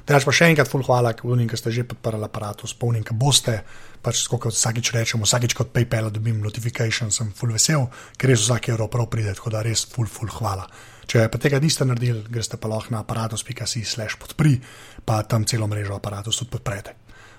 [0.06, 3.60] Drugač pa še enkrat full hvala, unim, ki ste že podprli aparatus, polnim, ki boste.
[4.02, 7.86] Pač kot vsakič rečemo, vsakič kot PayPal dobim notifikation, sem full vesel,
[8.18, 10.66] ker res vsak evro prav pride, tako da res full, full hvala.
[11.06, 14.58] Če pa tega niste naredili, greste pa lahko na aparatus.si/slash podpri,
[15.04, 16.96] pa tam celo mrežo aparatus tudi podprete.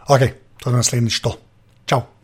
[0.10, 0.22] Ok,
[0.62, 1.38] to je naslednjič to.
[1.86, 2.15] Čau!